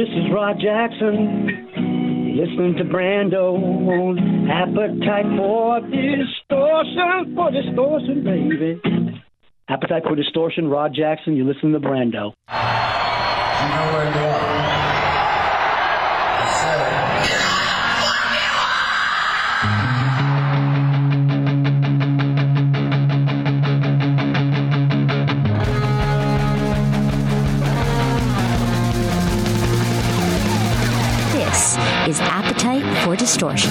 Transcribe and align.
this 0.00 0.08
is 0.16 0.32
Rod 0.32 0.56
Jackson. 0.58 1.68
Listening 2.34 2.74
to 2.78 2.84
Brando 2.84 3.52
on 3.52 4.48
Appetite 4.48 5.26
for 5.36 5.80
Distortion, 5.80 7.34
for 7.34 7.50
Distortion, 7.50 8.24
baby. 8.24 8.80
Appetite 9.68 10.04
for 10.04 10.16
Distortion, 10.16 10.68
Rod 10.68 10.94
Jackson. 10.94 11.36
You 11.36 11.44
listen 11.44 11.72
to 11.72 11.80
Brando. 11.80 12.32
You 12.48 13.68
know 13.68 13.92
where. 13.92 14.79
Is 32.10 32.18
Appetite 32.18 33.04
for 33.04 33.14
Distortion. 33.14 33.70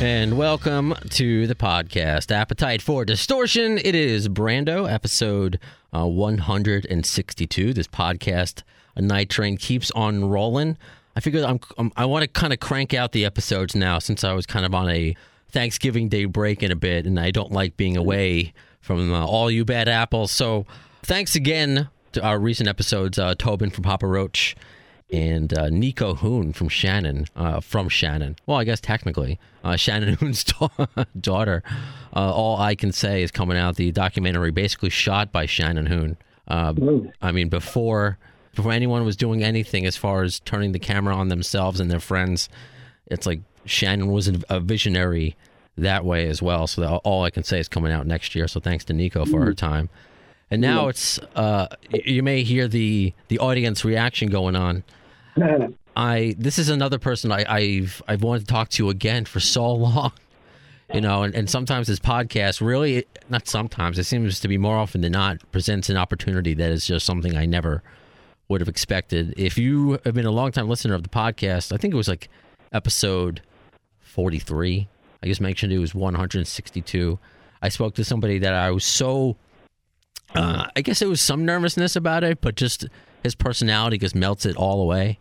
And 0.00 0.38
welcome 0.38 0.94
to 1.10 1.46
the 1.46 1.54
podcast, 1.54 2.32
Appetite 2.32 2.80
for 2.80 3.04
Distortion. 3.04 3.76
It 3.76 3.94
is 3.94 4.30
Brando, 4.30 4.90
episode 4.90 5.58
uh, 5.94 6.06
162. 6.06 7.74
This 7.74 7.86
podcast, 7.86 8.62
A 8.96 9.02
Night 9.02 9.28
Train, 9.28 9.58
keeps 9.58 9.90
on 9.90 10.24
rolling. 10.24 10.78
I 11.14 11.20
figured 11.20 11.44
I'm, 11.44 11.60
I'm, 11.78 11.92
I 11.96 12.04
want 12.06 12.22
to 12.22 12.28
kind 12.28 12.52
of 12.52 12.60
crank 12.60 12.94
out 12.94 13.12
the 13.12 13.24
episodes 13.24 13.74
now 13.74 13.98
since 13.98 14.24
I 14.24 14.32
was 14.32 14.46
kind 14.46 14.64
of 14.64 14.74
on 14.74 14.88
a 14.88 15.14
Thanksgiving 15.50 16.08
Day 16.08 16.24
break 16.24 16.62
in 16.62 16.72
a 16.72 16.76
bit, 16.76 17.06
and 17.06 17.20
I 17.20 17.30
don't 17.30 17.52
like 17.52 17.76
being 17.76 17.96
away 17.96 18.54
from 18.80 19.12
uh, 19.12 19.24
all 19.24 19.50
you 19.50 19.64
bad 19.64 19.88
apples. 19.88 20.32
So 20.32 20.66
thanks 21.02 21.36
again 21.36 21.88
to 22.12 22.22
our 22.22 22.38
recent 22.38 22.68
episodes, 22.68 23.18
uh, 23.18 23.34
Tobin 23.34 23.70
from 23.70 23.84
Papa 23.84 24.06
Roach 24.06 24.56
and 25.10 25.56
uh, 25.56 25.68
Nico 25.68 26.14
Hoon 26.14 26.54
from 26.54 26.68
Shannon, 26.70 27.26
uh, 27.36 27.60
from 27.60 27.90
Shannon. 27.90 28.36
Well, 28.46 28.56
I 28.56 28.64
guess 28.64 28.80
technically, 28.80 29.38
uh, 29.62 29.76
Shannon 29.76 30.14
Hoon's 30.20 30.42
da- 30.42 30.68
daughter. 31.20 31.62
Uh, 32.16 32.32
all 32.32 32.58
I 32.58 32.74
can 32.74 32.92
say 32.92 33.22
is 33.22 33.30
coming 33.30 33.58
out 33.58 33.76
the 33.76 33.92
documentary, 33.92 34.50
basically 34.50 34.88
shot 34.88 35.30
by 35.30 35.44
Shannon 35.44 35.86
Hoon. 35.86 36.16
Uh, 36.48 36.74
I 37.20 37.30
mean, 37.30 37.50
before 37.50 38.18
before 38.54 38.72
anyone 38.72 39.04
was 39.04 39.16
doing 39.16 39.42
anything 39.42 39.86
as 39.86 39.96
far 39.96 40.22
as 40.22 40.40
turning 40.40 40.72
the 40.72 40.78
camera 40.78 41.14
on 41.14 41.28
themselves 41.28 41.80
and 41.80 41.90
their 41.90 42.00
friends, 42.00 42.48
it's 43.06 43.26
like 43.26 43.40
Shannon 43.64 44.08
was 44.08 44.30
a, 44.48 44.60
visionary 44.60 45.36
that 45.76 46.04
way 46.04 46.28
as 46.28 46.42
well. 46.42 46.66
So 46.66 47.00
all 47.04 47.24
I 47.24 47.30
can 47.30 47.44
say 47.44 47.58
is 47.58 47.68
coming 47.68 47.92
out 47.92 48.06
next 48.06 48.34
year. 48.34 48.48
So 48.48 48.60
thanks 48.60 48.84
to 48.86 48.92
Nico 48.92 49.24
for 49.24 49.44
her 49.44 49.54
time. 49.54 49.88
And 50.50 50.60
now 50.60 50.88
it's 50.88 51.18
uh, 51.34 51.66
you 51.90 52.22
may 52.22 52.42
hear 52.42 52.68
the 52.68 53.14
the 53.28 53.38
audience 53.38 53.86
reaction 53.86 54.28
going 54.28 54.54
on. 54.54 54.84
I 55.96 56.34
this 56.38 56.58
is 56.58 56.68
another 56.68 56.98
person 56.98 57.32
I, 57.32 57.44
I've 57.48 58.02
I've 58.06 58.22
wanted 58.22 58.40
to 58.40 58.52
talk 58.52 58.68
to 58.70 58.90
again 58.90 59.24
for 59.24 59.40
so 59.40 59.66
long. 59.72 60.12
You 60.92 61.00
know, 61.00 61.22
and, 61.22 61.34
and 61.34 61.48
sometimes 61.48 61.86
this 61.86 61.98
podcast 61.98 62.60
really 62.60 63.06
not 63.30 63.48
sometimes, 63.48 63.98
it 63.98 64.04
seems 64.04 64.40
to 64.40 64.48
be 64.48 64.58
more 64.58 64.76
often 64.76 65.00
than 65.00 65.12
not 65.12 65.38
presents 65.52 65.88
an 65.88 65.96
opportunity 65.96 66.52
that 66.52 66.70
is 66.70 66.86
just 66.86 67.06
something 67.06 67.34
I 67.34 67.46
never 67.46 67.82
would 68.52 68.60
have 68.60 68.68
expected. 68.68 69.34
If 69.36 69.56
you 69.56 69.98
have 70.04 70.14
been 70.14 70.26
a 70.26 70.30
long 70.30 70.52
time 70.52 70.68
listener 70.68 70.94
of 70.94 71.02
the 71.02 71.08
podcast, 71.08 71.72
I 71.72 71.78
think 71.78 71.94
it 71.94 71.96
was 71.96 72.08
like 72.08 72.28
episode 72.70 73.40
forty 74.00 74.38
three. 74.38 74.88
I 75.22 75.26
just 75.26 75.40
mentioned 75.40 75.72
it 75.72 75.78
was 75.78 75.94
one 75.94 76.14
hundred 76.14 76.38
and 76.38 76.46
sixty 76.46 76.82
two. 76.82 77.18
I 77.62 77.70
spoke 77.70 77.94
to 77.94 78.04
somebody 78.04 78.38
that 78.40 78.52
I 78.52 78.70
was 78.70 78.84
so 78.84 79.36
uh, 80.34 80.66
I 80.76 80.82
guess 80.82 81.00
it 81.02 81.08
was 81.08 81.20
some 81.20 81.44
nervousness 81.44 81.96
about 81.96 82.24
it, 82.24 82.40
but 82.40 82.54
just 82.54 82.86
his 83.22 83.34
personality 83.34 83.98
just 83.98 84.14
melts 84.14 84.46
it 84.46 84.56
all 84.56 84.82
away. 84.82 85.18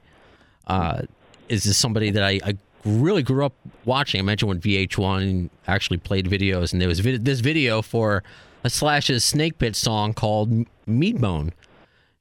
Uh, 0.68 1.04
is 1.50 1.64
this 1.64 1.78
somebody 1.78 2.12
that 2.12 2.24
I, 2.24 2.40
I 2.44 2.58
really 2.86 3.24
grew 3.24 3.46
up 3.46 3.54
watching? 3.86 4.20
I 4.20 4.24
mentioned 4.24 4.50
when 4.50 4.60
VH1 4.60 5.50
actually 5.68 5.98
played 5.98 6.28
videos, 6.28 6.74
and 6.74 6.82
there 6.82 6.90
was 6.90 7.02
this 7.02 7.40
video 7.40 7.82
for 7.82 8.24
a 8.64 8.70
Slash's 8.70 9.26
Snake 9.26 9.58
Pit 9.58 9.76
song 9.76 10.14
called 10.14 10.66
Mean 10.86 11.18
Bone. 11.18 11.52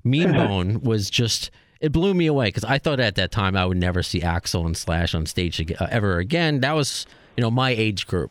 Mean 0.04 0.32
Bone 0.32 0.80
was 0.82 1.10
just 1.10 1.50
it 1.80 1.92
blew 1.92 2.12
me 2.14 2.26
away 2.26 2.46
because 2.48 2.64
I 2.64 2.78
thought 2.78 3.00
at 3.00 3.14
that 3.16 3.30
time 3.30 3.56
I 3.56 3.64
would 3.66 3.76
never 3.78 4.02
see 4.02 4.20
Axl 4.20 4.66
and 4.66 4.76
Slash 4.76 5.14
on 5.14 5.26
stage 5.26 5.60
ag- 5.60 5.76
uh, 5.80 5.86
ever 5.90 6.18
again. 6.18 6.60
That 6.60 6.72
was 6.74 7.06
you 7.36 7.42
know 7.42 7.50
my 7.50 7.70
age 7.70 8.06
group. 8.06 8.30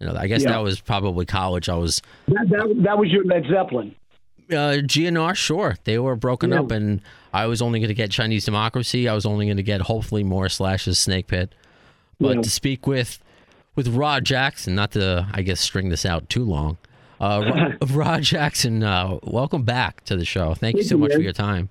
You 0.00 0.06
know, 0.08 0.14
I 0.16 0.26
guess 0.26 0.42
Yeah. 0.42 0.50
that 0.52 0.62
was 0.62 0.80
probably 0.80 1.24
college. 1.26 1.68
I 1.68 1.74
was 1.76 2.02
That, 2.28 2.46
that, 2.50 2.82
that 2.84 2.98
was 2.98 3.08
your 3.10 3.24
Led 3.24 3.44
Zeppelin. 3.50 3.94
uh, 4.50 4.82
GNR, 4.84 5.34
sure. 5.34 5.76
They 5.84 5.98
were 5.98 6.16
broken 6.16 6.50
Yeah. 6.50 6.60
up, 6.60 6.70
and 6.70 7.00
I 7.32 7.46
was 7.46 7.62
only 7.62 7.80
going 7.80 7.88
to 7.88 7.94
get 7.94 8.10
Chinese 8.10 8.44
Democracy. 8.44 9.08
I 9.08 9.14
was 9.14 9.24
only 9.24 9.46
going 9.46 9.56
to 9.56 9.62
get 9.62 9.80
hopefully 9.82 10.22
more 10.22 10.48
Slash's 10.50 10.98
Snake 10.98 11.28
Pit. 11.28 11.54
But 12.20 12.36
Yeah. 12.36 12.42
to 12.42 12.50
speak 12.50 12.86
with 12.86 13.18
with 13.74 13.88
Rod 13.88 14.24
Jackson, 14.24 14.74
not 14.74 14.92
to 14.92 15.26
I 15.32 15.42
guess 15.42 15.60
string 15.60 15.88
this 15.90 16.04
out 16.06 16.28
too 16.28 16.44
long. 16.44 16.76
Uh, 17.20 17.72
Rod, 17.90 18.22
Jackson, 18.22 18.82
uh, 18.82 19.18
welcome 19.22 19.62
back 19.62 20.04
to 20.04 20.16
the 20.16 20.24
show. 20.24 20.54
Thank 20.54 20.76
you 20.76 20.82
so 20.82 20.96
you, 20.96 21.00
much 21.00 21.12
for 21.12 21.20
your 21.20 21.32
time. 21.32 21.68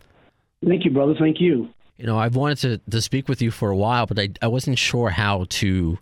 Thank 0.65 0.85
you, 0.85 0.91
brother. 0.91 1.15
Thank 1.17 1.39
you. 1.39 1.69
You 1.97 2.05
know, 2.05 2.17
I've 2.17 2.35
wanted 2.35 2.57
to, 2.83 2.91
to 2.91 3.01
speak 3.01 3.29
with 3.29 3.41
you 3.41 3.51
for 3.51 3.69
a 3.69 3.75
while, 3.75 4.05
but 4.05 4.19
I, 4.19 4.29
I 4.41 4.47
wasn't 4.47 4.77
sure 4.79 5.09
how 5.09 5.45
to 5.49 5.97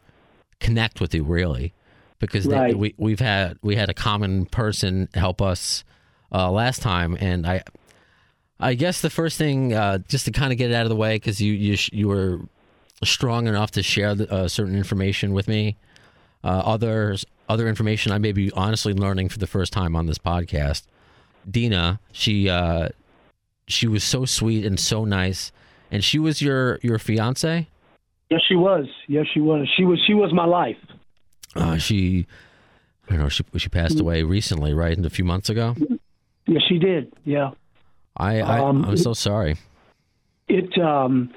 connect 0.59 1.01
with 1.01 1.13
you 1.13 1.23
really, 1.23 1.73
because 2.19 2.45
they- 2.45 2.73
we 2.73 2.95
we've 2.97 3.19
had 3.19 3.57
we 3.61 3.75
had 3.75 3.89
a 3.89 3.93
common 3.93 4.45
person 4.45 5.09
help 5.13 5.41
us 5.41 5.83
uh, 6.31 6.49
last 6.49 6.81
time, 6.81 7.17
and 7.19 7.45
I 7.45 7.63
I 8.59 8.73
guess 8.73 9.01
the 9.01 9.09
first 9.09 9.37
thing 9.37 9.73
uh, 9.73 9.99
just 10.07 10.25
to 10.25 10.31
kind 10.31 10.51
of 10.51 10.57
get 10.57 10.71
it 10.71 10.73
out 10.73 10.83
of 10.83 10.89
the 10.89 10.95
way 10.95 11.15
because 11.15 11.41
you 11.41 11.53
you 11.53 11.75
sh- 11.75 11.91
you 11.93 12.07
were 12.07 12.39
strong 13.03 13.47
enough 13.47 13.71
to 13.71 13.83
share 13.83 14.15
the, 14.15 14.31
uh, 14.31 14.47
certain 14.47 14.75
information 14.75 15.33
with 15.33 15.47
me. 15.47 15.77
Uh, 16.43 16.61
others 16.65 17.25
other 17.49 17.67
information 17.67 18.11
I 18.11 18.17
may 18.17 18.31
be 18.31 18.51
honestly 18.51 18.93
learning 18.93 19.29
for 19.29 19.39
the 19.39 19.47
first 19.47 19.73
time 19.73 19.95
on 19.95 20.05
this 20.05 20.17
podcast. 20.17 20.83
Dina, 21.49 21.99
she 22.11 22.49
uh, 22.49 22.89
she 23.67 23.87
was 23.87 24.03
so 24.03 24.25
sweet 24.25 24.65
and 24.65 24.79
so 24.79 25.03
nice, 25.05 25.51
and 25.91 26.03
she 26.03 26.19
was 26.19 26.41
your 26.41 26.79
your 26.81 26.97
fiance. 26.99 27.67
Yes, 28.29 28.41
she 28.47 28.55
was. 28.55 28.85
Yes, 29.07 29.25
she 29.33 29.39
was. 29.41 29.67
She 29.75 29.83
was. 29.83 30.01
She 30.07 30.13
was 30.13 30.33
my 30.33 30.45
life. 30.45 30.77
Uh, 31.55 31.77
she, 31.77 32.25
I 33.07 33.11
don't 33.13 33.19
know, 33.23 33.29
she 33.29 33.43
she 33.57 33.69
passed 33.69 33.99
away 33.99 34.23
recently, 34.23 34.73
right? 34.73 34.97
A 34.97 35.09
few 35.09 35.25
months 35.25 35.49
ago. 35.49 35.75
Yes, 36.47 36.63
she 36.67 36.79
did. 36.79 37.13
Yeah. 37.25 37.51
I, 38.17 38.41
I 38.41 38.59
Um, 38.59 38.85
I'm 38.85 38.97
so 38.97 39.13
sorry. 39.13 39.55
it 40.47 40.77
um 40.79 41.29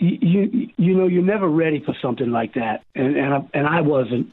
you 0.00 0.68
you 0.76 0.94
know 0.94 1.06
you're 1.06 1.22
never 1.22 1.48
ready 1.48 1.82
for 1.84 1.94
something 2.02 2.30
like 2.30 2.54
that 2.54 2.82
and 2.94 3.16
and 3.16 3.34
I, 3.34 3.38
and 3.54 3.66
I 3.66 3.80
wasn't 3.80 4.32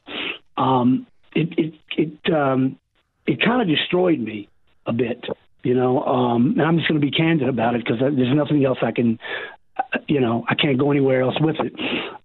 um 0.62 1.08
it 1.34 1.50
it 1.58 1.74
it 1.98 2.34
um 2.34 2.78
it 3.26 3.42
kind 3.42 3.62
of 3.62 3.68
destroyed 3.68 4.20
me 4.20 4.48
a 4.86 4.94
bit 4.94 5.26
you 5.64 5.74
know 5.74 6.04
um 6.04 6.52
and 6.58 6.62
I'm 6.62 6.78
just 6.78 6.88
going 6.88 7.00
to 7.00 7.06
be 7.06 7.12
candid 7.12 7.50
about 7.50 7.76
it 7.76 7.84
because 7.84 8.00
there's 8.00 8.36
nothing 8.36 8.64
else 8.66 8.78
I 8.82 8.92
can 8.92 9.20
you 10.08 10.22
know 10.22 10.46
I 10.48 10.56
can't 10.56 10.78
go 10.78 10.92
anywhere 10.92 11.22
else 11.22 11.36
with 11.40 11.56
it. 11.60 11.74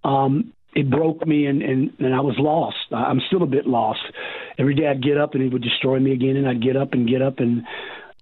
Um 0.05 0.53
it 0.75 0.91
broke 0.91 1.27
me 1.27 1.47
and 1.47 1.63
and 1.63 1.93
and 1.99 2.15
I 2.15 2.21
was 2.21 2.35
lost. 2.39 2.93
I'm 2.93 3.21
still 3.29 3.43
a 3.43 3.47
bit 3.47 3.67
lost. 3.67 4.01
Every 4.59 4.75
day 4.75 4.87
I'd 4.89 5.03
get 5.03 5.17
up 5.17 5.35
and 5.35 5.43
it 5.43 5.53
would 5.53 5.63
destroy 5.63 5.99
me 5.99 6.13
again 6.13 6.37
and 6.37 6.47
I'd 6.47 6.63
get 6.63 6.77
up 6.77 6.93
and 6.93 7.09
get 7.09 7.23
up 7.23 7.39
and 7.39 7.63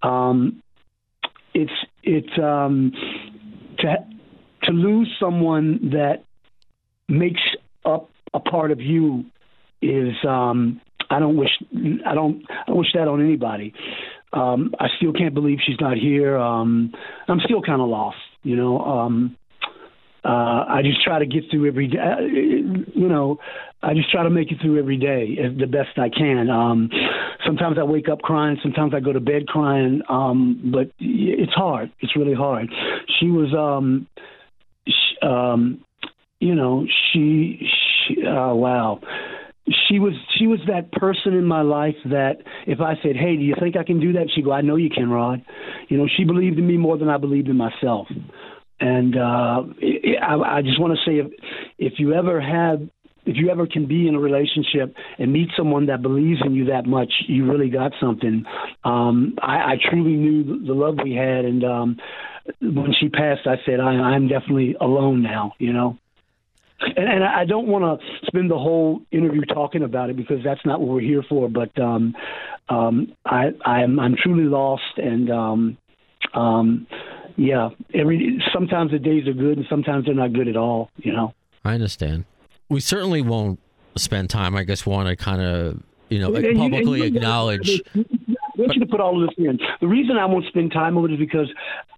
um 0.03 0.63
it's 1.55 1.73
it's 2.03 2.39
um 2.39 2.93
to 3.79 3.97
to 4.65 4.73
lose 4.73 5.11
someone 5.19 5.91
that 5.93 6.25
makes 7.09 7.43
up 7.85 8.09
a 8.33 8.41
part 8.41 8.71
of 8.71 8.81
you 8.81 9.25
is 9.85 10.15
um 10.27 10.81
I 11.11 11.19
don't 11.19 11.37
wish 11.37 11.51
I 12.07 12.15
don't 12.15 12.43
I 12.67 12.73
wish 12.73 12.89
that 12.95 13.09
on 13.09 13.23
anybody. 13.23 13.73
Um 14.33 14.75
I 14.79 14.89
still 14.97 15.13
can't 15.13 15.35
believe 15.35 15.59
she's 15.65 15.81
not 15.81 15.97
here. 15.97 16.37
Um 16.39 16.93
I'm 17.29 17.41
still 17.41 17.63
kind 17.63 17.81
of 17.81 17.89
lost, 17.89 18.17
you 18.43 18.57
know. 18.57 18.81
Um 18.81 19.37
uh 20.25 20.65
I 20.69 20.81
just 20.83 21.03
try 21.03 21.19
to 21.19 21.27
get 21.27 21.45
through 21.51 21.69
every 21.69 21.89
day, 21.89 21.99
uh, 21.99 22.21
you 22.21 23.09
know, 23.09 23.39
I 23.83 23.93
just 23.93 24.11
try 24.11 24.23
to 24.23 24.31
make 24.31 24.51
it 24.51 24.59
through 24.63 24.79
every 24.79 24.97
day 24.97 25.37
as 25.45 25.57
the 25.59 25.67
best 25.67 25.99
I 25.99 26.09
can. 26.09 26.49
Um 26.51 26.91
sometimes 27.47 27.77
I 27.79 27.85
wake 27.85 28.09
up 28.09 28.23
crying, 28.23 28.57
sometimes 28.63 28.95
I 28.95 29.01
go 29.01 29.13
to 29.13 29.21
bed 29.21 29.47
crying, 29.47 30.03
um 30.09 30.71
but 30.73 30.91
it's 30.99 31.53
hard. 31.53 31.93
It's 32.01 32.17
really 32.17 32.35
hard. 32.35 32.69
She 33.21 33.27
was 33.27 33.53
um 33.55 34.07
sh 34.89 35.23
um 35.23 35.85
you 36.45 36.55
know, 36.55 36.85
she, 37.13 37.59
she 38.07 38.23
uh, 38.27 38.53
wow, 38.53 39.01
she 39.89 39.99
was 39.99 40.13
she 40.39 40.47
was 40.47 40.61
that 40.67 40.93
person 40.93 41.33
in 41.33 41.45
my 41.45 41.63
life 41.63 41.97
that 42.07 42.39
if 42.67 42.81
I 42.81 42.95
said, 43.03 43.17
"Hey, 43.17 43.37
do 43.37 43.43
you 43.43 43.55
think 43.59 43.77
I 43.77 43.85
can 43.85 43.99
do 43.99 44.13
that?" 44.13 44.29
She'd 44.35 44.45
go, 44.45 44.53
"I 44.53 44.61
know 44.61 44.77
you 44.77 44.91
can, 44.91 45.09
Rod." 45.09 45.43
You 45.89 45.97
know, 45.97 46.07
she 46.17 46.25
believed 46.25 46.59
in 46.59 46.67
me 46.67 46.77
more 46.77 46.99
than 46.99 47.09
I 47.09 47.17
believed 47.17 47.49
in 47.49 47.57
myself. 47.57 48.09
And 48.81 49.17
uh, 49.17 49.63
it, 49.79 50.23
I, 50.23 50.59
I 50.59 50.63
just 50.63 50.79
want 50.81 50.99
to 50.99 51.11
say, 51.11 51.19
if 51.19 51.33
if 51.79 51.93
you 51.99 52.13
ever 52.13 52.41
have 52.41 52.81
if 53.27 53.37
you 53.37 53.49
ever 53.49 53.67
can 53.67 53.87
be 53.87 54.07
in 54.07 54.15
a 54.15 54.21
relationship 54.21 54.95
and 55.19 55.33
meet 55.33 55.49
someone 55.57 55.87
that 55.87 56.03
believes 56.03 56.41
in 56.45 56.55
you 56.55 56.67
that 56.67 56.85
much, 56.85 57.11
you 57.27 57.51
really 57.51 57.71
got 57.71 57.93
something. 57.99 58.45
Um, 58.85 59.37
I, 59.41 59.55
I 59.55 59.75
truly 59.91 60.13
knew 60.13 60.67
the 60.67 60.75
love 60.75 60.97
we 61.03 61.15
had, 61.15 61.47
and 61.47 61.65
um, 61.65 61.97
when 62.61 62.93
she 63.01 63.09
passed, 63.09 63.47
I 63.47 63.57
said, 63.65 63.81
I, 63.81 63.93
I'm 63.93 64.29
definitely 64.29 64.77
alone 64.79 65.23
now. 65.23 65.55
You 65.59 65.73
know. 65.73 65.99
And, 66.81 67.09
and 67.09 67.25
I 67.25 67.45
don't 67.45 67.67
want 67.69 68.01
to 68.01 68.07
spend 68.27 68.51
the 68.51 68.59
whole 68.59 69.01
interview 69.11 69.43
talking 69.43 69.83
about 69.83 70.11
it 70.11 70.17
because 70.17 70.39
that's 70.45 70.61
not 70.67 70.81
what 70.81 70.89
we're 70.91 71.01
here 71.01 71.23
for. 71.29 71.49
But 71.49 71.77
um, 71.81 72.15
um, 72.69 73.13
I, 73.25 73.51
I'm, 73.65 73.99
I'm 74.01 74.17
truly 74.17 74.45
lost, 74.45 74.83
and 74.99 75.31
um, 75.31 75.79
um, 76.35 76.87
yeah, 77.37 77.71
every 77.95 78.43
sometimes 78.53 78.91
the 78.91 78.99
days 78.99 79.27
are 79.29 79.33
good, 79.33 79.59
and 79.59 79.67
sometimes 79.71 80.05
they're 80.07 80.15
not 80.15 80.33
good 80.33 80.49
at 80.49 80.57
all. 80.57 80.91
You 80.97 81.13
know. 81.13 81.35
I 81.65 81.75
understand. 81.75 82.25
We 82.69 82.81
certainly 82.81 83.23
won't 83.23 83.61
spend 83.97 84.29
time. 84.31 84.57
I 84.57 84.65
guess 84.65 84.85
want 84.85 85.09
to 85.09 85.17
kind 85.17 85.41
of 85.41 85.81
you 86.11 86.19
know 86.19 86.35
And 86.35 86.45
you- 86.45 86.51
and 86.51 86.59
publicly 86.59 86.99
you- 87.01 87.05
acknowledge. 87.07 87.83
I 88.57 88.61
want 88.61 88.75
you 88.75 88.81
to 88.81 88.87
put 88.87 89.01
all 89.01 89.21
of 89.21 89.29
this 89.29 89.37
in. 89.37 89.59
The 89.81 89.89
reason 89.89 90.17
I 90.17 90.27
won't 90.27 90.47
spend 90.47 90.71
time 90.73 90.97
on 90.97 91.11
it 91.11 91.15
is 91.15 91.19
because 91.19 91.49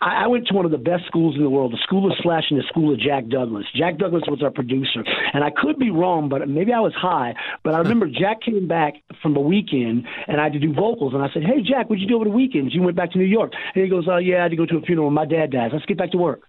I, 0.01 0.25
I 0.25 0.27
went 0.27 0.47
to 0.49 0.55
one 0.55 0.65
of 0.65 0.71
the 0.71 0.79
best 0.79 1.05
schools 1.07 1.37
in 1.37 1.43
the 1.43 1.51
world, 1.51 1.73
the 1.73 1.79
School 1.83 2.11
of 2.11 2.17
Slash 2.23 2.45
and 2.51 2.59
the 2.59 2.65
School 2.69 2.95
of 2.95 2.99
Jack 2.99 3.29
Douglas. 3.29 3.67
Jack 3.75 3.99
Douglas 3.99 4.23
was 4.27 4.43
our 4.43 4.51
producer, 4.51 5.05
and 5.35 5.45
I 5.45 5.51
could 5.51 5.79
be 5.79 5.91
wrong, 5.91 6.29
but 6.31 6.49
maybe 6.49 6.73
I 6.73 6.81
was 6.81 6.95
high. 6.95 7.35
But 7.63 7.75
I 7.75 7.79
remember 7.79 8.07
Jack 8.07 8.41
came 8.41 8.67
back 8.67 8.95
from 9.21 9.35
the 9.35 9.41
weekend, 9.41 10.07
and 10.27 10.41
I 10.41 10.45
had 10.45 10.55
to 10.55 10.59
do 10.59 10.73
vocals, 10.73 11.13
and 11.13 11.23
I 11.23 11.29
said, 11.35 11.43
"Hey, 11.45 11.61
Jack, 11.63 11.91
what'd 11.91 12.01
you 12.01 12.09
do 12.09 12.17
over 12.17 12.25
the 12.25 12.31
weekend? 12.31 12.73
You 12.73 12.83
went 12.83 12.97
back 12.97 13.13
to 13.13 13.19
New 13.19 13.25
York?" 13.25 13.53
And 13.75 13.85
he 13.85 13.91
goes, 13.91 14.07
"Oh 14.09 14.17
yeah, 14.17 14.39
I 14.39 14.43
had 14.45 14.51
to 14.53 14.57
go 14.57 14.65
to 14.67 14.79
a 14.79 14.81
funeral. 14.81 15.11
My 15.11 15.27
dad 15.27 15.51
dies. 15.51 15.71
Let's 15.73 15.87
get 15.87 15.99
back 15.99 16.13
to 16.13 16.19
work." 16.19 16.41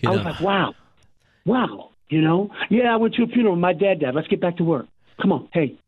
You 0.00 0.10
I 0.10 0.12
was 0.12 0.24
like, 0.24 0.40
"Wow, 0.40 0.74
wow." 1.44 1.90
You 2.08 2.20
know, 2.20 2.50
yeah, 2.70 2.92
I 2.92 2.96
went 2.96 3.14
to 3.14 3.24
a 3.24 3.26
funeral. 3.26 3.56
My 3.56 3.72
dad 3.72 4.00
died. 4.00 4.14
Let's 4.14 4.28
get 4.28 4.40
back 4.40 4.58
to 4.58 4.64
work. 4.64 4.86
Come 5.20 5.32
on, 5.32 5.48
hey, 5.52 5.78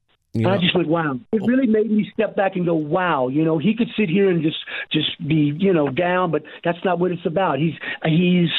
you 0.41 0.49
I 0.49 0.55
know, 0.55 0.61
just 0.61 0.75
went, 0.75 0.89
wow. 0.89 1.19
It 1.33 1.43
really 1.43 1.67
made 1.67 1.91
me 1.91 2.11
step 2.13 2.37
back 2.37 2.57
and 2.57 2.65
go, 2.65 2.75
wow. 2.75 3.29
You 3.29 3.45
know, 3.45 3.59
he 3.59 3.75
could 3.75 3.89
sit 3.97 4.09
here 4.09 4.31
and 4.31 4.43
just 4.43 4.59
just 4.93 5.27
be, 5.27 5.53
you 5.59 5.73
know, 5.73 5.89
down, 5.89 6.31
but 6.31 6.43
that's 6.65 6.83
not 6.85 6.99
what 6.99 7.13
it's 7.13 7.27
about. 7.27 7.59
He's 7.59 7.75
he's 8.05 8.51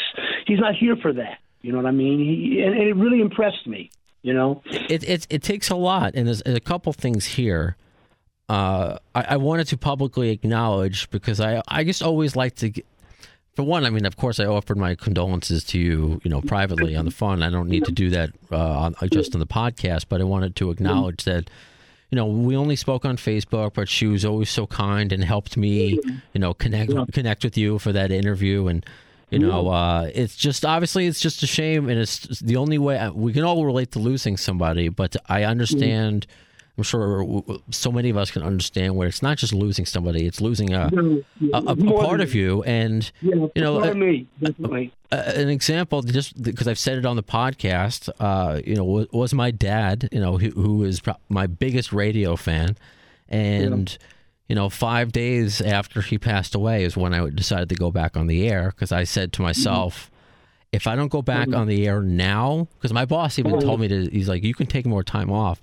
he's 0.45 0.59
not 0.59 0.75
here 0.75 0.95
for 0.95 1.13
that. 1.13 1.39
You 1.61 1.71
know 1.71 1.77
what 1.77 1.87
I 1.87 1.91
mean? 1.91 2.19
He, 2.19 2.61
and, 2.61 2.73
and 2.73 2.83
it 2.83 2.95
really 2.95 3.21
impressed 3.21 3.67
me. 3.67 3.89
You 4.21 4.33
know, 4.33 4.61
it, 4.65 5.03
it 5.03 5.27
it 5.29 5.43
takes 5.43 5.69
a 5.69 5.75
lot, 5.75 6.13
and 6.15 6.27
there's, 6.27 6.41
there's 6.43 6.57
a 6.57 6.61
couple 6.61 6.91
things 6.93 7.25
here. 7.25 7.77
Uh, 8.49 8.97
I, 9.13 9.25
I 9.29 9.37
wanted 9.37 9.67
to 9.67 9.77
publicly 9.77 10.29
acknowledge 10.31 11.09
because 11.09 11.39
I 11.39 11.61
I 11.67 11.83
just 11.83 12.01
always 12.01 12.35
like 12.35 12.55
to. 12.55 12.71
For 13.57 13.63
one, 13.63 13.85
I 13.85 13.89
mean, 13.89 14.05
of 14.05 14.17
course, 14.17 14.39
I 14.39 14.45
offered 14.45 14.77
my 14.77 14.93
condolences 14.93 15.63
to 15.63 15.79
you, 15.79 16.21
you 16.23 16.29
know, 16.29 16.41
privately 16.41 16.95
on 16.95 17.05
the 17.05 17.11
phone. 17.11 17.41
I 17.41 17.49
don't 17.49 17.67
need 17.67 17.85
to 17.85 17.91
do 17.91 18.11
that 18.11 18.29
uh, 18.51 18.55
on, 19.01 19.09
just 19.11 19.33
on 19.33 19.39
the 19.39 19.47
podcast, 19.47 20.05
but 20.09 20.21
I 20.21 20.25
wanted 20.25 20.55
to 20.57 20.69
acknowledge 20.69 21.23
that, 21.23 21.49
you 22.11 22.15
know, 22.17 22.27
we 22.27 22.55
only 22.55 22.75
spoke 22.75 23.03
on 23.03 23.17
Facebook, 23.17 23.73
but 23.73 23.89
she 23.89 24.05
was 24.05 24.23
always 24.23 24.51
so 24.51 24.67
kind 24.67 25.11
and 25.11 25.23
helped 25.23 25.57
me, 25.57 25.99
you 26.33 26.39
know, 26.39 26.53
connect 26.53 26.91
connect 27.13 27.43
with 27.43 27.57
you 27.57 27.79
for 27.79 27.91
that 27.91 28.11
interview 28.11 28.67
and. 28.67 28.85
You 29.29 29.39
know, 29.39 29.67
uh, 29.67 30.09
it's 30.15 30.37
just 30.37 30.63
obviously 30.63 31.05
it's 31.05 31.19
just 31.19 31.43
a 31.43 31.47
shame, 31.47 31.89
and 31.89 31.99
it's 31.99 32.39
the 32.39 32.55
only 32.55 32.77
way 32.77 32.97
uh, 32.97 33.11
we 33.11 33.33
can 33.33 33.43
all 33.43 33.65
relate 33.65 33.91
to 33.91 33.99
losing 33.99 34.37
somebody. 34.37 34.87
But 34.87 35.17
I 35.27 35.43
understand. 35.43 36.27
I'm 36.77 36.83
sure 36.83 37.43
so 37.71 37.91
many 37.91 38.11
of 38.11 38.17
us 38.17 38.29
can 38.29 38.43
understand 38.43 38.95
where 38.95 39.07
it's 39.07 39.23
not 39.23 39.37
just 39.37 39.51
losing 39.51 39.85
somebody; 39.85 40.27
it's 40.27 40.39
losing 40.39 40.73
a 40.73 40.89
a, 41.51 41.57
a, 41.57 41.63
a 41.73 41.75
part 41.75 42.21
of 42.21 42.35
you. 42.35 42.61
And 42.63 43.09
yeah, 43.21 43.47
you 43.55 43.61
know, 43.63 43.93
me, 43.95 44.27
definitely. 44.39 44.93
an 45.11 45.49
example, 45.49 46.03
just 46.03 46.41
because 46.41 46.67
I've 46.67 46.77
said 46.77 46.99
it 46.99 47.05
on 47.05 47.15
the 47.15 47.23
podcast, 47.23 48.09
uh, 48.19 48.61
you 48.63 48.75
know, 48.75 48.83
was, 48.83 49.07
was 49.11 49.33
my 49.33 49.49
dad, 49.49 50.07
you 50.11 50.19
know, 50.19 50.37
who, 50.37 50.51
who 50.51 50.83
is 50.83 51.01
my 51.29 51.47
biggest 51.47 51.91
radio 51.91 52.35
fan, 52.35 52.77
and 53.27 53.97
you 54.47 54.55
know, 54.55 54.69
five 54.69 55.11
days 55.11 55.61
after 55.61 56.01
he 56.01 56.17
passed 56.17 56.55
away 56.55 56.83
is 56.83 56.95
when 56.95 57.13
I 57.13 57.27
decided 57.29 57.69
to 57.69 57.75
go 57.75 57.91
back 57.91 58.15
on 58.15 58.27
the 58.27 58.47
air 58.47 58.71
because 58.73 58.91
I 58.91 59.03
said 59.03 59.33
to 59.33 59.41
myself, 59.41 60.09
if 60.71 60.87
I 60.87 60.95
don't 60.95 61.11
go 61.11 61.21
back 61.21 61.53
on 61.53 61.67
the 61.67 61.87
air 61.87 62.01
now, 62.01 62.67
because 62.75 62.93
my 62.93 63.05
boss 63.05 63.39
even 63.39 63.59
told 63.59 63.79
me 63.79 63.87
to, 63.87 64.09
he's 64.09 64.29
like, 64.29 64.43
you 64.43 64.53
can 64.53 64.67
take 64.67 64.85
more 64.85 65.03
time 65.03 65.31
off. 65.31 65.61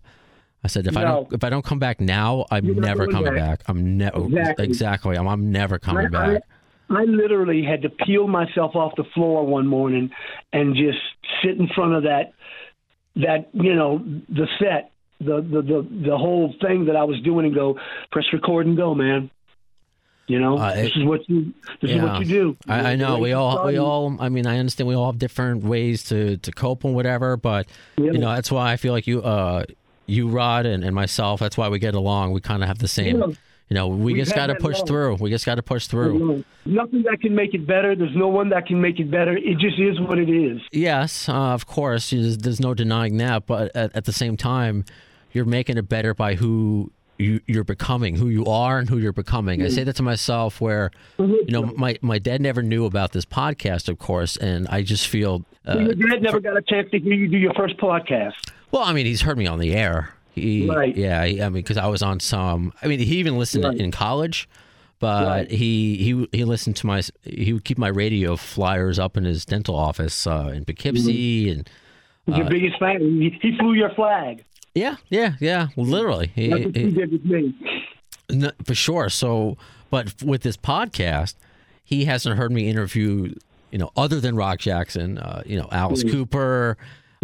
I 0.64 0.68
said, 0.68 0.86
if 0.86 0.96
I 0.96 1.04
don't, 1.04 1.30
if 1.32 1.44
I 1.44 1.50
don't 1.50 1.64
come 1.64 1.78
back 1.78 2.00
now, 2.00 2.46
I'm 2.50 2.64
You're 2.64 2.74
never 2.76 3.06
coming 3.06 3.34
back. 3.34 3.58
back. 3.60 3.62
I'm 3.68 3.98
never 3.98 4.24
Exactly. 4.24 4.64
exactly. 4.64 5.16
I'm, 5.16 5.28
I'm 5.28 5.52
never 5.52 5.78
coming 5.78 6.06
I- 6.06 6.08
back. 6.08 6.42
I 6.90 7.04
literally 7.04 7.62
had 7.64 7.82
to 7.82 7.88
peel 7.88 8.28
myself 8.28 8.74
off 8.76 8.92
the 8.96 9.04
floor 9.14 9.46
one 9.46 9.66
morning 9.66 10.10
and 10.52 10.74
just 10.76 10.98
sit 11.42 11.58
in 11.58 11.66
front 11.74 11.94
of 11.94 12.02
that 12.02 12.32
that 13.16 13.48
you 13.52 13.74
know 13.74 13.98
the 14.28 14.46
set 14.58 14.90
the 15.18 15.36
the 15.40 15.62
the, 15.62 15.88
the 16.10 16.16
whole 16.18 16.54
thing 16.60 16.84
that 16.86 16.96
I 16.96 17.04
was 17.04 17.18
doing 17.22 17.46
and 17.46 17.54
go 17.54 17.78
press 18.12 18.26
record 18.34 18.66
and 18.66 18.76
go 18.76 18.94
man 18.94 19.30
you 20.26 20.38
know 20.40 20.58
Uh, 20.58 20.74
this 20.74 20.92
is 20.94 21.04
what 21.04 21.26
you 21.28 21.54
this 21.80 21.90
is 21.92 22.02
what 22.02 22.18
you 22.20 22.26
do 22.26 22.56
I, 22.68 22.92
I 22.92 22.96
know 22.96 23.18
we 23.18 23.32
all 23.32 23.64
we 23.66 23.78
all. 23.78 24.16
I 24.20 24.28
mean, 24.28 24.46
I 24.46 24.58
understand 24.58 24.86
we 24.88 24.94
all 24.94 25.06
have 25.10 25.18
different 25.18 25.64
ways 25.64 26.04
to 26.10 26.36
to 26.38 26.52
cope 26.52 26.84
and 26.84 26.94
whatever, 26.94 27.36
but 27.38 27.66
Yeah. 27.96 28.12
you 28.12 28.18
know 28.18 28.34
that's 28.34 28.52
why 28.52 28.72
I 28.72 28.76
feel 28.76 28.92
like 28.92 29.06
you, 29.06 29.22
uh, 29.22 29.64
you 30.06 30.28
Rod 30.28 30.66
and, 30.66 30.84
and 30.84 30.94
myself. 30.94 31.40
That's 31.40 31.56
why 31.56 31.68
we 31.68 31.78
get 31.78 31.94
along. 31.94 32.32
We 32.32 32.40
kind 32.40 32.62
of 32.62 32.68
have 32.68 32.78
the 32.78 32.88
same. 32.88 33.18
Yeah. 33.20 33.26
You 33.70 33.74
know, 33.74 33.88
we 33.88 34.12
We've 34.12 34.24
just 34.24 34.34
got 34.36 34.48
to 34.48 34.54
push 34.56 34.76
long. 34.78 34.86
through. 34.86 35.14
We 35.16 35.30
just 35.30 35.46
got 35.46 35.54
to 35.54 35.62
push 35.62 35.86
through. 35.86 36.44
nothing 36.66 37.02
that 37.04 37.20
can 37.22 37.34
make 37.34 37.54
it 37.54 37.66
better 37.66 37.96
there's 37.96 38.14
no 38.14 38.28
one 38.28 38.50
that 38.50 38.66
can 38.66 38.80
make 38.80 39.00
it 39.00 39.10
better 39.10 39.36
it 39.36 39.58
just 39.58 39.78
is 39.78 39.98
what 40.00 40.18
it 40.18 40.28
is 40.28 40.60
Yes, 40.70 41.28
uh, 41.28 41.32
of 41.32 41.66
course. 41.66 42.10
There's, 42.10 42.38
there's 42.38 42.60
no 42.60 42.74
denying 42.74 43.16
that. 43.18 43.46
But 43.46 43.74
at, 43.74 43.96
at 43.96 44.04
the 44.04 44.12
same 44.12 44.36
time, 44.36 44.84
you're 45.32 45.44
making 45.46 45.78
it 45.78 45.88
better 45.88 46.14
by 46.14 46.34
who 46.34 46.92
you, 47.18 47.40
you're 47.46 47.64
becoming, 47.64 48.16
who 48.16 48.28
you 48.28 48.44
are, 48.46 48.78
and 48.78 48.88
who 48.88 48.98
you're 48.98 49.12
becoming. 49.12 49.62
I 49.62 49.68
say 49.68 49.84
that 49.84 49.96
to 49.96 50.02
myself. 50.02 50.60
Where 50.60 50.90
you 51.18 51.44
know, 51.48 51.62
my 51.76 51.96
my 52.02 52.18
dad 52.18 52.40
never 52.40 52.62
knew 52.62 52.84
about 52.86 53.12
this 53.12 53.24
podcast, 53.24 53.88
of 53.88 53.98
course, 53.98 54.36
and 54.36 54.66
I 54.68 54.82
just 54.82 55.06
feel. 55.08 55.44
Uh, 55.66 55.78
your 55.78 55.94
dad 55.94 56.22
never 56.22 56.40
got 56.40 56.56
a 56.56 56.62
chance 56.62 56.90
to 56.90 56.98
hear 56.98 57.14
you 57.14 57.28
do 57.28 57.38
your 57.38 57.54
first 57.54 57.76
podcast 57.78 58.34
well, 58.70 58.82
I 58.82 58.92
mean, 58.92 59.06
he's 59.06 59.22
heard 59.22 59.38
me 59.38 59.46
on 59.46 59.60
the 59.60 59.72
air. 59.72 60.12
He, 60.32 60.68
Right. 60.68 60.96
Yeah, 60.96 61.24
he- 61.24 61.40
I 61.40 61.44
mean, 61.44 61.52
because 61.62 61.76
I 61.78 61.86
was 61.86 62.02
on 62.02 62.18
some. 62.18 62.72
I 62.82 62.88
mean, 62.88 62.98
he 62.98 63.18
even 63.18 63.38
listened 63.38 63.62
Right. 63.62 63.76
in 63.78 63.92
college. 63.92 64.48
But 64.98 65.26
Right. 65.26 65.50
he, 65.50 65.96
he 65.98 66.28
he 66.38 66.44
listened 66.44 66.74
to 66.76 66.86
my 66.86 67.02
he 67.22 67.52
would 67.52 67.64
keep 67.64 67.78
my 67.78 67.88
radio 67.88 68.34
flyers 68.36 68.98
up 68.98 69.16
in 69.16 69.24
his 69.24 69.44
dental 69.44 69.76
office 69.76 70.26
uh, 70.26 70.50
in 70.54 70.64
Poughkeepsie 70.64 71.50
and 71.50 71.68
Uh, 72.30 72.36
your 72.36 72.48
biggest 72.48 72.78
fan 72.80 73.00
he 73.40 73.56
flew 73.58 73.74
your 73.74 73.90
flag 73.90 74.44
yeah 74.74 74.96
yeah 75.08 75.34
yeah 75.40 75.68
literally 75.76 76.30
he, 76.34 76.48
that's 76.48 76.64
what 76.64 76.76
he- 76.76 76.82
he 76.84 76.90
did 76.90 77.12
with 77.12 77.24
me 77.24 77.54
No, 78.30 78.50
for 78.64 78.74
sure. 78.74 79.10
So, 79.10 79.58
but 79.90 80.22
with 80.22 80.42
this 80.42 80.56
podcast, 80.56 81.34
he 81.84 82.06
hasn't 82.06 82.38
heard 82.38 82.50
me 82.52 82.68
interview, 82.70 83.34
you 83.70 83.78
know, 83.78 83.90
other 83.98 84.18
than 84.18 84.34
Rod 84.34 84.58
Jackson, 84.60 85.18
uh, 85.18 85.42
you 85.44 85.58
know, 85.58 85.68
Alice 85.70 86.02
Cooper. 86.04 86.78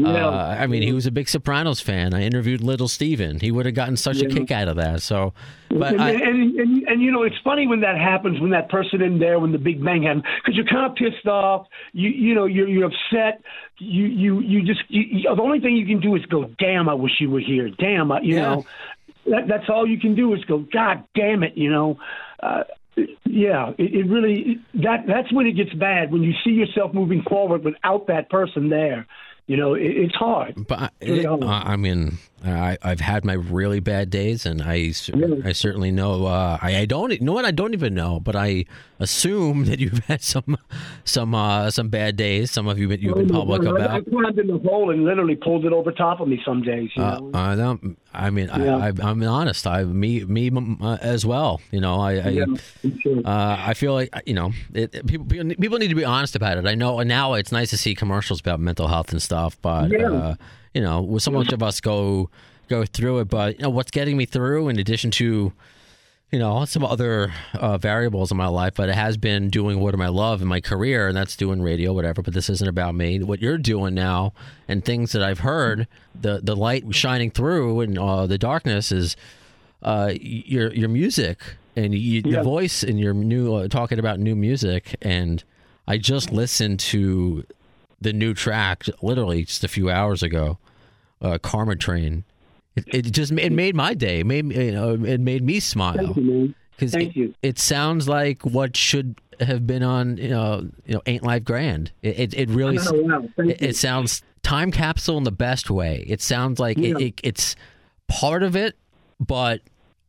Yeah. 0.07 0.28
Uh, 0.28 0.57
I 0.59 0.66
mean, 0.66 0.83
he 0.83 0.92
was 0.92 1.07
a 1.07 1.11
big 1.11 1.28
Sopranos 1.28 1.80
fan. 1.80 2.14
I 2.14 2.23
interviewed 2.23 2.61
Little 2.62 2.88
Steven. 2.88 3.40
He 3.40 3.50
would 3.50 3.66
have 3.66 3.75
gotten 3.75 3.97
such 3.97 4.21
a 4.21 4.26
kick 4.28 4.50
out 4.50 4.69
of 4.69 4.76
that. 4.76 5.02
So, 5.02 5.33
but 5.69 5.92
and, 5.95 6.02
I, 6.02 6.11
and, 6.11 6.54
and 6.59 6.88
and 6.88 7.02
you 7.02 7.11
know 7.12 7.23
it's 7.23 7.38
funny 7.45 7.66
when 7.66 7.80
that 7.80 7.97
happens 7.99 8.40
when 8.40 8.50
that 8.50 8.69
person 8.69 9.00
in 9.02 9.19
there 9.19 9.38
when 9.38 9.52
the 9.52 9.59
big 9.59 9.85
bang 9.85 10.02
happens 10.02 10.25
because 10.42 10.57
you're 10.57 10.66
kind 10.66 10.90
of 10.90 10.97
pissed 10.97 11.26
off 11.26 11.66
you 11.92 12.09
you 12.11 12.35
know 12.35 12.45
you're 12.47 12.69
you're 12.69 12.87
upset 12.87 13.42
you 13.78 14.07
you 14.07 14.40
you 14.40 14.62
just 14.62 14.80
you, 14.88 15.02
you, 15.02 15.35
the 15.35 15.42
only 15.42 15.61
thing 15.61 15.76
you 15.76 15.87
can 15.87 16.00
do 16.00 16.16
is 16.16 16.25
go 16.26 16.45
damn 16.59 16.88
I 16.88 16.95
wish 16.95 17.12
you 17.21 17.30
were 17.30 17.40
here 17.40 17.71
damn 17.78 18.11
I, 18.11 18.21
you 18.21 18.35
Yeah. 18.37 18.42
know 18.42 18.66
that, 19.26 19.47
that's 19.49 19.69
all 19.69 19.87
you 19.87 19.99
can 20.00 20.14
do 20.16 20.35
is 20.35 20.45
go 20.45 20.59
God 20.73 21.04
damn 21.14 21.45
it 21.45 21.57
you 21.57 21.71
know 21.71 21.99
uh, 22.42 22.64
yeah 23.25 23.71
it, 23.78 23.95
it 23.95 24.07
really 24.09 24.59
that 24.75 25.04
that's 25.07 25.33
when 25.33 25.47
it 25.47 25.52
gets 25.52 25.73
bad 25.75 26.12
when 26.12 26.23
you 26.23 26.33
see 26.42 26.50
yourself 26.50 26.92
moving 26.92 27.23
forward 27.23 27.64
without 27.64 28.09
that 28.09 28.28
person 28.28 28.69
there 28.71 29.07
you 29.50 29.57
know 29.57 29.75
it, 29.75 29.83
it's 29.83 30.14
hard 30.14 30.54
but 30.69 30.78
I, 30.78 30.90
hard. 31.42 31.66
I 31.66 31.75
mean, 31.76 32.19
I, 32.44 32.78
I've 32.82 33.00
had 33.00 33.25
my 33.25 33.35
really 33.35 33.80
bad 33.80 34.09
days, 34.11 34.47
and 34.47 34.62
I. 34.62 34.92
I 35.44 35.52
certainly 35.52 35.90
know. 35.90 36.26
Uh, 36.26 36.59
I, 36.61 36.78
I 36.78 36.85
don't 36.87 37.11
you 37.12 37.20
know 37.20 37.32
what 37.35 37.44
I 37.44 37.50
don't 37.50 37.75
even 37.75 37.94
know, 37.94 38.18
but 38.20 38.35
I 38.37 38.64
assume 38.99 39.64
that 39.68 39.78
you've 39.78 39.99
had 40.06 40.23
some, 40.23 40.56
some, 41.04 41.35
uh, 41.35 41.70
some 41.70 41.88
bad 41.88 42.16
days. 42.16 42.50
Some 42.50 42.66
of 42.68 42.78
you 42.78 42.88
you've 42.90 43.14
been 43.14 43.28
public 43.28 43.62
I, 43.62 43.70
about. 43.70 43.90
I 43.90 44.00
climbed 44.02 44.38
in 44.38 44.47
the 44.47 44.59
hole 44.59 44.90
and 44.90 45.04
literally 45.04 45.37
pulled 45.37 45.64
it 45.66 45.73
over 45.73 45.92
top 45.92 46.20
of 46.20 46.28
me 46.28 46.40
some 46.44 46.62
days 46.62 46.90
you 46.97 47.02
Uh, 47.02 47.18
know 47.20 47.30
I 47.35 47.56
don't. 47.56 47.99
I 48.12 48.30
mean, 48.30 48.49
Yeah. 48.49 48.76
I, 48.76 48.92
I'm 49.02 49.23
honest. 49.23 49.66
I 49.66 49.85
me 49.85 50.25
me 50.25 50.50
uh, 50.80 50.97
as 51.00 51.25
well. 51.26 51.61
You 51.70 51.80
know, 51.80 52.00
I 52.00 52.12
I, 52.14 52.28
Yeah, 52.28 52.44
sure. 53.02 53.18
uh, 53.25 53.56
I 53.59 53.75
feel 53.75 53.92
like 53.92 54.11
you 54.26 54.35
know 54.35 54.52
it, 54.75 54.94
it- 54.94 55.06
people 55.06 55.26
people 55.26 55.78
need 55.78 55.88
to 55.88 55.94
be 55.94 56.04
honest 56.04 56.35
about 56.37 56.56
it. 56.59 56.66
I 56.66 56.75
know 56.75 57.00
now 57.00 57.35
it's 57.35 57.52
nice 57.52 57.70
to 57.70 57.76
see 57.76 57.94
commercials 57.94 58.40
about 58.40 58.61
mental 58.61 58.88
health 58.88 59.12
and 59.12 59.20
stuff, 59.23 59.59
but 59.61 59.90
Yeah. 59.90 60.35
You 60.75 60.81
know, 60.81 61.00
with 61.03 61.23
so 61.23 61.31
much 61.31 61.53
of 61.53 61.62
us 61.62 61.81
go 61.81 62.31
go 62.69 62.85
through 62.85 63.19
it. 63.21 63.29
But 63.29 63.59
you 63.59 63.62
know, 63.65 63.71
what's 63.71 63.91
getting 63.91 64.17
me 64.17 64.25
through, 64.27 64.69
in 64.69 64.79
addition 64.79 65.11
to 65.12 65.53
you 66.33 66.39
know 66.39 66.65
some 66.65 66.85
other 66.85 67.33
uh, 67.55 67.77
variables 67.79 68.31
in 68.31 68.37
my 68.37 68.47
life, 68.47 68.75
but 68.77 68.89
it 68.89 68.95
has 68.95 69.17
been 69.17 69.50
doing 69.50 69.81
what 69.81 70.00
I 70.00 70.07
love 70.09 70.41
in 70.43 70.47
my 70.49 70.61
career, 70.61 71.09
and 71.09 71.17
that's 71.17 71.37
doing 71.37 71.61
radio, 71.61 71.93
whatever. 71.93 72.23
But 72.23 72.35
this 72.35 72.49
isn't 72.49 72.69
about 72.69 72.95
me. 72.95 73.21
What 73.23 73.41
you're 73.41 73.59
doing 73.59 73.95
now, 73.95 74.33
and 74.69 74.85
things 74.85 75.11
that 75.12 75.23
I've 75.23 75.41
heard, 75.41 75.89
the 76.19 76.41
the 76.43 76.55
light 76.55 76.85
shining 76.95 77.31
through 77.33 77.81
and 77.81 77.99
uh, 77.99 78.27
the 78.27 78.39
darkness 78.39 78.93
is 78.93 79.17
uh, 79.83 80.12
your 80.21 80.73
your 80.73 80.89
music 80.89 81.39
and 81.77 81.95
you, 81.95 82.23
Yeah. 82.25 82.33
your 82.35 82.43
voice 82.45 82.83
and 82.83 82.99
your 83.00 83.15
new 83.15 83.55
uh, 83.55 83.69
talking 83.69 83.99
about 83.99 84.21
new 84.21 84.37
music. 84.37 84.95
And 85.03 85.43
I 85.89 85.99
just 85.99 86.31
listened 86.31 86.79
to 86.81 87.45
the 88.00 88.12
new 88.12 88.35
track 88.35 88.85
literally 89.02 89.45
just 89.45 89.64
a 89.64 89.69
few 89.69 89.90
hours 89.90 90.23
ago, 90.23 90.59
uh, 91.21 91.38
Karma 91.42 91.76
Train. 91.76 92.25
It, 92.76 92.85
it 92.95 93.02
just 93.11 93.33
it 93.33 93.52
made 93.52 93.75
my 93.75 93.95
day. 93.95 94.21
It 94.21 94.26
made 94.26 94.45
me- 94.45 94.66
you 94.66 94.73
know 94.73 94.92
it 95.04 95.21
made 95.21 95.42
me 95.42 95.61
smile 95.61 95.95
Thank 95.97 96.16
you, 96.16 96.23
man. 96.23 96.54
because 96.76 96.95
it, 96.95 97.35
it 97.42 97.59
sounds 97.59 98.09
like 98.09 98.42
what 98.42 98.76
should 98.76 99.21
have 99.40 99.66
been 99.66 99.83
on 99.83 100.16
you 100.19 100.28
know 100.28 100.69
you 100.87 100.95
know 100.95 101.02
Ain't 101.07 101.25
Life 101.25 101.45
Grand. 101.45 101.90
It 102.02 102.33
it, 102.35 102.49
really 102.49 102.78
Oh, 102.80 103.02
wow. 103.02 103.28
It, 103.38 103.75
sounds 103.76 104.23
time 104.42 104.71
capsule 104.71 105.19
in 105.19 105.25
the 105.25 105.33
best 105.33 105.69
way. 105.71 106.04
It 106.09 106.23
sounds 106.23 106.59
like 106.61 106.78
Yeah. 106.78 106.90
it, 106.97 107.00
it, 107.02 107.21
it's 107.25 107.57
part 108.09 108.42
of 108.42 108.54
it, 108.57 108.76
but 109.19 109.61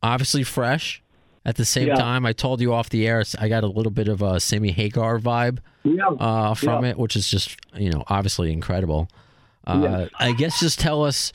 obviously 0.02 0.44
fresh. 0.44 1.01
At 1.44 1.56
the 1.56 1.64
same 1.64 1.88
Yeah. 1.88 1.94
time, 1.96 2.24
I 2.24 2.32
told 2.32 2.60
you 2.60 2.72
off 2.72 2.88
the 2.90 3.06
air, 3.06 3.24
I 3.38 3.48
got 3.48 3.64
a 3.64 3.66
little 3.66 3.90
bit 3.90 4.06
of 4.08 4.22
a 4.22 4.38
Sammy 4.38 4.70
Hagar 4.70 5.18
vibe 5.18 5.58
Yeah. 5.82 6.06
uh, 6.08 6.54
from 6.54 6.84
Yeah. 6.84 6.90
it, 6.90 6.98
which 6.98 7.16
is 7.16 7.28
just 7.28 7.56
you 7.76 7.90
know 7.90 8.04
obviously 8.08 8.52
incredible. 8.52 9.08
Uh. 9.66 10.06
I 10.18 10.32
guess 10.32 10.60
just 10.60 10.78
tell 10.80 11.04
us 11.04 11.32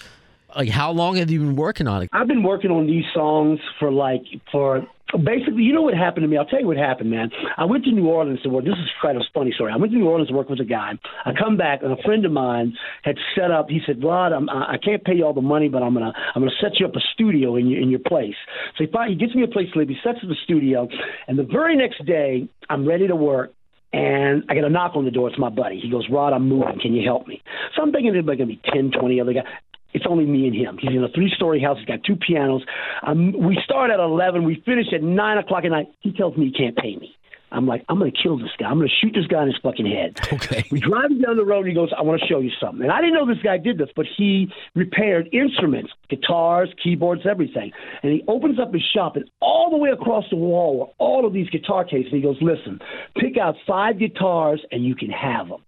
like 0.56 0.70
how 0.70 0.92
long 0.92 1.18
have 1.18 1.30
you 1.30 1.40
been 1.40 1.56
working 1.56 1.88
on 1.88 2.04
it? 2.04 2.10
I've 2.14 2.28
been 2.28 2.44
working 2.44 2.72
on 2.72 2.88
these 2.88 3.06
songs 3.14 3.60
for 3.80 3.92
like 3.92 4.24
for 4.52 4.86
basically. 5.24 5.64
You 5.64 5.74
know 5.74 5.82
what 5.82 5.94
happened 5.94 6.24
to 6.24 6.28
me? 6.28 6.38
I'll 6.38 6.46
tell 6.46 6.60
you 6.60 6.68
what 6.68 6.78
happened, 6.78 7.10
man. 7.10 7.30
I 7.58 7.66
went 7.66 7.86
to 7.86 7.92
New 7.92 8.08
Orleans 8.08 8.42
to 8.44 8.50
work. 8.50 8.66
This 8.66 8.74
is 8.74 8.90
kind 9.02 9.18
of 9.18 9.22
a 9.22 9.30
funny 9.34 9.52
story. 9.54 9.72
I 9.74 9.78
went 9.78 9.92
to 9.94 9.98
New 9.98 10.08
Orleans 10.08 10.30
to 10.30 10.36
work 10.36 10.50
with 10.50 10.60
a 10.60 10.66
guy. 10.66 10.92
I 11.26 11.32
come 11.38 11.58
back 11.58 11.82
and 11.84 11.92
a 11.92 12.02
friend 12.04 12.26
of 12.26 12.32
mine 12.32 12.74
had 13.04 13.16
set 13.36 13.52
up. 13.52 13.70
He 13.70 13.80
said, 13.86 14.04
"Rod, 14.04 14.34
I'm, 14.34 14.50
I 14.50 14.78
can't 14.84 15.04
pay 15.04 15.16
you 15.16 15.26
all 15.26 15.34
the 15.34 15.42
money, 15.42 15.70
but 15.70 15.84
I'm 15.84 15.94
gonna 15.94 16.14
I'm 16.36 16.42
gonna 16.42 16.52
set 16.62 16.80
you 16.80 16.86
up 16.86 16.96
a 16.96 17.02
studio 17.14 17.56
in 17.56 17.68
your 17.68 17.82
in 17.82 17.90
your 17.90 18.02
place." 18.06 18.36
So 18.78 18.84
he 18.84 18.92
finally, 18.92 19.16
he 19.16 19.20
gets 19.20 19.36
me 19.36 19.44
a 19.44 19.48
place 19.48 19.68
to 19.74 19.80
live. 19.80 19.90
He 19.90 19.98
sets 20.04 20.20
up 20.24 20.30
a 20.30 20.36
studio, 20.44 20.88
and 21.28 21.38
the 21.38 21.44
very 21.44 21.76
next 21.76 22.06
day, 22.06 22.48
I'm 22.70 22.88
ready 22.88 23.08
to 23.08 23.16
work. 23.16 23.54
And 23.94 24.44
I 24.50 24.54
get 24.54 24.66
a 24.66 24.70
knock 24.70 24.98
on 24.98 25.06
the 25.06 25.12
door. 25.12 25.30
It's 25.30 25.40
my 25.40 25.50
buddy. 25.50 25.80
He 25.80 25.90
goes, 25.90 26.06
Rod, 26.12 26.34
I'm 26.34 26.48
moving. 26.48 26.78
Can 26.82 26.94
you 26.94 27.08
help 27.08 27.26
me? 27.26 27.42
So 27.74 27.82
I'm 27.82 27.94
thinking 27.94 28.12
there's 28.12 28.26
going 28.26 28.38
to 28.38 28.46
be 28.46 28.60
10, 28.72 28.92
20 28.92 29.22
other 29.22 29.32
guys. 29.32 29.46
It's 29.94 30.06
only 30.08 30.26
me 30.26 30.48
and 30.48 30.56
him. 30.56 30.78
He's 30.80 30.92
in 30.92 31.04
a 31.04 31.10
three-story 31.10 31.62
house. 31.62 31.78
He's 31.78 31.88
got 31.88 32.04
two 32.04 32.16
pianos. 32.16 32.64
Um, 33.06 33.34
we 33.34 33.58
start 33.64 33.90
at 33.90 34.00
11. 34.00 34.44
We 34.44 34.62
finish 34.66 34.88
at 34.94 35.02
9 35.02 35.38
o'clock 35.38 35.64
at 35.66 35.72
night. 35.72 35.88
He 36.02 36.12
tells 36.12 36.38
me 36.38 36.46
he 36.48 36.52
can't 36.52 36.76
pay 36.76 36.96
me. 36.96 37.18
I'm 37.52 37.66
like, 37.66 37.86
I'm 37.88 37.98
going 37.98 38.12
to 38.12 38.18
kill 38.22 38.38
this 38.38 38.50
guy. 38.60 38.68
I'm 38.68 38.78
going 38.78 38.90
to 38.90 38.96
shoot 38.96 39.14
this 39.14 39.28
guy 39.28 39.42
in 39.42 39.48
his 39.48 39.58
fucking 39.64 39.86
head. 39.86 40.20
Okay. 40.38 40.66
We 40.70 40.80
drive 40.80 41.10
him 41.10 41.22
down 41.22 41.36
the 41.36 41.46
road 41.46 41.60
and 41.60 41.70
he 41.70 41.74
goes, 41.74 41.90
I 41.98 42.02
want 42.04 42.22
to 42.22 42.28
show 42.28 42.40
you 42.40 42.52
something. 42.62 42.84
And 42.84 42.92
I 42.92 43.02
didn't 43.02 43.16
know 43.16 43.26
this 43.26 43.42
guy 43.44 43.58
did 43.58 43.78
this, 43.78 43.90
but 43.96 44.06
he 44.18 44.52
repaired 44.76 45.30
instruments, 45.34 45.92
guitars, 46.10 46.70
keyboards, 46.84 47.22
everything. 47.28 47.72
And 48.04 48.12
he 48.12 48.24
opens 48.28 48.60
up 48.60 48.72
his 48.72 48.84
shop 48.94 49.16
and 49.16 49.30
all 49.42 49.70
the 49.72 49.78
way 49.78 49.90
across 49.90 50.26
the 50.30 50.36
wall 50.36 50.78
were 50.78 50.86
all 51.00 51.26
of 51.26 51.34
these 51.34 51.50
guitar 51.50 51.86
cases. 51.86 52.12
And 52.12 52.18
he 52.18 52.22
goes, 52.22 52.38
Listen, 52.42 52.80
pick 53.16 53.38
out 53.38 53.56
five 53.66 53.98
guitars 53.98 54.62
and 54.72 54.86
you 54.86 54.96
can 54.96 55.10
have 55.10 55.48
them. 55.48 55.64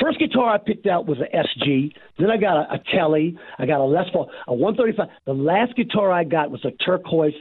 First 0.00 0.18
guitar 0.18 0.54
I 0.54 0.58
picked 0.58 0.86
out 0.86 1.06
was 1.06 1.18
a 1.18 1.36
SG. 1.36 1.92
Then 2.18 2.30
I 2.30 2.36
got 2.36 2.56
a, 2.56 2.74
a 2.74 2.78
Kelly. 2.78 3.38
I 3.58 3.66
got 3.66 3.80
a 3.80 3.84
Les 3.84 4.08
Paul, 4.12 4.30
a 4.46 4.54
135. 4.54 5.08
The 5.26 5.32
last 5.32 5.74
guitar 5.76 6.12
I 6.12 6.24
got 6.24 6.50
was 6.50 6.64
a 6.64 6.70
turquoise 6.84 7.34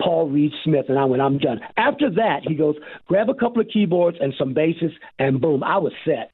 Paul 0.00 0.28
Reed 0.28 0.52
Smith, 0.64 0.86
and 0.88 0.98
I 0.98 1.04
went, 1.04 1.22
I'm 1.22 1.38
done. 1.38 1.60
After 1.76 2.10
that, 2.10 2.40
he 2.46 2.54
goes, 2.54 2.74
grab 3.06 3.28
a 3.28 3.34
couple 3.34 3.60
of 3.60 3.68
keyboards 3.72 4.16
and 4.20 4.32
some 4.38 4.54
basses, 4.54 4.92
and 5.18 5.40
boom, 5.40 5.62
I 5.62 5.78
was 5.78 5.92
set. 6.04 6.30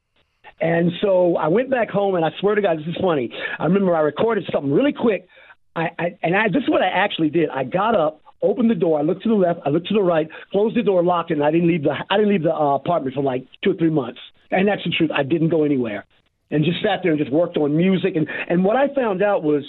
And 0.60 0.92
so 1.02 1.36
I 1.36 1.48
went 1.48 1.70
back 1.70 1.90
home, 1.90 2.14
and 2.14 2.24
I 2.24 2.30
swear 2.40 2.54
to 2.54 2.62
God, 2.62 2.78
this 2.78 2.86
is 2.86 2.96
funny. 3.00 3.30
I 3.58 3.64
remember 3.64 3.94
I 3.94 4.00
recorded 4.00 4.44
something 4.52 4.72
really 4.72 4.92
quick. 4.92 5.26
I, 5.74 5.88
I 5.98 6.18
and 6.22 6.34
I, 6.36 6.48
this 6.48 6.62
is 6.62 6.70
what 6.70 6.82
I 6.82 6.88
actually 6.88 7.28
did. 7.28 7.50
I 7.50 7.64
got 7.64 7.94
up, 7.94 8.22
opened 8.40 8.70
the 8.70 8.74
door, 8.74 8.98
I 8.98 9.02
looked 9.02 9.22
to 9.24 9.28
the 9.28 9.34
left, 9.34 9.60
I 9.66 9.70
looked 9.70 9.88
to 9.88 9.94
the 9.94 10.02
right, 10.02 10.28
closed 10.52 10.76
the 10.76 10.82
door, 10.82 11.02
locked 11.02 11.30
it, 11.30 11.34
and 11.34 11.44
I 11.44 11.50
didn't 11.50 11.68
leave 11.68 11.82
the 11.82 11.94
I 12.08 12.16
didn't 12.16 12.30
leave 12.30 12.42
the 12.44 12.54
uh, 12.54 12.76
apartment 12.76 13.14
for 13.14 13.22
like 13.22 13.46
two 13.62 13.72
or 13.72 13.74
three 13.74 13.90
months. 13.90 14.20
And 14.50 14.68
that's 14.68 14.84
the 14.84 14.90
truth. 14.90 15.10
I 15.14 15.22
didn't 15.22 15.48
go 15.48 15.64
anywhere. 15.64 16.04
And 16.50 16.64
just 16.64 16.80
sat 16.80 17.00
there 17.02 17.10
and 17.10 17.18
just 17.18 17.32
worked 17.32 17.56
on 17.56 17.76
music. 17.76 18.14
And, 18.14 18.28
and 18.48 18.64
what 18.64 18.76
I 18.76 18.94
found 18.94 19.20
out 19.20 19.42
was, 19.42 19.64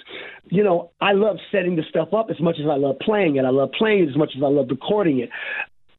you 0.46 0.64
know, 0.64 0.92
I 1.02 1.14
love 1.14 1.38
setting 1.52 1.76
the 1.76 1.82
stuff 1.90 2.14
up 2.14 2.28
as 2.30 2.40
much 2.40 2.58
as 2.60 2.68
I 2.70 2.76
love 2.76 2.98
playing 3.02 3.38
it. 3.38 3.46
I 3.46 3.50
love 3.50 3.72
playing 3.76 4.04
it 4.04 4.10
as 4.10 4.16
much 4.16 4.34
as 4.38 4.44
I 4.44 4.48
love 4.48 4.68
recording 4.70 5.20
it. 5.20 5.30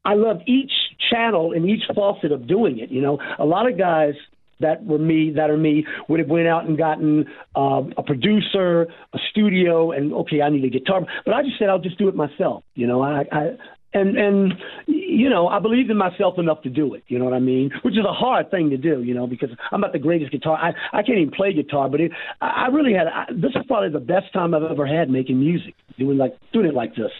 I 0.04 0.14
love 0.14 0.38
each 0.46 0.70
channel 1.10 1.52
and 1.52 1.68
each 1.68 1.82
facet 1.94 2.30
of 2.30 2.46
doing 2.46 2.78
it. 2.78 2.90
You 2.90 3.02
know, 3.02 3.18
a 3.38 3.44
lot 3.44 3.68
of 3.68 3.76
guys 3.76 4.14
that 4.60 4.84
were 4.84 4.98
me, 4.98 5.32
that 5.36 5.50
are 5.50 5.56
me, 5.56 5.84
would 6.08 6.20
have 6.20 6.28
went 6.28 6.48
out 6.48 6.64
and 6.66 6.78
gotten 6.78 7.26
uh, 7.56 7.82
a 7.96 8.02
producer, 8.02 8.86
a 9.12 9.18
studio, 9.30 9.92
and 9.92 10.12
okay, 10.12 10.42
I 10.42 10.48
need 10.48 10.64
a 10.64 10.70
guitar. 10.70 11.02
But 11.24 11.34
I 11.34 11.42
just 11.42 11.58
said 11.58 11.68
I'll 11.68 11.78
just 11.78 11.98
do 11.98 12.08
it 12.08 12.14
myself. 12.14 12.64
You 12.74 12.86
know, 12.86 13.02
I, 13.02 13.24
I 13.30 13.56
and 13.94 14.16
and 14.16 14.54
you 14.86 15.28
know 15.30 15.48
I 15.48 15.58
believed 15.58 15.90
in 15.90 15.96
myself 15.96 16.38
enough 16.38 16.62
to 16.62 16.70
do 16.70 16.94
it. 16.94 17.04
You 17.08 17.18
know 17.18 17.24
what 17.24 17.34
I 17.34 17.38
mean? 17.38 17.70
Which 17.82 17.94
is 17.94 18.04
a 18.04 18.12
hard 18.12 18.50
thing 18.50 18.70
to 18.70 18.76
do. 18.76 19.02
You 19.02 19.14
know, 19.14 19.26
because 19.26 19.50
I'm 19.72 19.80
not 19.80 19.92
the 19.92 19.98
greatest 19.98 20.32
guitar. 20.32 20.56
I 20.56 20.72
I 20.96 21.02
can't 21.02 21.18
even 21.18 21.32
play 21.32 21.52
guitar, 21.52 21.88
but 21.88 22.00
it, 22.00 22.12
I 22.40 22.68
really 22.68 22.92
had. 22.92 23.06
I, 23.06 23.26
this 23.30 23.52
is 23.54 23.66
probably 23.66 23.90
the 23.90 24.00
best 24.04 24.32
time 24.32 24.54
I've 24.54 24.62
ever 24.62 24.86
had 24.86 25.10
making 25.10 25.40
music, 25.40 25.74
doing 25.98 26.18
like 26.18 26.36
doing 26.52 26.66
it 26.66 26.74
like 26.74 26.94
this. 26.94 27.12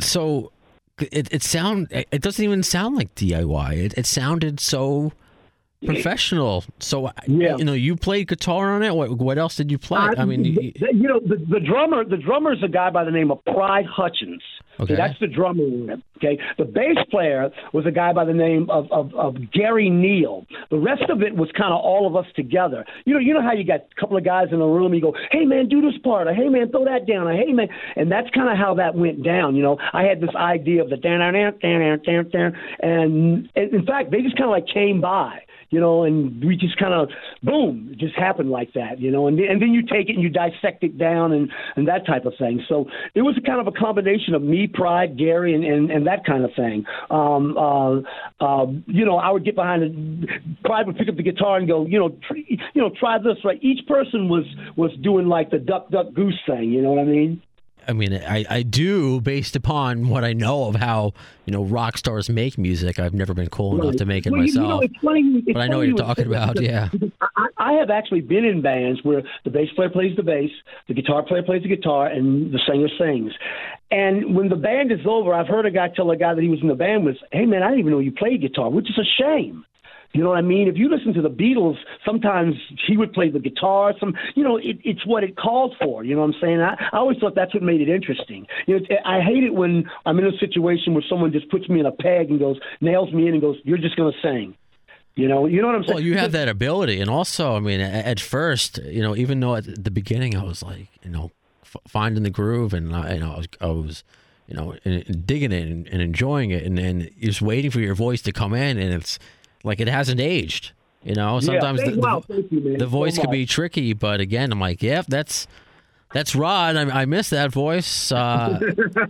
So 0.00 0.52
it 0.98 1.28
it 1.32 1.42
sound 1.42 1.88
it 1.90 2.22
doesn't 2.22 2.44
even 2.44 2.62
sound 2.62 2.96
like 2.96 3.14
DIY. 3.14 3.76
It 3.76 3.94
it 3.98 4.06
sounded 4.06 4.60
so 4.60 5.12
professional. 5.84 6.64
So 6.78 7.10
Yeah. 7.26 7.56
you 7.56 7.64
know, 7.64 7.72
you 7.72 7.96
played 7.96 8.28
guitar 8.28 8.72
on 8.74 8.82
it. 8.82 8.94
What 8.94 9.18
what 9.18 9.38
else 9.38 9.56
did 9.56 9.70
you 9.70 9.78
play? 9.78 10.00
I, 10.00 10.24
mean, 10.24 10.42
the- 10.42 10.50
you, 10.50 10.72
you 10.92 11.08
know, 11.08 11.20
the, 11.20 11.36
the 11.48 11.60
drummer, 11.60 12.04
the 12.04 12.16
drummer 12.16 12.52
is 12.52 12.62
a 12.62 12.68
guy 12.68 12.90
by 12.90 13.04
the 13.04 13.10
name 13.10 13.30
of 13.30 13.44
Pride 13.44 13.86
Hutchins. 13.86 14.42
Okay. 14.78 14.94
that's 14.94 15.18
the 15.20 15.26
drummer. 15.26 15.62
Okay, 16.18 16.38
the 16.58 16.64
bass 16.66 16.96
player 17.10 17.50
was 17.72 17.86
a 17.86 17.90
guy 17.90 18.12
by 18.12 18.24
the 18.26 18.32
name 18.34 18.68
of, 18.70 18.90
of, 18.92 19.14
of 19.14 19.36
Gary 19.50 19.88
Neal. 19.88 20.46
The 20.70 20.78
rest 20.78 21.04
of 21.08 21.22
it 21.22 21.34
was 21.34 21.50
kind 21.56 21.72
of 21.72 21.80
all 21.80 22.06
of 22.06 22.14
us 22.14 22.30
together. 22.36 22.84
You 23.06 23.14
know, 23.14 23.20
you 23.20 23.32
know 23.34 23.40
how 23.42 23.52
you 23.52 23.64
got 23.64 23.80
a 23.96 24.00
couple 24.00 24.16
of 24.18 24.24
guys 24.24 24.48
in 24.52 24.60
a 24.60 24.66
room. 24.66 24.92
You 24.92 25.00
go, 25.00 25.14
hey 25.30 25.44
man, 25.46 25.68
do 25.68 25.80
this 25.80 25.98
part. 26.04 26.26
Or, 26.28 26.34
hey 26.34 26.48
man, 26.50 26.70
throw 26.70 26.84
that 26.84 27.06
down. 27.06 27.26
Or, 27.26 27.32
hey 27.34 27.52
man, 27.52 27.68
and 27.96 28.12
that's 28.12 28.28
kind 28.30 28.50
of 28.50 28.58
how 28.58 28.74
that 28.74 28.94
went 28.94 29.22
down. 29.22 29.56
You 29.56 29.62
know, 29.62 29.78
I 29.94 30.02
had 30.04 30.20
this 30.20 30.34
idea 30.34 30.82
of 30.82 30.90
the 30.90 30.96
down, 30.98 31.20
down, 31.20 31.32
down, 31.32 31.58
down, 31.60 32.02
down, 32.04 32.28
down, 32.30 32.52
and 32.80 33.48
and 33.56 33.72
in 33.74 33.86
fact, 33.86 34.10
they 34.10 34.20
just 34.20 34.36
kind 34.36 34.44
of 34.44 34.50
like 34.50 34.66
came 34.72 35.00
by 35.00 35.40
you 35.76 35.82
know, 35.82 36.04
and 36.04 36.42
we 36.42 36.56
just 36.56 36.78
kind 36.78 36.94
of 36.94 37.10
boom, 37.42 37.90
it 37.92 37.98
just 37.98 38.16
happened 38.16 38.50
like 38.50 38.72
that, 38.72 38.98
you 38.98 39.10
know, 39.10 39.26
and 39.26 39.38
and 39.38 39.60
then 39.60 39.74
you 39.74 39.82
take 39.82 40.08
it 40.08 40.14
and 40.14 40.22
you 40.22 40.30
dissect 40.30 40.82
it 40.82 40.96
down 40.96 41.32
and 41.32 41.50
and 41.76 41.86
that 41.86 42.06
type 42.06 42.24
of 42.24 42.32
thing. 42.38 42.64
So 42.66 42.86
it 43.14 43.20
was 43.20 43.38
kind 43.44 43.60
of 43.60 43.66
a 43.66 43.78
combination 43.78 44.32
of 44.34 44.40
me, 44.40 44.68
Pride, 44.72 45.18
Gary, 45.18 45.54
and 45.54 45.64
and, 45.64 45.90
and 45.90 46.06
that 46.06 46.24
kind 46.24 46.46
of 46.46 46.50
thing. 46.56 46.86
Um, 47.10 47.58
uh, 47.58 47.96
uh, 48.42 48.66
you 48.86 49.04
know, 49.04 49.18
I 49.18 49.30
would 49.30 49.44
get 49.44 49.54
behind 49.54 49.82
it. 49.82 50.62
Pride 50.64 50.86
would 50.86 50.96
pick 50.96 51.10
up 51.10 51.16
the 51.16 51.22
guitar 51.22 51.58
and 51.58 51.68
go, 51.68 51.84
you 51.84 51.98
know, 51.98 52.08
tr- 52.26 52.38
you 52.48 52.80
know, 52.80 52.90
try 52.98 53.18
this. 53.18 53.36
Right, 53.44 53.58
each 53.60 53.86
person 53.86 54.30
was 54.30 54.46
was 54.76 54.92
doing 55.02 55.26
like 55.26 55.50
the 55.50 55.58
duck, 55.58 55.90
duck, 55.90 56.14
goose 56.14 56.40
thing. 56.46 56.70
You 56.70 56.80
know 56.80 56.92
what 56.92 57.00
I 57.00 57.04
mean? 57.04 57.42
I 57.88 57.92
mean, 57.92 58.14
I, 58.14 58.44
I 58.48 58.62
do 58.62 59.20
based 59.20 59.56
upon 59.56 60.08
what 60.08 60.24
I 60.24 60.32
know 60.32 60.64
of 60.64 60.76
how 60.76 61.12
you 61.44 61.52
know 61.52 61.64
rock 61.64 61.96
stars 61.96 62.28
make 62.28 62.58
music. 62.58 62.98
I've 62.98 63.14
never 63.14 63.34
been 63.34 63.48
cool 63.48 63.80
enough 63.80 63.96
to 63.96 64.04
make 64.04 64.26
it 64.26 64.30
Well, 64.30 64.40
myself. 64.40 64.56
You 64.56 64.68
know, 64.68 64.80
it's 64.80 64.96
funny, 65.02 65.42
it's 65.46 65.52
but 65.52 65.60
I 65.62 65.68
know 65.68 65.78
what 65.78 65.86
you're 65.86 65.96
you 65.96 66.02
talking 66.02 66.26
about, 66.26 66.60
yeah. 66.60 66.88
I, 67.36 67.46
I 67.58 67.72
have 67.74 67.90
actually 67.90 68.22
been 68.22 68.44
in 68.44 68.62
bands 68.62 69.00
where 69.02 69.22
the 69.44 69.50
bass 69.50 69.68
player 69.76 69.88
plays 69.88 70.16
the 70.16 70.22
bass, 70.22 70.50
the 70.88 70.94
guitar 70.94 71.22
player 71.22 71.42
plays 71.42 71.62
the 71.62 71.68
guitar, 71.68 72.06
and 72.06 72.52
the 72.52 72.60
singer 72.68 72.88
sings. 72.98 73.32
And 73.90 74.34
when 74.34 74.48
the 74.48 74.56
band 74.56 74.90
is 74.90 75.00
over, 75.06 75.32
I've 75.32 75.46
heard 75.46 75.64
a 75.64 75.70
guy 75.70 75.88
tell 75.88 76.10
a 76.10 76.16
guy 76.16 76.34
that 76.34 76.42
he 76.42 76.48
was 76.48 76.60
in 76.60 76.68
the 76.68 76.74
band 76.74 77.04
was, 77.04 77.16
"Hey 77.30 77.46
man, 77.46 77.62
I 77.62 77.68
didn't 77.68 77.80
even 77.80 77.92
know 77.92 78.00
you 78.00 78.12
played 78.12 78.40
guitar," 78.40 78.68
which 78.68 78.90
is 78.90 78.98
a 78.98 79.04
shame. 79.04 79.64
You 80.12 80.22
know 80.22 80.30
what 80.30 80.38
I 80.38 80.42
mean? 80.42 80.68
If 80.68 80.76
you 80.76 80.88
listen 80.88 81.12
to 81.14 81.22
the 81.22 81.30
Beatles, 81.30 81.76
sometimes 82.04 82.54
he 82.86 82.96
would 82.96 83.12
play 83.12 83.30
the 83.30 83.38
guitar. 83.38 83.94
Some, 84.00 84.14
you 84.34 84.42
know, 84.42 84.56
it, 84.56 84.78
it's 84.84 85.04
what 85.06 85.24
it 85.24 85.36
calls 85.36 85.72
for. 85.80 86.04
You 86.04 86.14
know 86.14 86.22
what 86.22 86.34
I'm 86.34 86.40
saying? 86.40 86.60
I, 86.60 86.74
I 86.92 86.98
always 86.98 87.18
thought 87.18 87.34
that's 87.34 87.52
what 87.52 87.62
made 87.62 87.80
it 87.80 87.88
interesting. 87.88 88.46
You 88.66 88.80
know, 88.80 88.86
I 89.04 89.20
hate 89.20 89.44
it 89.44 89.54
when 89.54 89.88
I'm 90.06 90.18
in 90.18 90.26
a 90.26 90.36
situation 90.38 90.94
where 90.94 91.04
someone 91.08 91.32
just 91.32 91.50
puts 91.50 91.68
me 91.68 91.80
in 91.80 91.86
a 91.86 91.92
peg 91.92 92.30
and 92.30 92.38
goes, 92.38 92.58
nails 92.80 93.12
me 93.12 93.28
in 93.28 93.34
and 93.34 93.42
goes, 93.42 93.56
"You're 93.64 93.78
just 93.78 93.96
going 93.96 94.12
to 94.12 94.18
sing." 94.20 94.56
You 95.16 95.28
know, 95.28 95.46
you 95.46 95.62
know 95.62 95.68
what 95.68 95.76
I'm 95.76 95.84
saying? 95.84 95.94
Well, 95.94 96.04
you 96.04 96.18
have 96.18 96.32
that 96.32 96.48
ability, 96.48 97.00
and 97.00 97.08
also, 97.08 97.56
I 97.56 97.60
mean, 97.60 97.80
at 97.80 98.20
first, 98.20 98.78
you 98.78 99.00
know, 99.00 99.16
even 99.16 99.40
though 99.40 99.54
at 99.54 99.82
the 99.82 99.90
beginning 99.90 100.36
I 100.36 100.44
was 100.44 100.62
like, 100.62 100.88
you 101.02 101.10
know, 101.10 101.30
f- 101.62 101.80
finding 101.88 102.22
the 102.22 102.30
groove, 102.30 102.74
and 102.74 102.94
I, 102.94 103.14
you 103.14 103.20
know, 103.20 103.32
I 103.32 103.36
was, 103.38 103.48
I 103.62 103.66
was 103.66 104.04
you 104.46 104.54
know, 104.54 104.74
and, 104.84 105.04
and 105.06 105.26
digging 105.26 105.52
it 105.52 105.68
and, 105.68 105.88
and 105.88 106.00
enjoying 106.00 106.50
it, 106.50 106.64
and 106.64 106.78
then 106.78 107.10
just 107.18 107.42
waiting 107.42 107.70
for 107.70 107.80
your 107.80 107.94
voice 107.94 108.22
to 108.22 108.32
come 108.32 108.54
in, 108.54 108.78
and 108.78 108.94
it's 108.94 109.18
like 109.66 109.80
it 109.80 109.88
hasn't 109.88 110.20
aged. 110.20 110.72
You 111.02 111.14
know, 111.14 111.38
sometimes 111.40 111.80
thank- 111.82 111.94
the, 111.94 112.22
thank 112.26 112.50
you, 112.50 112.60
the 112.78 112.80
so 112.80 112.86
voice 112.86 113.18
could 113.18 113.30
be 113.30 113.46
tricky, 113.46 113.92
but 113.92 114.20
again, 114.20 114.50
I'm 114.50 114.58
like, 114.60 114.82
yeah, 114.82 115.02
that's 115.06 115.46
That's 116.12 116.34
Rod. 116.36 116.76
I, 116.76 117.02
I 117.02 117.04
missed 117.04 117.30
that 117.30 117.50
voice. 117.50 118.10
Uh, 118.12 118.58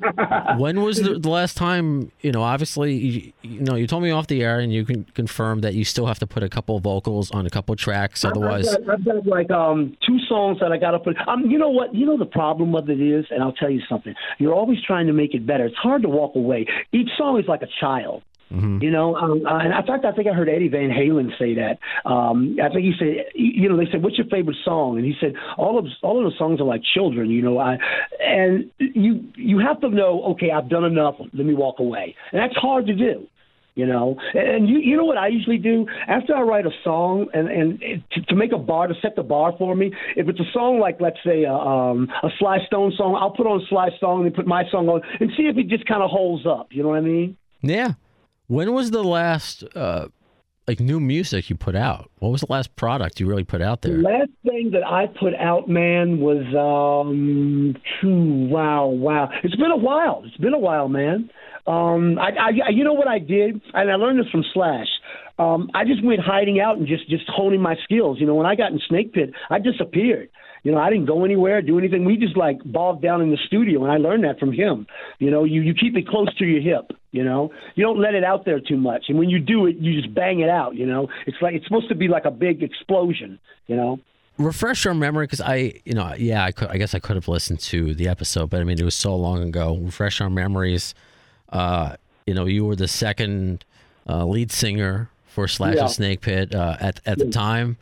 when 0.59 0.81
was 0.83 0.97
the, 0.97 1.19
the 1.19 1.29
last 1.29 1.57
time? 1.57 2.11
You 2.23 2.33
know, 2.33 2.43
obviously, 2.43 2.95
you, 2.95 3.33
you 3.43 3.61
know, 3.61 3.77
you 3.77 3.87
told 3.87 4.03
me 4.03 4.11
off 4.11 4.27
the 4.27 4.43
air, 4.43 4.59
and 4.61 4.73
you 4.73 4.85
can 4.85 5.05
confirm 5.15 5.61
that 5.61 5.75
you 5.75 5.85
still 5.85 6.07
have 6.07 6.19
to 6.21 6.27
put 6.27 6.43
a 6.43 6.49
couple 6.49 6.79
vocals 6.81 7.31
on 7.31 7.47
a 7.47 7.51
couple 7.51 7.77
tracks. 7.77 8.25
Otherwise, 8.25 8.69
I've 8.75 8.87
got, 8.87 8.95
I've 8.95 9.05
got 9.05 9.27
like 9.27 9.51
um 9.51 9.97
two 10.07 10.19
songs 10.29 10.59
that 10.61 10.73
I 10.73 10.79
got 10.79 10.93
to 10.93 10.99
put. 10.99 11.17
Um, 11.29 11.43
you 11.51 11.59
know 11.59 11.71
what? 11.71 11.95
You 11.95 12.07
know 12.07 12.17
the 12.19 12.27
problem 12.27 12.73
with 12.73 12.89
it 12.89 13.01
is, 13.01 13.27
and 13.31 13.43
I'll 13.43 13.53
tell 13.53 13.71
you 13.71 13.83
something. 13.89 14.15
You're 14.39 14.55
always 14.55 14.79
trying 14.83 15.07
to 15.07 15.13
make 15.13 15.35
it 15.35 15.47
better. 15.47 15.67
It's 15.67 15.77
hard 15.77 16.03
to 16.03 16.09
walk 16.09 16.35
away. 16.35 16.67
Each 16.93 17.11
song 17.17 17.39
is 17.39 17.47
like 17.47 17.63
a 17.63 17.69
child. 17.79 18.23
You 18.81 18.91
know, 18.91 19.17
um, 19.17 19.45
uh, 19.45 19.59
and 19.59 19.75
in 19.75 19.87
fact, 19.87 20.05
I 20.05 20.13
think 20.13 20.29
I 20.29 20.33
heard 20.33 20.49
Eddie 20.49 20.69
Van 20.69 20.89
Halen 20.89 21.37
say 21.39 21.55
that. 21.55 21.79
Um, 22.09 22.57
I 22.63 22.69
think 22.69 22.85
he 22.85 22.93
said, 22.99 23.27
you 23.35 23.69
know, 23.69 23.77
they 23.77 23.91
said, 23.91 24.03
"What's 24.03 24.19
your 24.19 24.29
favorite 24.29 24.57
song?" 24.65 24.99
And 24.99 25.05
he 25.05 25.15
said, 25.21 25.35
"All 25.59 25.79
of 25.79 25.87
all 26.03 26.25
of 26.25 26.31
the 26.31 26.39
songs 26.39 26.61
are 26.61 26.65
like 26.65 26.83
children." 26.95 27.31
You 27.31 27.43
know, 27.43 27.59
I 27.59 27.79
and 28.21 28.71
you 28.79 29.25
you 29.37 29.59
have 29.59 29.81
to 29.81 29.89
know, 29.89 30.23
okay, 30.33 30.51
I've 30.53 30.69
done 30.69 30.85
enough. 30.85 31.17
Let 31.19 31.47
me 31.47 31.55
walk 31.55 31.81
away, 31.81 32.15
and 32.33 32.41
that's 32.41 32.57
hard 32.57 32.87
to 32.87 32.95
do 32.95 33.27
you 33.75 33.85
know 33.85 34.17
and 34.33 34.71
you 34.71 34.79
you 34.79 34.97
know 34.97 35.05
what 35.05 35.19
i 35.19 35.29
usually 35.29 35.59
do 35.59 35.87
after 36.09 36.35
i 36.35 36.41
write 36.41 36.65
a 36.65 36.71
song 36.83 37.27
and 37.35 37.47
and 37.49 37.79
to, 38.11 38.23
to 38.23 38.35
make 38.35 38.51
a 38.53 38.57
bar 38.57 38.87
to 38.87 38.95
set 39.03 39.15
the 39.17 39.23
bar 39.23 39.53
for 39.59 39.77
me 39.77 39.93
if 40.17 40.27
it's 40.31 40.41
a 40.41 40.51
song 40.51 40.81
like 40.81 40.99
let's 40.99 41.19
say 41.23 41.45
a 41.45 41.53
um 41.53 42.09
a 42.23 42.29
sly 42.39 42.57
stone 42.67 42.91
song 42.97 43.15
i'll 43.21 43.33
put 43.33 43.47
on 43.47 43.61
a 43.61 43.67
sly 43.67 43.91
stone 43.99 44.25
and 44.25 44.35
put 44.35 44.47
my 44.47 44.65
song 44.71 44.89
on 44.89 45.03
and 45.21 45.31
see 45.37 45.43
if 45.43 45.59
it 45.59 45.69
just 45.69 45.85
kind 45.85 46.03
of 46.03 46.09
holds 46.09 46.47
up 46.47 46.69
you 46.71 46.83
know 46.83 46.89
what 46.89 46.97
i 46.97 47.03
mean 47.03 47.37
yeah. 47.63 47.93
When 48.49 48.73
was 48.73 48.91
the 48.91 49.03
last 49.03 49.65
uh, 49.75 50.09
like 50.69 50.81
new 50.81 51.01
music 51.01 51.51
you 51.51 51.57
put 51.57 51.77
out? 51.77 52.11
What 52.19 52.31
was 52.31 52.41
the 52.43 52.51
last 52.51 52.75
product 52.77 53.21
you 53.21 53.27
really 53.27 53.45
put 53.45 53.63
out 53.63 53.83
there? 53.83 53.97
the 53.97 54.03
last 54.03 54.31
thing 54.45 54.71
that 54.73 54.85
i 54.87 55.07
put 55.07 55.35
out 55.35 55.69
man 55.69 56.21
was 56.21 56.45
um 56.55 57.75
phew, 58.01 58.49
wow 58.49 58.87
wow 58.87 59.29
it's 59.43 59.57
been 59.57 59.71
a 59.71 59.77
while 59.77 60.23
it's 60.25 60.37
been 60.39 60.55
a 60.55 60.59
while 60.59 60.89
man 60.89 61.31
um 61.67 62.19
i 62.19 62.31
i 62.67 62.71
you 62.71 62.85
know 62.85 62.93
what 62.93 63.09
i 63.09 63.19
did 63.19 63.61
and 63.75 63.91
i 63.91 63.95
learned 63.97 64.19
this 64.19 64.31
from 64.31 64.45
slash 64.55 64.87
um 65.39 65.71
i 65.75 65.85
just 65.85 66.05
went 66.05 66.21
hiding 66.21 66.61
out 66.61 66.79
and 66.79 66.87
just 66.87 67.09
just 67.09 67.25
honing 67.29 67.61
my 67.61 67.77
skills 67.85 68.19
you 68.21 68.27
know 68.27 68.35
when 68.35 68.47
i 68.47 68.55
got 68.55 68.73
in 68.73 68.81
snake 68.89 69.13
pit 69.13 69.31
i 69.51 69.59
disappeared 69.59 70.29
you 70.67 70.73
know, 70.73 70.79
I 70.79 70.91
didn't 70.91 71.07
go 71.07 71.25
anywhere, 71.25 71.63
do 71.63 71.79
anything. 71.79 72.05
We 72.05 72.17
just 72.17 72.37
like 72.37 72.57
bogged 72.65 73.01
down 73.01 73.23
in 73.23 73.31
the 73.31 73.39
studio, 73.47 73.85
and 73.85 73.93
I 73.93 73.99
learned 73.99 74.25
that 74.25 74.41
from 74.41 74.53
him. 74.53 74.89
You 75.21 75.31
know, 75.31 75.45
you 75.45 75.61
you 75.61 75.75
keep 75.75 75.97
it 75.97 76.09
close 76.09 76.35
to 76.39 76.45
your 76.45 76.61
hip. 76.61 76.91
You 77.17 77.25
know, 77.25 77.51
you 77.75 77.83
don't 77.85 77.99
let 77.99 78.15
it 78.15 78.25
out 78.25 78.45
there 78.45 78.61
too 78.61 78.77
much, 78.77 79.07
and 79.09 79.19
when 79.19 79.29
you 79.31 79.39
do 79.39 79.67
it, 79.67 79.77
you 79.77 80.01
just 80.01 80.13
bang 80.15 80.41
it 80.41 80.49
out. 80.51 80.75
You 80.77 80.87
know, 80.87 81.09
it's 81.27 81.39
like 81.41 81.55
it's 81.55 81.65
supposed 81.67 81.89
to 81.89 81.95
be 81.95 82.09
like 82.09 82.25
a 82.27 82.31
big 82.31 82.63
explosion. 82.63 83.39
You 83.67 83.77
know. 83.77 83.99
Refresh 84.39 84.85
your 84.85 84.93
memory 84.93 85.25
because 85.27 85.41
I, 85.41 85.81
you 85.87 85.95
know, 85.95 86.13
yeah, 86.19 86.45
I 86.45 86.53
could, 86.53 86.69
I 86.69 86.77
guess 86.77 86.95
I 86.95 86.99
could 86.99 87.17
have 87.17 87.27
listened 87.27 87.59
to 87.61 87.95
the 87.95 88.07
episode, 88.07 88.51
but 88.51 88.61
I 88.61 88.65
mean, 88.65 88.79
it 88.79 88.85
was 88.85 88.95
so 88.95 89.17
long 89.17 89.43
ago. 89.43 89.79
Refresh 89.81 90.21
our 90.21 90.29
memories. 90.29 90.95
Uh, 91.49 91.97
you 92.27 92.35
know, 92.35 92.45
you 92.45 92.67
were 92.67 92.77
the 92.77 92.87
second 92.89 93.65
uh, 94.07 94.27
lead 94.27 94.53
singer 94.53 95.09
for 95.27 95.49
Slash 95.49 95.77
Yeah. 95.77 95.83
and 95.85 95.91
Snake 95.91 96.21
Pit 96.21 96.55
uh, 96.55 96.77
at 96.81 97.01
at 97.07 97.17
the 97.19 97.31
time. 97.31 97.79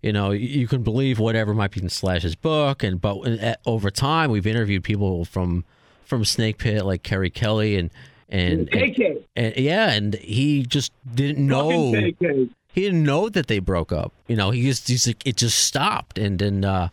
You 0.00 0.12
know, 0.12 0.30
you, 0.30 0.46
you 0.60 0.68
can 0.68 0.84
believe 0.84 1.18
whatever 1.18 1.52
might 1.52 1.72
be 1.72 1.82
in 1.82 1.88
Slash's 1.88 2.36
book, 2.36 2.84
and 2.84 3.00
but 3.00 3.16
uh, 3.26 3.54
over 3.66 3.90
time, 3.90 4.30
we've 4.30 4.46
interviewed 4.46 4.84
people 4.84 5.24
from 5.24 5.64
from 6.04 6.24
Snake 6.24 6.58
Pit 6.58 6.84
like 6.84 7.02
Keri 7.02 7.30
Kelli 7.30 7.76
and 7.76 7.90
and, 8.28 8.68
and, 8.72 8.94
KK. 8.94 9.24
and 9.36 9.56
yeah, 9.56 9.90
and 9.92 10.14
he 10.14 10.64
just 10.64 10.92
didn't 11.14 11.46
know 11.46 11.92
he 11.92 12.82
didn't 12.82 13.02
know 13.02 13.28
that 13.28 13.46
they 13.46 13.58
broke 13.58 13.92
up. 13.92 14.12
You 14.26 14.36
know, 14.36 14.50
he 14.50 14.62
just 14.62 14.88
he's 14.88 15.06
like 15.06 15.26
it 15.26 15.36
just 15.36 15.58
stopped, 15.58 16.18
and 16.18 16.38
then 16.38 16.64
uh, 16.64 16.88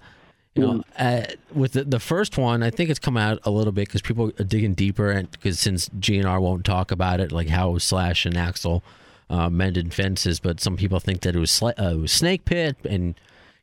you 0.56 0.64
know, 0.64 0.84
uh, 0.98 1.24
with 1.54 1.74
the, 1.74 1.84
the 1.84 2.00
first 2.00 2.38
one, 2.38 2.64
I 2.64 2.70
think 2.70 2.90
it's 2.90 3.00
come 3.00 3.18
out 3.18 3.40
a 3.44 3.52
little 3.52 3.74
bit 3.74 3.88
because 3.90 4.02
people 4.02 4.32
are 4.40 4.44
digging 4.44 4.74
deeper, 4.74 5.12
and 5.12 5.30
because 5.30 5.60
since 5.60 5.90
GNR 5.90 6.42
won't 6.42 6.64
talk 6.64 6.92
about 6.92 7.20
it, 7.20 7.32
like 7.32 7.50
how 7.50 7.78
Slash 7.78 8.26
and 8.26 8.36
Axl 8.36 8.82
uh, 9.30 9.50
mended 9.50 9.94
fences, 9.94 10.40
but 10.40 10.62
some 10.62 10.78
people 10.78 11.02
think 11.02 11.22
that 11.22 11.36
it 11.36 11.40
was, 11.40 11.52
Sla- 11.52 11.80
uh, 11.80 11.96
it 11.96 12.00
was 12.00 12.12
Snake 12.14 12.46
Pit, 12.46 12.78
and 12.86 13.16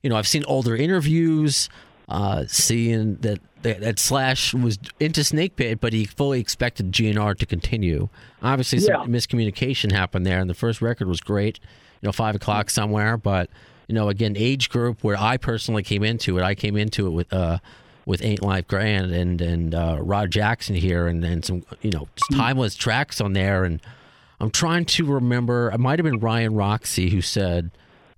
you 0.03 0.11
know, 0.11 0.17
I've 0.17 0.29
seen 0.29 0.45
older 0.45 0.77
interviews. 0.77 1.71
Uh, 2.13 2.45
seeing 2.47 3.15
that, 3.23 3.41
that 3.63 3.81
that 3.81 3.99
Slash 3.99 4.53
was 4.53 4.79
into 5.01 5.25
Snake 5.25 5.57
Pit, 5.57 5.81
but 5.81 5.95
he 5.95 6.05
fully 6.05 6.41
expected 6.41 6.93
GNR 6.93 7.39
to 7.39 7.47
continue. 7.47 8.11
Obviously, 8.43 8.81
some 8.81 8.95
Yeah. 9.11 9.19
miscommunication 9.19 9.93
happened 9.93 10.27
there, 10.27 10.39
and 10.39 10.51
the 10.51 10.55
first 10.55 10.83
record 10.83 11.09
was 11.09 11.21
great. 11.23 11.59
You 12.03 12.09
know, 12.09 12.13
five 12.13 12.35
o'clock 12.35 12.69
somewhere, 12.69 13.17
but 13.17 13.49
you 13.89 13.95
know, 13.95 14.11
again, 14.11 14.35
age 14.37 14.69
group 14.69 15.03
where 15.03 15.17
I 15.19 15.39
personally 15.39 15.83
came 15.83 16.03
into 16.03 16.39
it. 16.39 16.43
I 16.43 16.55
came 16.55 16.77
into 16.77 17.07
it 17.07 17.11
with 17.11 17.33
uh 17.33 17.59
with 18.05 18.23
Ain't 18.23 18.43
Life 18.43 18.69
Grand 18.69 19.11
and 19.13 19.41
and 19.41 19.75
uh, 19.75 19.97
Rod 20.01 20.31
Jackson 20.31 20.75
here, 20.77 21.07
and 21.07 21.25
and 21.25 21.43
some 21.45 21.63
you 21.81 21.93
know 21.93 22.09
just 22.17 22.33
timeless 22.39 22.75
tracks 22.75 23.23
on 23.23 23.33
there. 23.33 23.65
And 23.65 23.81
I'm 24.39 24.51
trying 24.51 24.85
to 24.85 25.07
remember. 25.07 25.71
It 25.73 25.79
might 25.81 25.99
have 25.99 26.05
been 26.05 26.19
Ryan 26.21 26.55
Roxie 26.55 27.09
who 27.11 27.23
said, 27.23 27.71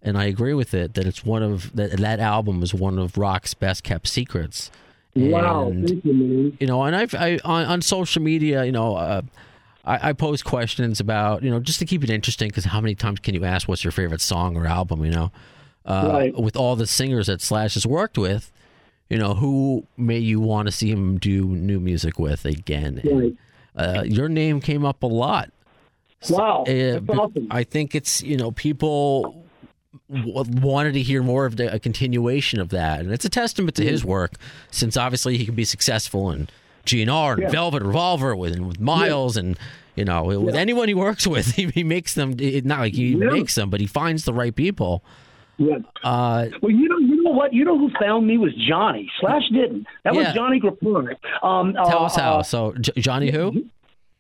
and 0.04 0.16
I 0.18 0.24
agree 0.26 0.54
with 0.54 0.74
it 0.74 0.94
that 0.94 1.06
it's 1.06 1.24
one 1.24 1.42
of 1.42 1.74
that 1.74 1.92
that 1.98 2.20
album 2.20 2.62
is 2.62 2.72
one 2.74 2.98
of 2.98 3.16
Rock's 3.18 3.54
best 3.54 3.82
kept 3.82 4.06
secrets. 4.06 4.70
Wow, 5.16 5.72
thank 5.72 6.04
you, 6.04 6.12
man. 6.12 6.56
you 6.60 6.66
know, 6.66 6.82
and 6.82 6.94
I've 6.96 7.14
I 7.14 7.38
on, 7.44 7.64
on 7.66 7.82
social 7.82 8.20
media, 8.22 8.64
you 8.64 8.72
know, 8.72 8.96
uh, 8.96 9.22
I, 9.84 10.10
I 10.10 10.12
post 10.12 10.44
questions 10.44 10.98
about 11.00 11.42
you 11.42 11.50
know 11.50 11.60
just 11.60 11.78
to 11.78 11.84
keep 11.86 12.02
it 12.04 12.10
interesting 12.10 12.48
because 12.48 12.64
how 12.64 12.80
many 12.80 12.94
times 12.94 13.20
can 13.20 13.34
you 13.34 13.44
ask 13.44 13.68
what's 13.68 13.84
your 13.84 13.92
favorite 13.92 14.20
song 14.20 14.56
or 14.56 14.66
album? 14.66 15.04
You 15.04 15.12
know, 15.12 15.32
uh, 15.86 16.10
Right. 16.12 16.36
with 16.36 16.56
all 16.56 16.74
the 16.76 16.86
singers 16.86 17.28
that 17.28 17.40
Slash 17.40 17.74
has 17.74 17.86
worked 17.86 18.18
with, 18.18 18.50
you 19.08 19.16
know, 19.18 19.34
who 19.34 19.86
may 19.96 20.18
you 20.18 20.40
want 20.40 20.66
to 20.66 20.72
see 20.72 20.90
him 20.90 21.18
do 21.18 21.44
new 21.46 21.78
music 21.78 22.18
with 22.18 22.44
again? 22.44 23.00
And, 23.04 23.38
uh, 23.76 24.02
your 24.04 24.28
name 24.28 24.60
came 24.60 24.84
up 24.84 25.02
a 25.02 25.06
lot. 25.06 25.50
Wow, 26.30 26.62
Uh, 26.62 26.72
that's 26.72 27.04
awesome. 27.10 27.46
I 27.50 27.62
think 27.64 27.94
it's 27.94 28.20
you 28.22 28.36
know 28.36 28.50
people 28.50 29.43
wanted 30.09 30.92
to 30.92 31.02
hear 31.02 31.22
more 31.22 31.46
of 31.46 31.57
the, 31.57 31.72
a 31.72 31.78
continuation 31.78 32.61
of 32.61 32.68
that, 32.70 33.00
and 33.00 33.12
it's 33.12 33.24
a 33.24 33.28
testament 33.30 33.76
to 33.76 33.85
his 33.85 34.04
work, 34.04 34.33
since 34.70 34.96
obviously 34.96 35.37
he 35.38 35.44
can 35.46 35.54
be 35.54 35.64
successful 35.64 36.30
in 36.30 36.48
GNR 36.87 37.35
and 37.35 37.42
Yeah. 37.42 37.48
Velvet 37.50 37.83
Revolver 37.83 38.37
with 38.37 38.52
and 38.54 38.66
with 38.66 38.78
Myles 38.80 39.37
and 39.37 39.59
you 39.96 40.04
know 40.04 40.24
with 40.24 40.54
anyone 40.54 40.88
he 40.88 40.94
works 40.94 41.26
with, 41.26 41.46
he, 41.57 41.66
he 41.68 41.85
makes 41.85 42.14
them 42.14 42.35
it- 42.38 42.64
not 42.64 42.80
like 42.80 42.94
he 42.94 43.09
Yeah. 43.12 43.30
makes 43.30 43.54
them, 43.54 43.70
but 43.70 43.80
he 43.80 43.87
finds 43.87 44.24
the 44.24 44.35
right 44.35 44.54
people. 44.54 45.02
Yeah. 45.57 45.78
Uh, 46.02 46.46
Well, 46.61 46.72
you 46.72 46.88
know, 46.88 46.98
you 46.98 47.22
know 47.22 47.30
what? 47.30 47.52
You 47.54 47.64
know 47.64 47.78
who 47.78 47.88
found 48.00 48.26
me 48.26 48.38
was 48.38 48.52
Johnny. 48.68 49.09
Slash 49.20 49.48
didn't. 49.52 49.87
That 50.02 50.14
Yeah. 50.14 50.24
was 50.24 50.35
Johnny 50.35 50.59
Griparic. 50.59 51.18
Um, 51.44 51.74
tell 51.74 52.00
uh, 52.02 52.07
us 52.07 52.16
how. 52.16 52.38
uh, 52.38 52.42
So 52.42 52.72
J- 52.80 52.92
Johnny 53.00 53.30
who? 53.30 53.64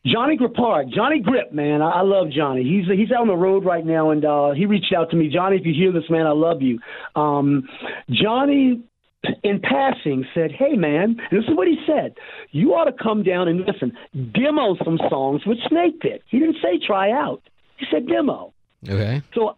Johnny 0.06 0.36
Griparic, 0.36 0.90
Johnny 0.90 1.20
Grip, 1.20 1.52
man. 1.52 1.80
I, 1.80 1.90
I 1.90 2.02
love 2.02 2.30
Johnny. 2.30 2.62
He's 2.62 2.86
he's 2.94 3.10
out 3.10 3.22
on 3.22 3.28
the 3.28 3.36
road 3.36 3.64
right 3.64 3.84
now, 3.84 4.10
and 4.10 4.24
uh, 4.24 4.50
he 4.52 4.66
reached 4.66 4.92
out 4.92 5.10
to 5.10 5.16
me. 5.16 5.28
Johnny, 5.28 5.56
if 5.56 5.64
you 5.64 5.72
hear 5.72 5.92
this, 5.92 6.08
man, 6.10 6.26
I 6.26 6.32
love 6.32 6.60
you. 6.60 6.78
Um, 7.16 7.66
Johnny, 8.10 8.82
in 9.42 9.60
passing, 9.60 10.26
said, 10.34 10.52
"Hey, 10.52 10.74
man," 10.74 11.16
and 11.30 11.40
this 11.40 11.48
is 11.48 11.56
what 11.56 11.68
he 11.68 11.76
said: 11.86 12.14
"You 12.50 12.74
ought 12.74 12.84
to 12.84 12.92
come 12.92 13.22
down 13.22 13.48
and 13.48 13.60
listen, 13.60 13.96
demo 14.34 14.76
some 14.84 14.98
songs 15.08 15.46
with 15.46 15.58
Snake 15.68 16.00
Pit." 16.00 16.22
He 16.28 16.38
didn't 16.38 16.56
say 16.62 16.78
try 16.84 17.10
out. 17.10 17.42
He 17.78 17.86
said 17.90 18.06
demo. 18.06 18.52
Okay. 18.86 19.22
So 19.34 19.56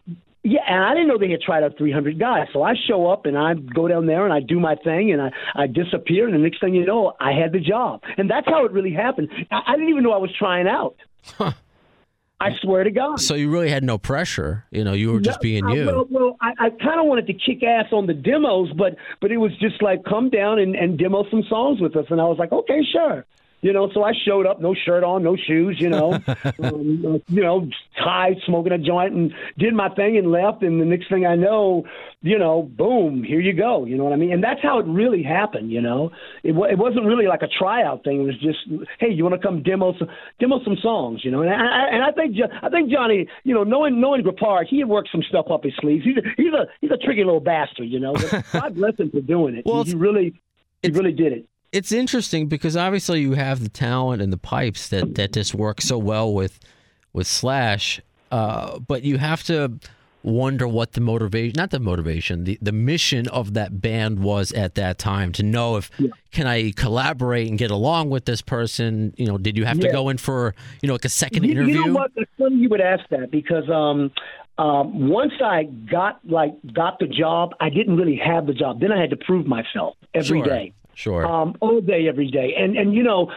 yeah, 0.49 0.61
and 0.65 0.83
I 0.83 0.93
didn't 0.93 1.09
know 1.09 1.17
they 1.17 1.29
had 1.29 1.41
tried 1.41 1.63
out 1.63 1.77
300 1.77 2.17
guys. 2.17 2.47
So 2.53 2.63
I 2.63 2.73
show 2.87 3.07
up 3.07 3.25
and 3.25 3.37
I 3.37 3.53
go 3.55 3.87
down 3.89 4.05
there 4.05 4.23
and 4.23 4.33
I 4.33 4.39
do 4.39 4.59
my 4.59 4.75
thing 4.75 5.11
and 5.11 5.21
I, 5.21 5.31
I 5.55 5.67
disappear. 5.67 6.25
And 6.25 6.33
the 6.33 6.39
next 6.39 6.61
thing 6.61 6.73
you 6.73 6.85
know, 6.85 7.13
I 7.19 7.33
had 7.33 7.51
the 7.51 7.59
job. 7.59 8.01
And 8.17 8.29
that's 8.29 8.47
how 8.47 8.65
it 8.65 8.71
really 8.71 8.93
happened. 8.93 9.29
I, 9.51 9.61
I 9.67 9.71
didn't 9.73 9.89
even 9.89 10.03
know 10.03 10.13
I 10.13 10.17
was 10.17 10.33
trying 10.37 10.67
out. 10.67 10.95
I 12.39 12.55
swear 12.61 12.83
to 12.83 12.91
God. 12.91 13.19
So 13.19 13.33
you 13.33 13.49
really 13.49 13.69
had 13.69 13.83
no 13.83 13.97
pressure. 13.97 14.65
You 14.71 14.83
know, 14.83 14.93
you 14.93 15.11
were 15.11 15.19
just 15.19 15.39
No, 15.39 15.41
being 15.41 15.65
I- 15.65 15.73
you. 15.73 15.85
Well, 15.87 16.07
well 16.09 16.37
I, 16.39 16.53
I 16.59 16.69
kind 16.69 16.99
of 16.99 17.07
wanted 17.07 17.27
to 17.27 17.33
kick 17.33 17.63
ass 17.63 17.87
on 17.91 18.05
the 18.05 18.13
demos, 18.13 18.71
but 18.73 18.95
but 19.21 19.31
it 19.31 19.37
was 19.37 19.51
just 19.59 19.81
like 19.81 20.03
come 20.05 20.29
down 20.29 20.59
and, 20.59 20.75
and 20.75 20.97
demo 20.97 21.25
some 21.31 21.43
songs 21.49 21.81
with 21.81 21.95
us, 21.95 22.05
and 22.09 22.21
I 22.21 22.25
was 22.25 22.37
like, 22.37 22.51
okay, 22.51 22.81
sure. 22.91 23.25
You 23.61 23.73
know, 23.73 23.89
so 23.91 24.03
I 24.03 24.11
showed 24.25 24.45
up, 24.45 24.61
no 24.61 24.75
shirt 24.75 25.03
on, 25.03 25.23
no 25.23 25.35
shoes, 25.35 25.77
you 25.79 25.89
know, 25.89 26.13
um, 26.61 27.03
uh, 27.05 27.17
you 27.27 27.41
know, 27.41 27.67
high, 27.95 28.35
smoking 28.45 28.71
a 28.71 28.77
joint, 28.77 29.13
and 29.13 29.33
did 29.57 29.73
my 29.73 29.89
thing 29.89 30.15
and 30.15 30.31
left. 30.31 30.61
And 30.61 30.79
the 30.79 30.85
next 30.85 31.09
thing 31.09 31.25
I 31.25 31.35
know, 31.35 31.83
you 32.21 32.37
know, 32.37 32.61
boom, 32.61 33.23
here 33.23 33.39
you 33.39 33.53
go. 33.53 33.85
You 33.85 33.97
know 33.97 34.03
what 34.03 34.13
I 34.13 34.15
mean? 34.15 34.31
And 34.31 34.43
that's 34.43 34.61
how 34.61 34.77
it 34.77 34.85
really 34.85 35.23
happened. 35.23 35.71
You 35.71 35.81
know, 35.81 36.11
it, 36.43 36.51
wa- 36.51 36.67
it 36.67 36.77
wasn't 36.77 37.05
really 37.07 37.25
like 37.25 37.41
a 37.41 37.47
tryout 37.47 38.03
thing. 38.03 38.21
It 38.21 38.25
was 38.25 38.37
just, 38.39 38.59
hey, 38.99 39.09
you 39.11 39.23
want 39.23 39.33
to 39.33 39.45
come 39.45 39.63
demo 39.63 39.93
some 39.97 40.07
demo 40.39 40.63
some 40.63 40.77
songs? 40.81 41.25
You 41.25 41.31
know, 41.31 41.41
and 41.41 41.49
I, 41.49 41.55
I- 41.55 41.89
and 41.93 42.03
I 42.03 42.11
think 42.11 42.35
I 42.61 42.69
think 42.69 42.91
Johnny, 42.91 43.27
you 43.43 43.55
know, 43.55 43.63
knowing 43.63 43.99
knowing 43.99 44.21
Griparic, 44.21 44.67
he 44.69 44.79
had 44.79 44.87
worked 44.87 45.09
some 45.11 45.23
stuff 45.23 45.47
up 45.49 45.63
his 45.63 45.73
sleeves. 45.81 46.05
He's 46.05 46.17
a, 46.17 46.21
he's 46.37 46.53
a 46.53 46.67
he's 46.79 46.91
a 46.91 46.97
tricky 46.97 47.23
little 47.23 47.39
bastard. 47.39 47.89
You 47.89 47.99
know, 47.99 48.13
but 48.13 48.45
God 48.53 48.75
bless 48.75 48.97
him 48.99 49.09
for 49.09 49.21
doing 49.21 49.55
it. 49.55 49.65
Well, 49.65 49.83
he, 49.83 49.91
he 49.91 49.95
really 49.97 50.39
he 50.83 50.91
really 50.91 51.11
did 51.13 51.33
it. 51.33 51.45
It's 51.71 51.91
interesting 51.91 52.47
because 52.47 52.77
obviously 52.77 53.21
you 53.21 53.33
have 53.33 53.61
the 53.61 53.69
talent 53.69 54.21
and 54.21 54.31
the 54.31 54.37
pipes 54.37 54.89
that 54.89 55.15
that 55.15 55.33
just 55.33 55.53
work 55.53 55.81
so 55.81 55.97
well 55.97 56.33
with 56.33 56.59
with 57.13 57.27
Slash, 57.27 57.99
uh, 58.31 58.79
but 58.79 59.03
you 59.03 59.17
have 59.17 59.43
to 59.43 59.79
wonder 60.23 60.67
what 60.67 60.91
the 60.91 60.99
motivation 60.99 61.53
not 61.55 61.69
the 61.69 61.79
motivation 61.79 62.43
the, 62.43 62.57
the 62.61 62.71
mission 62.73 63.29
of 63.29 63.53
that 63.53 63.79
band 63.79 64.19
was 64.19 64.51
at 64.51 64.75
that 64.75 64.97
time 64.97 65.31
to 65.31 65.41
know 65.41 65.77
if 65.77 65.89
can 66.31 66.45
i 66.45 66.69
collaborate 66.71 67.47
and 67.47 67.57
get 67.57 67.71
along 67.71 68.09
with 68.09 68.25
this 68.25 68.41
person 68.41 69.13
you 69.15 69.25
know 69.25 69.37
did 69.37 69.55
you 69.55 69.63
have 69.63 69.79
to 69.79 69.89
go 69.89 70.09
in 70.09 70.17
for 70.17 70.53
you 70.81 70.87
know 70.87 70.95
like 70.95 71.05
a 71.05 71.09
second 71.09 71.45
You, 71.45 71.51
interview 71.51 71.75
you 71.75 71.85
know 71.85 71.93
what? 71.93 72.11
It's 72.17 72.29
funny 72.37 72.57
you 72.57 72.67
would 72.67 72.81
ask 72.81 73.07
that 73.09 73.31
because 73.31 73.69
um, 73.69 74.11
um, 74.57 75.07
once 75.07 75.33
I 75.41 75.63
got 75.63 76.19
like 76.27 76.53
got 76.73 76.99
the 76.99 77.07
job, 77.07 77.51
I 77.59 77.69
didn't 77.69 77.95
really 77.95 78.19
have 78.23 78.47
the 78.47 78.53
job. 78.53 78.79
Then 78.79 78.91
I 78.91 78.99
had 78.99 79.11
to 79.11 79.17
prove 79.17 79.45
myself 79.45 79.95
every 80.13 80.39
sure 80.39 80.43
day. 80.43 80.73
Sure 80.97 81.25
um, 81.25 81.55
all 81.61 81.79
day, 81.79 82.07
every 82.09 82.29
day. 82.29 82.53
And 82.57 82.75
and 82.75 82.93
you 82.93 83.03
know, 83.03 83.31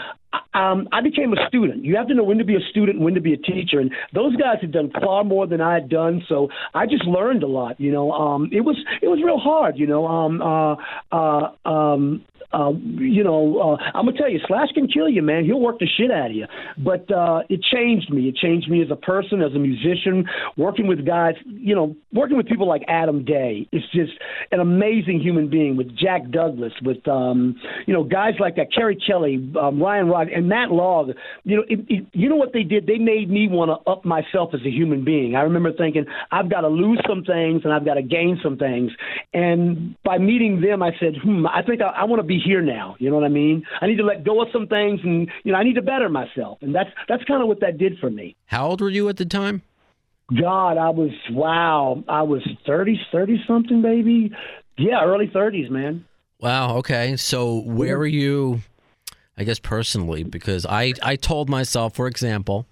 um, 0.54 0.88
I 0.92 1.00
became 1.02 1.32
a 1.32 1.46
student. 1.46 1.84
You 1.84 1.96
have 1.96 2.08
to 2.08 2.14
know 2.14 2.24
when 2.24 2.38
to 2.38 2.44
be 2.44 2.56
a 2.56 2.70
student, 2.70 2.96
and 2.96 3.04
when 3.04 3.14
to 3.14 3.20
be 3.20 3.34
a 3.34 3.36
teacher. 3.36 3.78
And 3.78 3.92
those 4.14 4.34
guys 4.36 4.56
had 4.60 4.72
done 4.72 4.90
far 5.02 5.22
more 5.24 5.46
than 5.46 5.60
I 5.60 5.74
had 5.74 5.88
done, 5.88 6.22
so 6.28 6.48
I 6.74 6.86
just 6.86 7.04
learned 7.04 7.42
a 7.42 7.46
lot. 7.46 7.78
You 7.80 7.92
know, 7.92 8.12
um, 8.12 8.48
it 8.52 8.62
was 8.62 8.76
it 9.02 9.08
was 9.08 9.20
real 9.24 9.38
hard. 9.38 9.78
You 9.78 9.86
know, 9.86 10.06
um, 10.06 10.40
uh, 10.42 10.76
uh, 11.12 11.68
um, 11.68 12.24
uh, 12.52 12.72
you 12.98 13.22
know, 13.22 13.58
uh, 13.58 13.76
I'm 13.94 14.06
gonna 14.06 14.18
tell 14.18 14.28
you, 14.28 14.40
Slash 14.46 14.68
can 14.74 14.88
kill 14.88 15.08
you, 15.08 15.22
man. 15.22 15.44
He'll 15.44 15.60
work 15.60 15.78
the 15.78 15.86
shit 15.86 16.10
out 16.10 16.30
of 16.30 16.36
you. 16.36 16.46
But 16.78 17.10
uh, 17.10 17.42
it 17.48 17.60
changed 17.62 18.10
me. 18.10 18.28
It 18.28 18.36
changed 18.36 18.68
me 18.68 18.82
as 18.82 18.90
a 18.90 18.96
person, 18.96 19.40
as 19.40 19.54
a 19.54 19.58
musician. 19.58 20.24
Working 20.56 20.86
with 20.88 21.06
guys, 21.06 21.34
you 21.46 21.74
know, 21.74 21.94
working 22.12 22.36
with 22.36 22.46
people 22.46 22.66
like 22.66 22.82
Adam 22.88 23.24
Day 23.24 23.68
is 23.72 23.82
just 23.92 24.12
an 24.50 24.60
amazing 24.60 25.20
human 25.20 25.48
being. 25.48 25.76
With 25.76 25.96
Jack 25.96 26.30
Douglas, 26.30 26.72
with 26.82 27.06
um, 27.06 27.54
you 27.86 27.94
know, 27.94 28.02
guys 28.02 28.34
like 28.40 28.56
that, 28.56 28.72
Keri 28.74 29.00
Kelli, 29.08 29.54
um, 29.56 29.80
Ryan 29.80 30.08
Rod, 30.08 30.28
and 30.28 30.48
Matt 30.48 30.70
Laug. 30.70 31.14
You 31.44 31.56
know, 31.58 31.64
it, 31.68 31.80
it, 31.88 32.06
you 32.12 32.28
know 32.28 32.36
what 32.36 32.52
they 32.52 32.64
did? 32.64 32.86
They 32.86 32.98
made 32.98 33.30
me 33.30 33.48
want 33.48 33.70
to 33.70 33.90
up 33.90 34.04
myself 34.04 34.50
as 34.54 34.60
a 34.66 34.70
human 34.70 35.04
being. 35.04 35.36
I 35.36 35.42
remember 35.42 35.72
thinking, 35.72 36.04
I've 36.32 36.50
got 36.50 36.62
to 36.62 36.68
lose 36.68 37.00
some 37.08 37.22
things 37.22 37.62
and 37.64 37.72
I've 37.72 37.84
got 37.84 37.94
to 37.94 38.02
gain 38.02 38.40
some 38.42 38.56
things. 38.56 38.90
And 39.32 39.94
by 40.02 40.18
meeting 40.18 40.60
them, 40.60 40.82
I 40.82 40.90
said, 40.98 41.14
hmm, 41.22 41.46
I 41.46 41.62
think 41.62 41.80
I, 41.80 42.02
I 42.02 42.04
want 42.04 42.20
to 42.20 42.26
be 42.26 42.39
here 42.44 42.62
now. 42.62 42.96
You 42.98 43.10
know 43.10 43.16
what 43.16 43.24
I 43.24 43.28
mean? 43.28 43.64
I 43.80 43.86
need 43.86 43.96
to 43.96 44.04
let 44.04 44.24
go 44.24 44.42
of 44.42 44.48
some 44.52 44.66
things, 44.66 45.00
and 45.02 45.30
you 45.44 45.52
know, 45.52 45.58
I 45.58 45.64
need 45.64 45.74
to 45.74 45.82
better 45.82 46.08
myself. 46.08 46.58
And 46.62 46.74
that's 46.74 46.90
that's 47.08 47.24
kind 47.24 47.42
of 47.42 47.48
what 47.48 47.60
that 47.60 47.78
did 47.78 47.98
for 47.98 48.10
me. 48.10 48.36
how 48.46 48.68
old 48.68 48.80
were 48.80 48.90
you 48.90 49.08
at 49.08 49.16
the 49.16 49.24
time 49.24 49.62
God, 50.38 50.78
I 50.78 50.90
was 50.90 51.10
wow. 51.30 52.04
I 52.08 52.22
was 52.22 52.46
30, 52.66 53.00
30 53.10 53.44
something, 53.46 53.82
baby. 53.82 54.30
Yeah, 54.78 55.04
early 55.04 55.26
30s, 55.26 55.70
man. 55.70 56.04
Wow. 56.40 56.76
Okay. 56.78 57.16
So 57.16 57.62
where 57.62 57.96
are 57.96 58.06
you? 58.06 58.60
I 59.36 59.44
guess 59.44 59.58
personally, 59.58 60.22
because 60.22 60.66
I 60.66 60.92
I 61.02 61.16
told 61.16 61.48
myself, 61.48 61.94
for 61.94 62.06
example, 62.06 62.66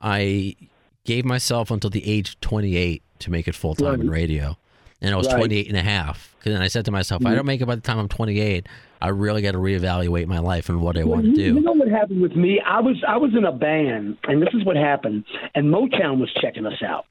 I 0.00 0.56
gave 1.04 1.24
myself 1.24 1.70
until 1.70 1.90
the 1.90 2.06
age 2.06 2.30
of 2.30 2.40
28 2.40 3.02
to 3.20 3.30
make 3.30 3.46
it 3.46 3.54
full 3.54 3.74
time 3.74 4.00
in 4.00 4.10
radio, 4.10 4.56
and 5.00 5.14
I 5.14 5.16
was 5.16 5.26
Right. 5.28 5.36
28 5.38 5.68
and 5.68 5.76
a 5.76 5.82
half. 5.82 6.34
Then 6.44 6.60
I 6.60 6.68
said 6.68 6.84
to 6.86 6.90
myself, 6.90 7.22
if 7.22 7.26
I 7.26 7.34
don't 7.34 7.46
make 7.46 7.60
it 7.62 7.66
by 7.66 7.74
the 7.74 7.80
time 7.80 7.98
I'm 7.98 8.08
28, 8.08 8.66
I 9.00 9.08
really 9.08 9.40
got 9.42 9.52
to 9.52 9.58
reevaluate 9.58 10.26
my 10.26 10.38
life 10.38 10.68
and 10.68 10.80
what 10.80 10.96
I 10.98 11.04
want 11.04 11.22
to 11.24 11.28
you, 11.30 11.34
do. 11.36 11.42
You 11.54 11.60
know 11.60 11.72
what 11.72 11.88
happened 11.88 12.20
with 12.22 12.36
me? 12.36 12.60
I 12.64 12.80
was 12.80 13.02
I 13.06 13.16
was 13.16 13.32
in 13.36 13.44
a 13.44 13.52
band, 13.52 14.18
and 14.24 14.40
this 14.42 14.50
is 14.54 14.64
what 14.64 14.76
happened. 14.76 15.24
And 15.54 15.72
Motown 15.72 16.18
was 16.20 16.30
checking 16.40 16.66
us 16.66 16.82
out. 16.86 17.06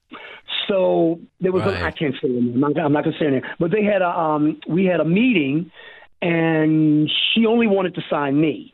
So 0.67 1.19
there 1.41 1.52
was 1.52 1.63
Right. 1.63 1.82
a, 1.82 1.86
I 1.86 1.91
can't 1.91 2.15
say 2.22 2.30
name. 2.30 2.63
I'm 2.63 2.74
not, 2.74 2.78
I'm 2.86 2.93
not 2.93 3.04
going 3.04 3.15
to 3.17 3.19
say 3.24 3.30
name. 3.32 3.41
But 3.60 3.72
they 3.72 3.84
had 3.84 4.02
a 4.02 4.10
um 4.10 4.60
we 4.67 4.86
had 4.86 5.00
a 5.00 5.06
meeting, 5.06 5.72
and 6.22 7.10
she 7.34 7.46
only 7.46 7.67
wanted 7.67 7.96
to 7.96 8.02
sign 8.10 8.39
me. 8.39 8.74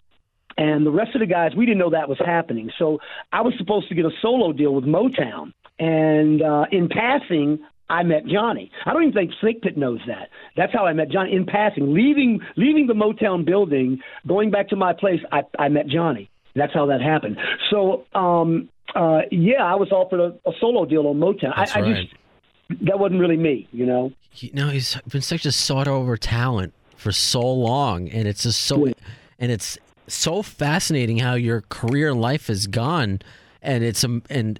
And 0.58 0.86
the 0.86 0.91
rest 0.91 1.15
of 1.15 1.22
the 1.22 1.26
guys, 1.26 1.52
we 1.56 1.65
didn't 1.65 1.80
know 1.80 1.91
that 1.91 2.10
was 2.10 2.19
happening. 2.19 2.69
So 2.78 3.00
I 3.32 3.41
was 3.41 3.54
supposed 3.58 3.88
to 3.89 3.95
get 3.95 4.06
a 4.06 4.12
solo 4.22 4.52
deal 4.52 4.76
with 4.76 4.84
Motown. 4.84 5.54
And 5.80 6.41
uh, 6.41 6.65
in 6.72 6.89
passing, 6.89 7.60
I 7.89 8.04
met 8.04 8.25
Johnny. 8.28 8.71
I 8.86 8.93
don't 8.93 9.02
even 9.04 9.13
think 9.13 9.32
Snake 9.41 9.62
Pit 9.62 9.78
knows 9.78 9.99
that. 10.08 10.30
That's 10.56 10.71
how 10.73 10.86
I 10.86 10.93
met 10.93 11.10
Johnny. 11.10 11.34
In 11.36 11.45
passing, 11.45 11.93
leaving 11.93 12.39
leaving 12.56 12.88
the 12.88 12.93
Motown 12.93 13.45
building, 13.45 13.99
going 14.28 14.52
back 14.52 14.69
to 14.69 14.75
my 14.75 14.93
place, 14.93 15.19
I, 15.32 15.41
I 15.58 15.69
met 15.69 15.88
Johnny. 15.88 16.30
That's 16.56 16.73
how 16.73 16.86
that 16.88 17.02
happened. 17.02 17.38
So, 17.69 18.06
um, 18.13 18.69
uh, 18.95 19.21
yeah, 19.32 19.63
I 19.63 19.75
was 19.75 19.91
offered 19.91 20.19
a, 20.19 20.49
a 20.49 20.54
solo 20.60 20.86
deal 20.86 21.08
on 21.08 21.17
Motown. 21.19 21.54
That's 21.56 21.75
I, 21.75 21.80
I 21.80 21.84
right. 21.84 21.95
just 22.08 22.82
that 22.86 22.99
wasn't 22.99 23.19
really 23.19 23.38
me, 23.38 23.67
you 23.71 23.86
know. 23.86 24.12
you 24.36 24.52
know 24.54 24.67
he's 24.69 24.95
been 25.08 25.21
such 25.21 25.45
a 25.45 25.52
sought 25.52 25.88
over 25.88 26.15
talent 26.17 26.73
for 26.95 27.12
so 27.12 27.41
long 27.41 28.08
and 28.10 28.28
it's 28.28 28.43
just 28.43 28.62
so 28.62 28.86
Yeah. 28.86 28.93
and 29.39 29.52
it's 29.52 29.78
so 30.08 30.43
fascinating 30.43 31.17
how 31.17 31.34
your 31.34 31.62
career 31.69 32.10
and 32.10 32.21
life 32.21 32.45
has 32.47 32.67
gone 32.67 33.21
and 33.63 33.84
it's 33.84 34.04
um 34.04 34.21
and 34.30 34.60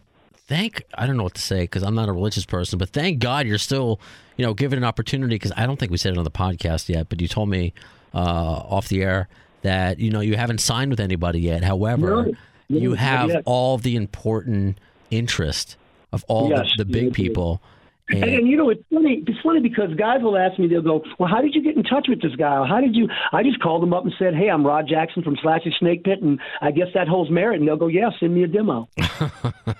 thank 0.50 0.84
i 0.96 1.06
don't 1.08 1.16
know 1.16 1.24
what 1.24 1.36
to 1.36 1.42
say 1.42 1.62
because 1.62 1.84
i'm 1.84 1.96
not 1.96 2.10
a 2.10 2.12
religious 2.12 2.46
person 2.46 2.78
but 2.80 2.90
thank 2.90 3.20
god 3.20 3.46
you're 3.48 3.58
still 3.58 4.00
you 4.36 4.46
know 4.46 4.54
given 4.54 4.78
an 4.78 4.84
opportunity 4.84 5.36
because 5.36 5.52
i 5.56 5.66
don't 5.66 5.78
think 5.80 5.92
we 5.92 5.98
said 5.98 6.12
it 6.12 6.18
on 6.18 6.24
the 6.26 6.32
podcast 6.32 6.90
yet 6.90 7.08
but 7.08 7.22
you 7.22 7.28
told 7.28 7.48
me 7.48 7.72
uh 8.14 8.18
off 8.18 8.88
the 8.90 9.02
air 9.04 9.28
that 9.62 10.00
you 10.00 10.10
know 10.10 10.20
you 10.22 10.36
haven't 10.36 10.58
signed 10.60 10.90
with 10.92 11.00
anybody 11.00 11.40
yet 11.40 11.64
however 11.64 12.24
No. 12.68 12.80
you 12.80 12.94
have 12.96 13.32
all 13.46 13.78
the 13.78 13.96
important 13.96 14.80
interest 15.12 15.78
of 16.12 16.26
all 16.28 16.50
Yes, 16.50 16.72
the, 16.78 16.84
the 16.84 16.92
big 16.92 17.14
people 17.14 17.62
And, 18.10 18.24
and 18.24 18.48
you 18.48 18.58
know, 18.58 18.70
it's 18.70 18.84
funny. 18.92 19.24
It's 19.28 19.40
funny 19.42 19.60
because 19.60 19.94
guys 19.96 20.22
will 20.22 20.38
ask 20.38 20.58
me. 20.58 20.68
They'll 20.68 20.82
go, 20.82 21.04
"Well, 21.20 21.30
how 21.30 21.42
did 21.42 21.54
you 21.54 21.62
get 21.64 21.76
in 21.76 21.84
touch 21.84 22.08
with 22.10 22.22
this 22.22 22.36
guy? 22.36 22.58
Or 22.58 22.66
how 22.66 22.82
did 22.82 22.96
you?" 22.96 23.08
I 23.32 23.44
just 23.44 23.60
called 23.62 23.84
them 23.84 23.94
up 23.94 24.04
and 24.04 24.14
said, 24.18 24.34
"Hey, 24.34 24.50
I'm 24.50 24.66
Rod 24.66 24.88
Jackson 24.88 25.22
from 25.24 25.38
Slash's 25.42 25.76
Snake 25.80 26.04
Pit, 26.04 26.22
and 26.22 26.40
I 26.62 26.72
guess 26.72 26.88
that 26.96 27.08
holds 27.08 27.30
merit." 27.30 27.60
And 27.60 27.68
they'll 27.68 27.78
go, 27.78 27.88
"Yeah, 27.88 28.10
send 28.20 28.34
me 28.34 28.44
a 28.44 28.48
demo." 28.48 28.88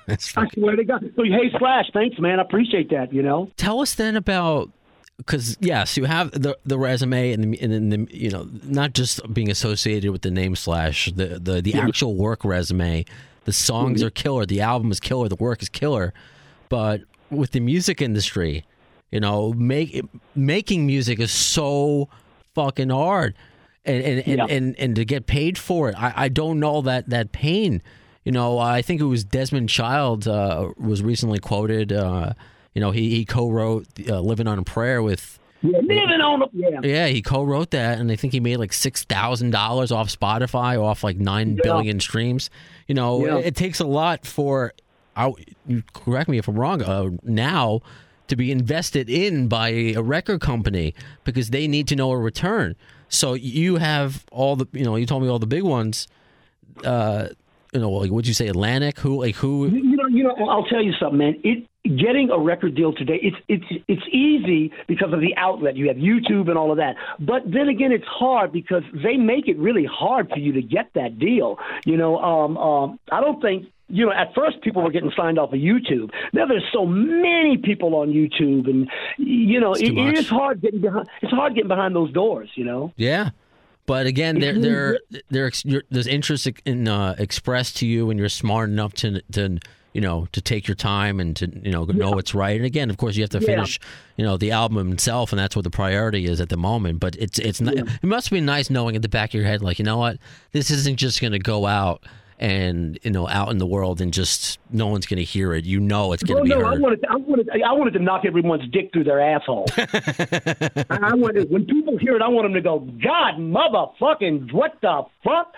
It's 0.08 0.36
I 0.36 0.48
swear 0.50 0.76
to 0.76 0.84
God. 0.84 1.02
So, 1.16 1.24
hey, 1.24 1.52
Slash, 1.58 1.86
thanks, 1.94 2.20
man. 2.20 2.40
I 2.40 2.42
appreciate 2.42 2.90
that. 2.90 3.14
You 3.14 3.22
know. 3.22 3.52
tell 3.58 3.80
us 3.80 3.94
then 3.96 4.16
about 4.16 4.72
because 5.18 5.58
yes, 5.60 5.98
you 5.98 6.06
have 6.06 6.32
the 6.32 6.58
the 6.66 6.78
resume 6.78 7.32
and 7.32 7.54
the, 7.54 7.62
and 7.62 7.92
the 7.92 8.08
you 8.16 8.30
know 8.30 8.48
not 8.64 8.94
just 8.94 9.22
being 9.34 9.52
associated 9.52 10.12
with 10.12 10.22
the 10.22 10.32
name 10.32 10.56
slash 10.56 11.12
the 11.12 11.40
the, 11.40 11.62
the 11.62 11.76
actual 11.76 12.16
work 12.16 12.44
resume. 12.44 13.06
The 13.46 13.54
songs 13.54 14.00
mm-hmm. 14.00 14.08
are 14.08 14.12
killer. 14.12 14.46
The 14.46 14.62
album 14.62 14.92
is 14.92 15.00
killer. 15.00 15.28
The 15.28 15.36
work 15.36 15.62
is 15.62 15.70
killer. 15.70 16.14
But 16.70 17.02
with 17.32 17.52
the 17.52 17.60
music 17.60 18.02
industry, 18.02 18.66
you 19.12 19.20
know, 19.20 19.54
make 19.54 20.02
making 20.36 20.86
music 20.86 21.20
is 21.20 21.32
so 21.32 22.10
fucking 22.56 22.90
hard, 22.90 23.36
and 23.86 24.04
and 24.04 24.20
and, 24.28 24.38
Yeah. 24.38 24.46
and, 24.56 24.76
and 24.80 24.96
to 24.96 25.06
get 25.06 25.26
paid 25.28 25.58
for 25.58 25.90
it, 25.90 25.96
I, 25.98 26.14
I 26.16 26.30
don't 26.30 26.60
know 26.60 26.82
that 26.82 27.10
that 27.10 27.32
pain. 27.32 27.82
You 28.26 28.32
know, 28.34 28.60
I 28.60 28.82
think 28.82 29.02
it 29.02 29.06
was 29.06 29.24
Desmond 29.24 29.70
Child 29.70 30.28
uh, 30.28 30.70
was 30.78 31.02
recently 31.02 31.40
quoted. 31.40 31.92
Uh, 31.92 32.34
you 32.76 32.82
know, 32.82 32.92
he 32.92 33.10
he 33.16 33.26
co-wrote 33.26 33.88
uh, 34.08 34.20
"Living 34.20 34.48
on 34.48 34.60
a 34.60 34.64
Prayer" 34.64 35.02
with. 35.02 35.38
Yeah, 35.62 35.80
living 35.80 36.22
on 36.22 36.40
the 36.40 36.48
yeah. 36.54 36.80
Yeah, 36.84 37.08
he 37.08 37.22
co-wrote 37.22 37.72
that, 37.72 38.00
and 38.00 38.10
I 38.12 38.16
think 38.16 38.32
he 38.32 38.40
made 38.40 38.58
like 38.58 38.72
six 38.72 39.04
thousand 39.04 39.50
dollars 39.52 39.92
off 39.92 40.08
Spotify, 40.10 40.82
off 40.82 41.04
like 41.04 41.18
nine 41.18 41.56
Yeah. 41.58 41.64
billion 41.64 42.00
streams. 42.00 42.50
You 42.88 42.96
know, 42.96 43.26
Yeah. 43.26 43.38
it, 43.40 43.48
it 43.48 43.56
takes 43.56 43.80
a 43.80 43.86
lot 43.88 44.26
for. 44.26 44.74
I, 45.16 45.34
you 45.68 45.84
correct 45.94 46.30
me 46.30 46.38
if 46.38 46.48
I'm 46.48 46.58
wrong. 46.58 46.82
Uh, 46.82 47.10
now 47.24 47.82
to 48.28 48.36
be 48.36 48.52
invested 48.52 49.10
in 49.10 49.48
by 49.48 49.70
a 49.70 50.02
record 50.02 50.40
company 50.40 50.94
because 51.24 51.50
they 51.50 51.68
need 51.68 51.88
to 51.88 51.96
know 51.96 52.12
a 52.12 52.18
return. 52.18 52.76
So 53.10 53.34
you 53.34 53.78
have 53.78 54.24
all 54.32 54.56
the, 54.56 54.68
you 54.72 54.86
know, 54.86 54.96
you 54.96 55.06
told 55.06 55.24
me 55.24 55.30
all 55.30 55.40
the 55.40 55.48
big 55.48 55.64
ones. 55.64 56.08
Uh, 56.84 57.30
you 57.74 57.80
know, 57.80 57.92
like 57.92 58.12
would 58.12 58.28
you 58.28 58.34
say 58.34 58.48
Atlantic? 58.48 59.00
Who, 59.00 59.22
like 59.22 59.36
who? 59.36 59.68
You 59.68 59.96
know, 59.96 60.08
you 60.08 60.24
know. 60.24 60.36
I'll 60.48 60.66
tell 60.66 60.82
you 60.82 60.94
something, 61.00 61.18
man. 61.18 61.42
It 61.44 61.68
getting 61.84 62.30
a 62.30 62.38
record 62.38 62.76
deal 62.76 62.94
today, 62.94 63.20
it's 63.22 63.38
it's 63.48 63.84
it's 63.88 64.02
easy 64.12 64.72
because 64.88 65.14
of 65.14 65.22
the 65.22 65.36
outlet. 65.38 65.76
You 65.76 65.88
have 65.88 65.98
YouTube 65.98 66.50
and 66.50 66.58
all 66.58 66.72
of 66.72 66.78
that. 66.78 66.96
But 67.20 67.44
then 67.46 67.70
again, 67.70 67.92
it's 67.92 68.06
hard 68.06 68.52
because 68.52 68.84
they 68.94 69.18
make 69.18 69.48
it 69.48 69.58
really 69.58 69.86
hard 69.86 70.30
for 70.30 70.40
you 70.40 70.52
to 70.54 70.62
get 70.62 70.90
that 70.96 71.20
deal. 71.20 71.58
You 71.86 71.98
know, 71.98 72.18
um, 72.20 72.58
um, 72.58 73.00
I 73.12 73.22
don't 73.22 73.42
think. 73.42 73.68
You 73.90 74.06
know, 74.06 74.12
at 74.12 74.34
first 74.36 74.62
people 74.62 74.82
were 74.84 74.92
getting 74.92 75.12
signed 75.18 75.40
off 75.40 75.52
of 75.52 75.60
YouTube. 75.60 76.12
Now 76.34 76.46
there's 76.46 76.64
so 76.72 76.86
many 76.86 77.58
people 77.58 77.96
on 77.96 78.10
YouTube, 78.10 78.70
and 78.70 78.90
you 79.18 79.60
know, 79.60 79.72
It's 79.74 79.82
it, 79.82 79.98
it 79.98 80.18
is 80.18 80.30
hard 80.30 80.62
getting 80.62 80.82
behind. 80.82 81.08
It's 81.22 81.32
hard 81.32 81.56
getting 81.56 81.68
behind 81.70 81.96
those 81.96 82.12
doors. 82.12 82.50
You 82.56 82.66
know. 82.66 82.94
Yeah, 82.98 83.32
but 83.86 84.06
again, 84.06 84.40
they're 84.40 84.54
It's 84.56 84.62
they're 85.30 85.52
they're 85.66 85.84
there's 85.90 86.08
interest 86.08 86.48
in 86.66 86.88
uh, 86.88 87.16
expressed 87.18 87.78
to 87.78 87.88
you, 87.88 88.10
and 88.10 88.20
you're 88.20 88.30
smart 88.30 88.70
enough 88.70 88.94
to 88.96 89.22
to 89.32 89.58
you 89.94 90.02
know 90.02 90.28
to 90.34 90.42
take 90.42 90.68
your 90.68 90.76
time 90.76 91.20
and 91.20 91.36
to 91.38 91.48
you 91.64 91.72
know 91.72 91.84
know 91.86 92.12
what's 92.12 92.36
right. 92.36 92.56
And 92.58 92.66
again, 92.66 92.92
of 92.92 92.98
course, 92.98 93.16
you 93.16 93.24
have 93.24 93.32
to 93.32 93.40
Yeah. 93.40 93.48
finish 93.56 93.80
you 94.18 94.24
know 94.24 94.38
the 94.38 94.52
album 94.52 94.92
itself, 94.92 95.32
and 95.32 95.40
that's 95.40 95.56
what 95.56 95.64
the 95.64 95.72
priority 95.72 96.26
is 96.26 96.40
at 96.40 96.50
the 96.50 96.58
moment. 96.58 97.00
But 97.00 97.16
it's 97.16 97.40
it's 97.40 97.60
ni- 97.60 97.74
it 97.82 98.04
must 98.04 98.30
be 98.30 98.40
nice 98.40 98.70
knowing 98.70 98.96
at 98.96 99.02
the 99.02 99.10
back 99.10 99.32
of 99.32 99.34
your 99.34 99.46
head, 99.46 99.64
like 99.64 99.80
you 99.80 99.86
know 99.86 99.98
what, 99.98 100.18
this 100.52 100.70
isn't 100.70 100.98
just 100.98 101.20
going 101.22 101.34
to 101.34 101.40
go 101.40 101.66
out. 101.66 102.04
And 102.42 102.98
you 103.04 103.12
know, 103.12 103.28
out 103.28 103.50
in 103.52 103.58
the 103.58 103.66
world, 103.66 104.00
and 104.00 104.14
just 104.14 104.60
no 104.72 104.88
one's 104.88 105.06
going 105.06 105.18
to 105.18 105.26
hear 105.26 105.54
it. 105.54 105.66
You 105.66 105.80
know, 105.82 106.14
it's 106.14 106.24
going 106.24 106.38
Oh 106.40 106.44
to 106.44 106.44
be 106.46 106.50
no, 106.50 106.66
I 106.66 106.72
heard. 106.72 106.82
wanted, 106.82 107.06
I 107.10 107.16
wanted, 107.18 107.50
I 107.50 107.74
wanted 107.74 107.92
to 107.94 108.00
knock 108.00 108.24
everyone's 108.26 108.70
dick 108.72 108.92
through 108.94 109.04
their 109.04 109.20
asshole. 109.20 109.66
I 109.78 110.72
I 110.90 111.14
wanted, 111.16 111.50
when 111.52 111.66
people 111.66 111.98
hear 111.98 112.16
it, 112.16 112.22
I 112.22 112.30
want 112.30 112.46
them 112.46 112.54
to 112.54 112.62
go, 112.62 112.80
God, 112.80 113.36
motherfucking, 113.38 114.54
what 114.54 114.78
the 114.82 115.04
fuck? 115.24 115.54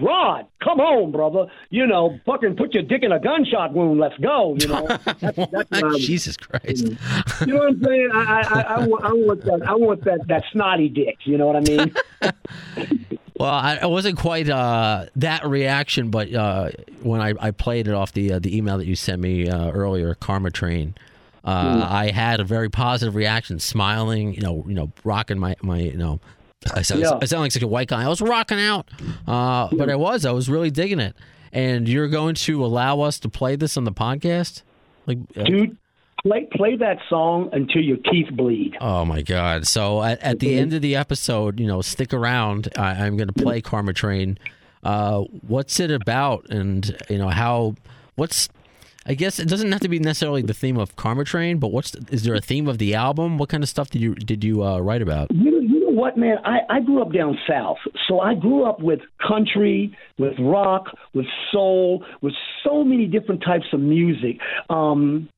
Rod, 0.00 0.46
come 0.64 0.78
home, 0.78 1.12
brother. 1.12 1.48
You 1.68 1.86
know, 1.86 2.18
fucking 2.24 2.56
put 2.56 2.72
your 2.72 2.82
dick 2.82 3.02
in 3.02 3.12
a 3.12 3.20
gunshot 3.20 3.74
wound. 3.74 4.00
Let's 4.00 4.16
go. 4.16 4.56
You 4.58 4.68
know, 4.68 4.86
that's, 5.04 5.20
that's 5.20 5.68
I 5.70 5.80
Jesus 5.98 6.38
Christ. 6.38 6.86
you 6.86 7.46
know 7.48 7.58
what 7.58 7.68
I'm 7.68 7.84
saying? 7.84 8.10
I, 8.14 8.22
I, 8.22 8.40
I, 8.40 8.60
I, 8.62 8.86
want, 8.86 9.04
I 9.04 9.12
want 9.12 9.44
that. 9.44 9.62
I 9.68 9.74
want 9.74 10.04
that, 10.04 10.26
that 10.28 10.44
snotty 10.50 10.88
dick. 10.88 11.18
You 11.24 11.36
know 11.36 11.46
what 11.46 11.56
I 11.56 11.60
mean? 11.60 11.94
Well, 13.42 13.52
I, 13.52 13.78
I 13.82 13.86
wasn't 13.86 14.18
quite 14.18 14.48
uh, 14.48 15.06
that 15.16 15.44
reaction, 15.44 16.10
but 16.10 16.32
uh, 16.32 16.70
when 17.02 17.20
I, 17.20 17.34
I 17.40 17.50
played 17.50 17.88
it 17.88 17.94
off 17.94 18.12
the 18.12 18.34
uh, 18.34 18.38
the 18.38 18.56
email 18.56 18.78
that 18.78 18.86
you 18.86 18.94
sent 18.94 19.20
me 19.20 19.48
uh, 19.48 19.72
earlier, 19.72 20.14
Karma 20.14 20.52
Train, 20.52 20.94
uh, 21.44 21.84
I 21.90 22.12
had 22.12 22.38
a 22.38 22.44
very 22.44 22.70
positive 22.70 23.16
reaction, 23.16 23.58
smiling, 23.58 24.32
you 24.34 24.42
know, 24.42 24.64
you 24.68 24.74
know, 24.74 24.92
rocking 25.02 25.40
my 25.40 25.56
my, 25.60 25.80
you 25.80 25.96
know, 25.96 26.20
I 26.72 26.82
sound, 26.82 27.00
Yeah. 27.00 27.18
I 27.20 27.24
sound 27.24 27.42
like 27.42 27.50
such 27.50 27.62
a 27.62 27.66
white 27.66 27.88
guy. 27.88 28.04
I 28.04 28.08
was 28.08 28.20
rocking 28.20 28.60
out, 28.60 28.88
uh, 29.26 29.68
but 29.72 29.90
I 29.90 29.96
was, 29.96 30.24
I 30.24 30.30
was 30.30 30.48
really 30.48 30.70
digging 30.70 31.00
it. 31.00 31.16
And 31.52 31.88
you're 31.88 32.08
going 32.08 32.36
to 32.36 32.64
allow 32.64 33.00
us 33.00 33.18
to 33.18 33.28
play 33.28 33.56
this 33.56 33.76
on 33.76 33.82
the 33.82 33.92
podcast, 33.92 34.62
like. 35.06 35.18
Dude, 35.32 35.76
play 36.22 36.48
play 36.52 36.76
that 36.76 36.98
song 37.08 37.50
until 37.52 37.82
your 37.82 37.98
teeth 38.10 38.28
bleed. 38.32 38.76
Oh 38.80 39.04
my 39.04 39.22
God! 39.22 39.66
So 39.66 40.02
at, 40.02 40.20
at 40.20 40.38
the 40.38 40.58
end 40.58 40.72
of 40.72 40.82
the 40.82 40.96
episode, 40.96 41.60
you 41.60 41.66
know, 41.66 41.82
stick 41.82 42.12
around. 42.14 42.68
I, 42.76 43.06
I'm 43.06 43.16
going 43.16 43.28
to 43.28 43.34
play 43.34 43.60
Karma 43.60 43.92
Train. 43.92 44.38
Uh, 44.82 45.20
what's 45.46 45.78
it 45.80 45.90
about, 45.90 46.48
and 46.50 46.96
you 47.08 47.18
know 47.18 47.28
how? 47.28 47.74
What's? 48.16 48.48
I 49.04 49.14
guess 49.14 49.40
it 49.40 49.48
doesn't 49.48 49.72
have 49.72 49.80
to 49.80 49.88
be 49.88 49.98
necessarily 49.98 50.42
the 50.42 50.54
theme 50.54 50.78
of 50.78 50.94
Karma 50.94 51.24
Train, 51.24 51.58
but 51.58 51.72
what's? 51.72 51.94
Is 52.10 52.22
there 52.22 52.34
a 52.34 52.40
theme 52.40 52.68
of 52.68 52.78
the 52.78 52.94
album? 52.94 53.38
What 53.38 53.48
kind 53.48 53.62
of 53.62 53.68
stuff 53.68 53.90
did 53.90 54.00
you 54.00 54.14
did 54.14 54.44
you 54.44 54.64
uh, 54.64 54.78
write 54.78 55.02
about? 55.02 55.30
You 55.32 55.50
know, 55.50 55.58
you 55.58 55.80
know 55.80 56.00
what, 56.00 56.16
man? 56.16 56.38
I, 56.44 56.60
I 56.68 56.80
grew 56.80 57.02
up 57.02 57.12
down 57.12 57.36
south, 57.48 57.78
so 58.06 58.20
I 58.20 58.34
grew 58.34 58.64
up 58.64 58.80
with 58.80 59.00
country, 59.26 59.96
with 60.18 60.34
rock, 60.38 60.86
with 61.14 61.26
soul, 61.50 62.04
with 62.20 62.34
so 62.64 62.84
many 62.84 63.06
different 63.06 63.42
types 63.42 63.66
of 63.72 63.80
music. 63.80 64.38
Um, 64.70 65.28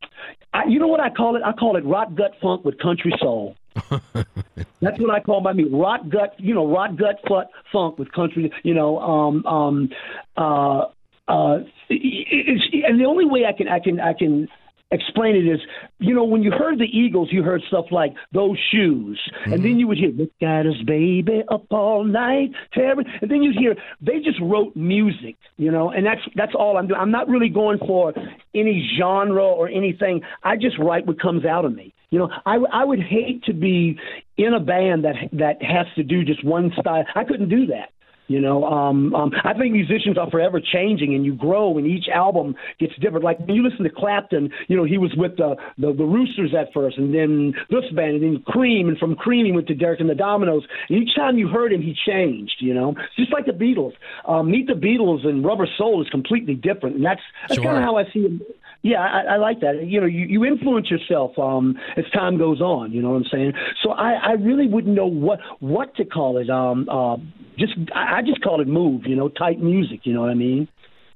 I, 0.54 0.64
you 0.68 0.78
know 0.78 0.86
what 0.86 1.00
I 1.00 1.10
call 1.10 1.34
it? 1.36 1.42
I 1.44 1.52
call 1.52 1.76
it 1.76 1.84
rock 1.84 2.14
gut 2.14 2.32
funk 2.40 2.64
with 2.64 2.78
country 2.78 3.12
soul. 3.20 3.56
That's 3.90 5.00
what 5.00 5.10
I 5.10 5.18
call 5.20 5.40
my 5.40 5.52
music. 5.52 5.72
Rock 5.74 6.02
gut, 6.08 6.34
you 6.38 6.54
know, 6.54 6.66
rock 6.66 6.92
gut 6.96 7.16
fu- 7.26 7.42
funk 7.72 7.98
with 7.98 8.12
country. 8.12 8.52
You 8.62 8.74
know, 8.74 8.98
um, 9.00 9.44
um, 9.46 9.88
uh, 10.36 10.84
uh, 11.26 11.58
it- 11.88 12.26
it's, 12.30 12.64
and 12.86 13.00
the 13.00 13.04
only 13.04 13.24
way 13.24 13.44
I 13.46 13.52
can 13.52 13.66
I 13.68 13.80
can 13.80 13.98
I 14.00 14.12
can 14.12 14.48
explain 14.90 15.36
it 15.36 15.46
is, 15.46 15.60
you 15.98 16.14
know, 16.14 16.24
when 16.24 16.42
you 16.42 16.50
heard 16.50 16.78
the 16.78 16.84
Eagles, 16.84 17.28
you 17.32 17.42
heard 17.42 17.62
stuff 17.68 17.86
like 17.90 18.14
those 18.32 18.58
shoes, 18.70 19.20
and 19.44 19.54
mm-hmm. 19.54 19.62
then 19.62 19.78
you 19.78 19.86
would 19.88 19.98
hear 19.98 20.10
"Look 20.10 20.30
at 20.42 20.66
us, 20.66 20.80
baby, 20.86 21.42
up 21.48 21.66
all 21.70 22.04
night," 22.04 22.52
and 22.76 23.04
then 23.30 23.42
you'd 23.42 23.56
hear 23.56 23.76
they 24.00 24.20
just 24.20 24.40
wrote 24.40 24.74
music, 24.76 25.36
you 25.56 25.70
know, 25.70 25.90
and 25.90 26.06
that's 26.06 26.20
that's 26.34 26.54
all 26.54 26.76
I'm 26.76 26.86
doing. 26.86 27.00
I'm 27.00 27.10
not 27.10 27.28
really 27.28 27.48
going 27.48 27.78
for 27.78 28.12
any 28.54 28.88
genre 28.98 29.44
or 29.44 29.68
anything. 29.68 30.22
I 30.42 30.56
just 30.56 30.78
write 30.78 31.06
what 31.06 31.20
comes 31.20 31.44
out 31.44 31.64
of 31.64 31.74
me. 31.74 31.92
You 32.10 32.20
know, 32.20 32.30
I, 32.46 32.58
I 32.72 32.84
would 32.84 33.00
hate 33.00 33.42
to 33.44 33.52
be 33.52 33.98
in 34.36 34.54
a 34.54 34.60
band 34.60 35.04
that 35.04 35.16
that 35.32 35.62
has 35.62 35.86
to 35.96 36.04
do 36.04 36.24
just 36.24 36.44
one 36.44 36.72
style. 36.78 37.04
I 37.14 37.24
couldn't 37.24 37.48
do 37.48 37.66
that. 37.66 37.90
You 38.26 38.40
know, 38.40 38.64
um, 38.64 39.14
um, 39.14 39.32
I 39.44 39.52
think 39.52 39.72
musicians 39.72 40.16
are 40.16 40.30
forever 40.30 40.58
changing, 40.60 41.14
and 41.14 41.26
you 41.26 41.34
grow, 41.34 41.76
and 41.76 41.86
each 41.86 42.08
album 42.08 42.54
gets 42.80 42.94
different. 42.98 43.22
Like 43.22 43.38
when 43.40 43.54
you 43.54 43.62
listen 43.62 43.84
to 43.84 43.90
Clapton, 43.90 44.50
you 44.68 44.76
know, 44.76 44.84
he 44.84 44.96
was 44.96 45.12
with 45.14 45.36
the 45.36 45.56
the, 45.76 45.92
the 45.92 46.04
Roosters 46.04 46.54
at 46.58 46.72
first, 46.72 46.96
and 46.96 47.14
then 47.14 47.54
this 47.68 47.84
band, 47.94 48.14
and 48.16 48.22
then 48.22 48.42
Cream, 48.46 48.88
and 48.88 48.96
from 48.96 49.14
Cream 49.14 49.44
he 49.44 49.52
went 49.52 49.66
to 49.68 49.74
Derek 49.74 50.00
and 50.00 50.08
the 50.08 50.14
Dominos. 50.14 50.62
And 50.88 51.02
each 51.02 51.14
time 51.14 51.36
you 51.36 51.48
heard 51.48 51.72
him, 51.72 51.82
he 51.82 51.94
changed. 52.06 52.56
You 52.60 52.72
know, 52.72 52.94
just 53.16 53.32
like 53.32 53.44
the 53.44 53.52
Beatles. 53.52 53.92
Um, 54.26 54.50
Meet 54.50 54.68
the 54.68 54.74
Beatles 54.74 55.26
and 55.26 55.44
Rubber 55.44 55.68
Soul 55.76 56.00
is 56.02 56.08
completely 56.08 56.54
different, 56.54 56.96
and 56.96 57.04
that's 57.04 57.20
that's 57.48 57.56
Sure. 57.56 57.64
kind 57.64 57.76
of 57.78 57.82
how 57.84 57.96
I 57.98 58.04
see. 58.12 58.40
Yeah, 58.84 59.00
I, 59.00 59.34
I 59.34 59.36
like 59.38 59.60
that. 59.60 59.86
You 59.86 60.02
know, 60.02 60.06
you, 60.06 60.26
you 60.26 60.44
influence 60.44 60.90
yourself 60.90 61.38
um, 61.38 61.74
as 61.96 62.04
time 62.12 62.36
goes 62.36 62.60
on. 62.60 62.92
You 62.92 63.00
know 63.00 63.12
what 63.12 63.16
I'm 63.16 63.24
saying? 63.32 63.52
So 63.82 63.92
I, 63.92 64.12
I 64.12 64.32
really 64.32 64.68
wouldn't 64.68 64.94
know 64.94 65.06
what 65.06 65.40
what 65.60 65.96
to 65.96 66.04
call 66.04 66.36
it. 66.36 66.50
Um, 66.50 66.86
uh, 66.90 67.16
just 67.58 67.72
I, 67.94 68.18
I 68.18 68.22
just 68.22 68.42
call 68.42 68.60
it 68.60 68.68
move. 68.68 69.06
You 69.06 69.16
know, 69.16 69.30
type 69.30 69.56
music. 69.56 70.00
You 70.04 70.12
know 70.12 70.20
what 70.20 70.28
I 70.28 70.34
mean? 70.34 70.68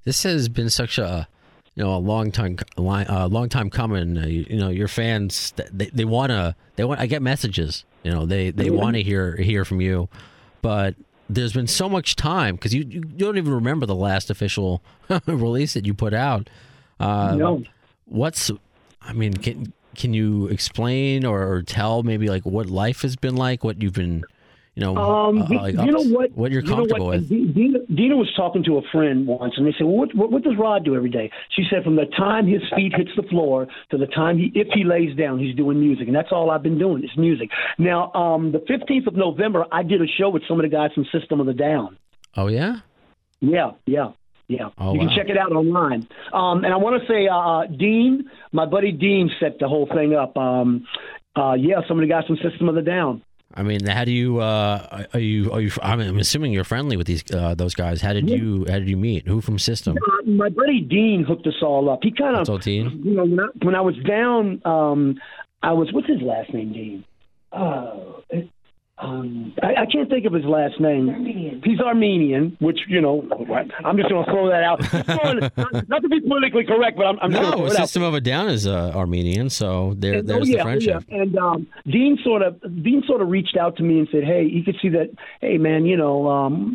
This 0.05 0.23
has 0.23 0.49
been 0.49 0.71
such 0.71 0.97
a 0.97 1.29
you 1.75 1.85
know 1.85 1.95
a 1.95 1.99
long 1.99 2.33
time 2.33 2.57
uh, 2.79 3.27
long 3.27 3.51
time 3.51 3.69
coming. 3.69 4.17
Uh, 4.17 4.27
you, 4.27 4.47
you 4.49 4.57
know, 4.57 4.71
your 4.71 4.89
fans 4.89 5.53
they 5.71 5.91
they 5.91 6.07
want 6.07 6.31
to 6.31 6.57
they 6.77 6.85
want. 6.85 7.01
I 7.01 7.07
get 7.07 7.21
messages. 7.21 7.85
You 8.03 8.13
know, 8.13 8.25
they 8.25 8.51
they 8.51 8.71
want 8.71 8.97
to 8.97 9.03
hear 9.03 9.37
hear 9.37 9.67
from 9.67 9.83
you, 9.83 10.09
but 10.63 10.95
there's 11.29 11.53
been 11.53 11.67
so 11.67 11.87
much 11.87 12.17
time 12.17 12.55
because 12.55 12.73
you, 12.73 12.87
you 12.89 13.01
don't 13.03 13.37
even 13.37 13.53
remember 13.53 13.85
the 13.85 13.95
last 13.95 14.31
official 14.31 14.83
release 15.27 15.75
that 15.75 15.85
you 15.85 15.93
put 15.93 16.15
out. 16.15 16.49
Uh, 17.01 17.35
No. 17.37 17.63
What's 18.07 18.51
I 19.03 19.13
mean, 19.13 19.35
can 19.35 19.73
can 19.97 20.15
you 20.15 20.47
explain 20.47 21.25
or, 21.27 21.43
or 21.43 21.63
tell 21.63 22.03
maybe 22.03 22.29
like 22.29 22.45
what 22.47 22.67
life 22.67 23.03
has 23.03 23.17
been 23.17 23.37
like, 23.37 23.65
what 23.65 23.83
you've 23.83 23.95
been, 23.95 24.23
you 24.77 24.83
know, 24.85 24.97
Um, 24.97 25.43
uh, 25.43 25.47
you, 25.51 25.59
like 25.59 25.75
you 25.75 25.91
know 25.93 26.05
what? 26.05 26.31
what 26.33 26.53
you're 26.53 26.63
you 26.63 26.69
know 26.71 26.85
what? 26.85 27.01
with? 27.03 27.29
Dina, 27.29 27.81
Dina 27.93 28.17
was 28.17 28.33
talking 28.37 28.63
to 28.65 28.79
a 28.79 28.83
friend 28.93 29.27
once, 29.27 29.55
and 29.57 29.67
they 29.67 29.73
said, 29.73 29.87
well, 29.87 29.97
what, 29.97 30.15
what, 30.15 30.31
"What 30.31 30.43
does 30.45 30.57
Rod 30.57 30.85
do 30.85 30.95
every 30.95 31.11
day?" 31.11 31.31
She 31.51 31.65
said, 31.69 31.83
"From 31.85 31.97
the 31.97 32.07
time 32.07 32.47
his 32.47 32.63
feet 32.77 32.95
hits 32.95 33.11
the 33.17 33.25
floor 33.25 33.67
to 33.91 33.99
the 33.99 34.07
time 34.07 34.39
he, 34.39 34.53
if 34.55 34.69
he 34.73 34.85
lays 34.85 35.17
down, 35.17 35.39
he's 35.41 35.57
doing 35.57 35.81
music, 35.81 36.07
and 36.07 36.15
that's 36.17 36.31
all 36.31 36.51
I've 36.51 36.63
been 36.63 36.79
doing 36.79 37.03
is 37.03 37.11
music." 37.17 37.51
Now, 37.79 38.13
um, 38.15 38.53
the 38.53 38.61
15th 38.61 39.07
of 39.09 39.17
November, 39.17 39.65
I 39.73 39.83
did 39.83 40.01
a 40.01 40.07
show 40.07 40.29
with 40.31 40.45
some 40.47 40.61
of 40.61 40.63
the 40.63 40.71
guys 40.71 40.93
from 40.95 41.07
System 41.13 41.41
of 41.41 41.47
the 41.47 41.55
Down. 41.55 41.97
Oh 42.37 42.47
yeah, 42.47 42.81
Yeah, 43.41 43.73
yeah, 43.87 44.13
yeah. 44.49 44.71
Oh, 44.79 44.95
you 44.95 45.01
can 45.01 45.09
wow. 45.09 45.15
check 45.17 45.29
it 45.29 45.37
out 45.37 45.53
online. 45.53 46.09
Um, 46.33 46.65
and 46.65 46.73
I 46.73 46.77
want 46.77 47.01
to 47.01 47.07
say, 47.07 47.29
uh, 47.29 47.37
uh, 47.37 47.67
Dean, 47.67 48.31
my 48.53 48.67
buddy 48.67 48.93
Dean, 48.93 49.31
set 49.39 49.59
the 49.59 49.69
whole 49.69 49.87
thing 49.87 50.15
up. 50.15 50.37
Um, 50.37 50.87
uh, 51.37 51.55
yeah, 51.55 51.81
some 51.87 52.01
the 52.01 52.07
guys 52.07 52.25
from 52.27 52.37
System 52.37 52.69
of 52.69 52.75
the 52.75 52.83
Down. 52.83 53.23
I 53.55 53.63
mean, 53.63 53.85
how 53.87 54.05
do 54.05 54.13
you? 54.13 54.41
Uh, 54.41 55.05
are 55.15 55.21
you? 55.21 55.53
Are 55.53 55.61
you? 55.61 55.71
I'm 55.83 56.01
I'm 56.01 56.19
assuming 56.19 56.53
you're 56.53 56.65
friendly 56.65 56.97
with 56.97 57.07
these 57.07 57.25
uh, 57.33 57.55
those 57.55 57.75
guys. 57.75 58.03
How 58.03 58.13
did 58.13 58.29
you? 58.29 58.67
How 58.69 58.79
did 58.79 58.89
you 58.89 58.97
meet? 58.97 59.27
Who 59.27 59.41
from 59.41 59.59
System? 59.59 59.97
My 60.27 60.49
buddy 60.51 60.81
Dean 60.81 61.25
hooked 61.27 61.47
us 61.47 61.63
all 61.63 61.89
up. 61.89 62.01
He 62.03 62.11
kind 62.11 62.37
of, 62.37 62.49
all 62.49 62.59
Dean? 62.59 63.03
you 63.05 63.15
know, 63.15 63.25
when 63.25 63.41
I, 63.41 63.47
when 63.63 63.75
I 63.75 63.81
was 63.81 63.97
down, 64.07 64.61
um, 64.65 65.19
I 65.63 65.73
was 65.73 65.93
what's 65.93 66.07
his 66.07 66.21
last 66.21 66.53
name, 66.53 66.73
Dean? 66.73 67.05
Oh, 67.53 68.23
it, 68.29 68.51
um, 69.01 69.55
I, 69.63 69.83
I 69.83 69.87
can't 69.87 70.09
think 70.11 70.27
of 70.27 70.33
his 70.33 70.45
last 70.45 70.81
name. 70.81 71.09
Armenian. 71.09 71.63
He's 71.65 71.79
Armenian, 71.81 72.57
which 72.61 72.81
you 72.89 73.01
know, 73.01 73.27
I'm 73.85 73.97
just 73.97 74.09
going 74.09 74.25
to 74.25 74.31
throw 74.31 74.49
that 74.49 74.63
out. 74.65 74.81
not, 75.57 75.89
not 75.89 76.03
to 76.03 76.09
be 76.09 76.21
politically 76.21 76.65
correct, 76.65 76.97
but 76.97 77.07
I'm, 77.07 77.19
I'm 77.21 77.31
just 77.31 77.43
going 77.43 77.53
to 77.53 77.59
No, 77.59 77.63
throw 77.65 77.67
it 77.75 77.81
out. 77.81 77.87
System 77.89 78.03
of 78.03 78.15
a 78.15 78.21
Down 78.21 78.49
is 78.49 78.67
uh, 78.67 78.93
Armenian, 78.95 79.51
so 79.51 79.95
there, 79.97 80.15
And- 80.15 80.29
there's 80.29 80.43
oh, 80.43 80.45
yeah, 80.45 80.57
the 80.59 80.63
friendship. 80.63 81.05
Oh, 81.11 81.15
yeah. 81.15 81.23
And 81.23 81.39
um, 81.39 81.67
Dean 81.87 82.19
sort 82.25 82.43
of 82.43 82.61
Dean 82.83 83.03
sort 83.07 83.23
of 83.23 83.29
reached 83.29 83.57
out 83.57 83.77
to 83.77 83.83
me 83.83 83.99
and 84.01 84.09
said, 84.11 84.25
"Hey, 84.25 84.45
you 84.45 84.65
could 84.65 84.77
see 84.83 84.89
that. 84.91 85.11
Hey, 85.41 85.59
man, 85.59 85.85
you 85.87 85.97
know, 85.97 86.29
um, 86.29 86.75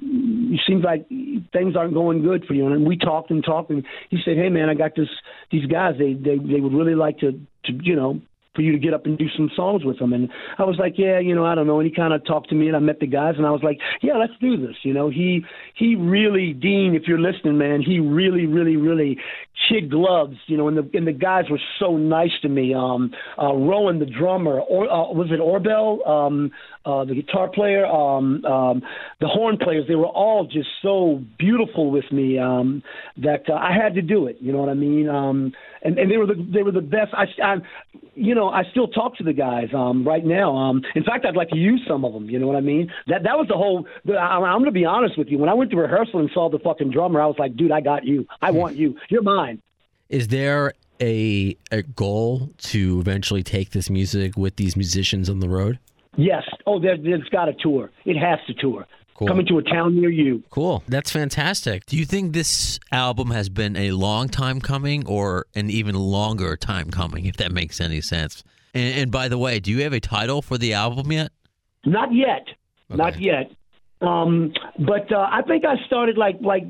it 0.53 0.61
seems 0.67 0.83
like 0.83 1.07
things 1.51 1.75
aren't 1.75 1.93
going 1.93 2.21
good 2.23 2.45
for 2.45 2.53
you." 2.53 2.67
And 2.67 2.87
we 2.87 2.97
talked 2.97 3.31
and 3.31 3.43
talked, 3.43 3.69
and 3.69 3.83
he 4.09 4.17
said, 4.23 4.37
"Hey, 4.37 4.49
man, 4.49 4.69
I 4.69 4.73
got 4.75 4.95
this. 4.95 5.09
These 5.51 5.65
guys, 5.65 5.95
they 5.99 6.13
they 6.13 6.37
they 6.37 6.59
would 6.61 6.73
really 6.73 6.95
like 6.95 7.19
to 7.19 7.31
to 7.65 7.73
you 7.81 7.95
know." 7.95 8.21
For 8.55 8.61
you 8.61 8.71
to 8.71 8.77
get 8.77 8.93
up 8.93 9.07
and 9.07 9.17
do 9.17 9.25
some 9.35 9.49
songs 9.55 9.83
with 9.83 9.97
them, 9.97 10.13
and 10.13 10.29
I 10.59 10.63
was 10.63 10.77
like, 10.77 10.93
yeah, 10.97 11.17
you 11.19 11.33
know, 11.33 11.43
I 11.43 11.55
don't 11.55 11.65
know. 11.65 11.79
And 11.79 11.89
he 11.89 11.95
kind 11.95 12.13
of 12.13 12.23
talked 12.23 12.49
to 12.49 12.55
me, 12.55 12.67
and 12.67 12.75
I 12.75 12.79
met 12.79 12.99
the 12.99 13.07
guys, 13.07 13.33
and 13.37 13.47
I 13.47 13.51
was 13.51 13.63
like, 13.63 13.79
yeah, 14.03 14.15
let's 14.15 14.33
do 14.39 14.57
this. 14.57 14.75
You 14.83 14.93
know, 14.93 15.09
he 15.09 15.43
he 15.73 15.95
really, 15.95 16.53
Dean, 16.53 16.93
if 16.93 17.07
you're 17.07 17.19
listening, 17.19 17.57
man, 17.57 17.81
he 17.81 17.99
really, 17.99 18.45
really, 18.45 18.77
really 18.77 19.17
kid 19.69 19.89
gloves, 19.89 20.35
you 20.47 20.57
know, 20.57 20.67
and 20.67 20.77
the 20.77 20.89
and 20.93 21.07
the 21.07 21.13
guys 21.13 21.45
were 21.49 21.59
so 21.79 21.97
nice 21.97 22.31
to 22.41 22.49
me. 22.49 22.73
Um, 22.73 23.11
uh, 23.41 23.53
Rowan, 23.53 23.99
the 23.99 24.05
drummer, 24.05 24.59
or 24.59 24.85
uh, 24.91 25.11
was 25.13 25.29
it 25.31 25.39
Orbel, 25.39 26.07
um, 26.07 26.51
uh, 26.85 27.05
the 27.05 27.15
guitar 27.15 27.47
player, 27.47 27.85
um, 27.85 28.43
um, 28.45 28.81
the 29.19 29.27
horn 29.27 29.57
players, 29.57 29.85
they 29.87 29.95
were 29.95 30.05
all 30.05 30.45
just 30.45 30.69
so 30.81 31.21
beautiful 31.39 31.91
with 31.91 32.11
me 32.11 32.37
um, 32.37 32.83
that 33.17 33.49
uh, 33.49 33.53
I 33.53 33.71
had 33.73 33.95
to 33.95 34.01
do 34.01 34.27
it. 34.27 34.37
You 34.41 34.51
know 34.51 34.59
what 34.59 34.69
I 34.69 34.73
mean? 34.73 35.07
Um, 35.09 35.53
and 35.83 35.97
and 35.97 36.09
they 36.09 36.17
were 36.17 36.25
the 36.25 36.35
they 36.35 36.63
were 36.63 36.71
the 36.71 36.81
best. 36.81 37.13
I, 37.13 37.25
I 37.43 37.57
you 38.15 38.35
know, 38.35 38.49
I 38.49 38.63
still 38.71 38.87
talk 38.87 39.17
to 39.17 39.23
the 39.23 39.33
guys 39.33 39.69
um, 39.73 40.07
right 40.07 40.23
now. 40.23 40.55
Um, 40.55 40.81
in 40.95 41.03
fact, 41.03 41.25
I'd 41.25 41.35
like 41.35 41.49
to 41.49 41.57
use 41.57 41.81
some 41.87 42.05
of 42.05 42.13
them. 42.13 42.29
You 42.29 42.39
know 42.39 42.47
what 42.47 42.55
I 42.55 42.61
mean? 42.61 42.91
That 43.07 43.23
that 43.23 43.37
was 43.37 43.47
the 43.47 43.55
whole. 43.55 43.85
The, 44.05 44.13
I, 44.13 44.37
I'm 44.37 44.59
going 44.59 44.65
to 44.65 44.71
be 44.71 44.85
honest 44.85 45.17
with 45.17 45.27
you. 45.27 45.37
When 45.37 45.49
I 45.49 45.53
went 45.53 45.71
to 45.71 45.77
rehearsal 45.77 46.19
and 46.19 46.29
saw 46.33 46.49
the 46.49 46.59
fucking 46.59 46.91
drummer, 46.91 47.21
I 47.21 47.25
was 47.25 47.35
like, 47.37 47.55
dude, 47.55 47.71
I 47.71 47.81
got 47.81 48.05
you. 48.05 48.25
I 48.41 48.51
want 48.51 48.75
you. 48.75 48.97
You're 49.09 49.23
mine. 49.23 49.61
Is 50.09 50.29
there 50.29 50.73
a 51.01 51.57
a 51.71 51.83
goal 51.83 52.49
to 52.57 52.99
eventually 52.99 53.43
take 53.43 53.71
this 53.71 53.89
music 53.89 54.37
with 54.37 54.55
these 54.55 54.75
musicians 54.75 55.29
on 55.29 55.39
the 55.39 55.49
road? 55.49 55.79
Yes. 56.15 56.43
Oh, 56.67 56.79
there, 56.79 56.97
there's 56.97 57.27
got 57.29 57.45
to 57.45 57.53
tour. 57.53 57.91
It 58.05 58.17
has 58.17 58.39
to 58.47 58.53
tour. 58.53 58.85
Cool. 59.23 59.27
Coming 59.27 59.45
to 59.47 59.57
a 59.57 59.63
town 59.63 59.95
near 59.95 60.09
you. 60.09 60.43
Cool. 60.49 60.83
That's 60.87 61.11
fantastic. 61.11 61.85
Do 61.85 61.97
you 61.97 62.05
think 62.05 62.33
this 62.33 62.79
album 62.91 63.31
has 63.31 63.49
been 63.49 63.75
a 63.75 63.91
long 63.91 64.27
time 64.27 64.59
coming 64.59 65.07
or 65.07 65.45
an 65.55 65.69
even 65.69 65.95
longer 65.95 66.57
time 66.57 66.91
coming, 66.91 67.25
if 67.25 67.37
that 67.37 67.51
makes 67.51 67.79
any 67.79 68.01
sense? 68.01 68.43
And, 68.73 68.99
and 68.99 69.11
by 69.11 69.29
the 69.29 69.37
way, 69.37 69.59
do 69.59 69.71
you 69.71 69.83
have 69.83 69.93
a 69.93 69.99
title 69.99 70.41
for 70.41 70.57
the 70.57 70.73
album 70.73 71.11
yet? 71.11 71.31
Not 71.85 72.13
yet. 72.13 72.47
Not 72.89 73.19
yet. 73.19 73.51
Um, 74.01 74.53
but 74.77 75.11
uh, 75.11 75.27
I 75.31 75.41
think 75.47 75.63
I 75.65 75.75
started 75.85 76.17
like 76.17 76.35
like 76.41 76.63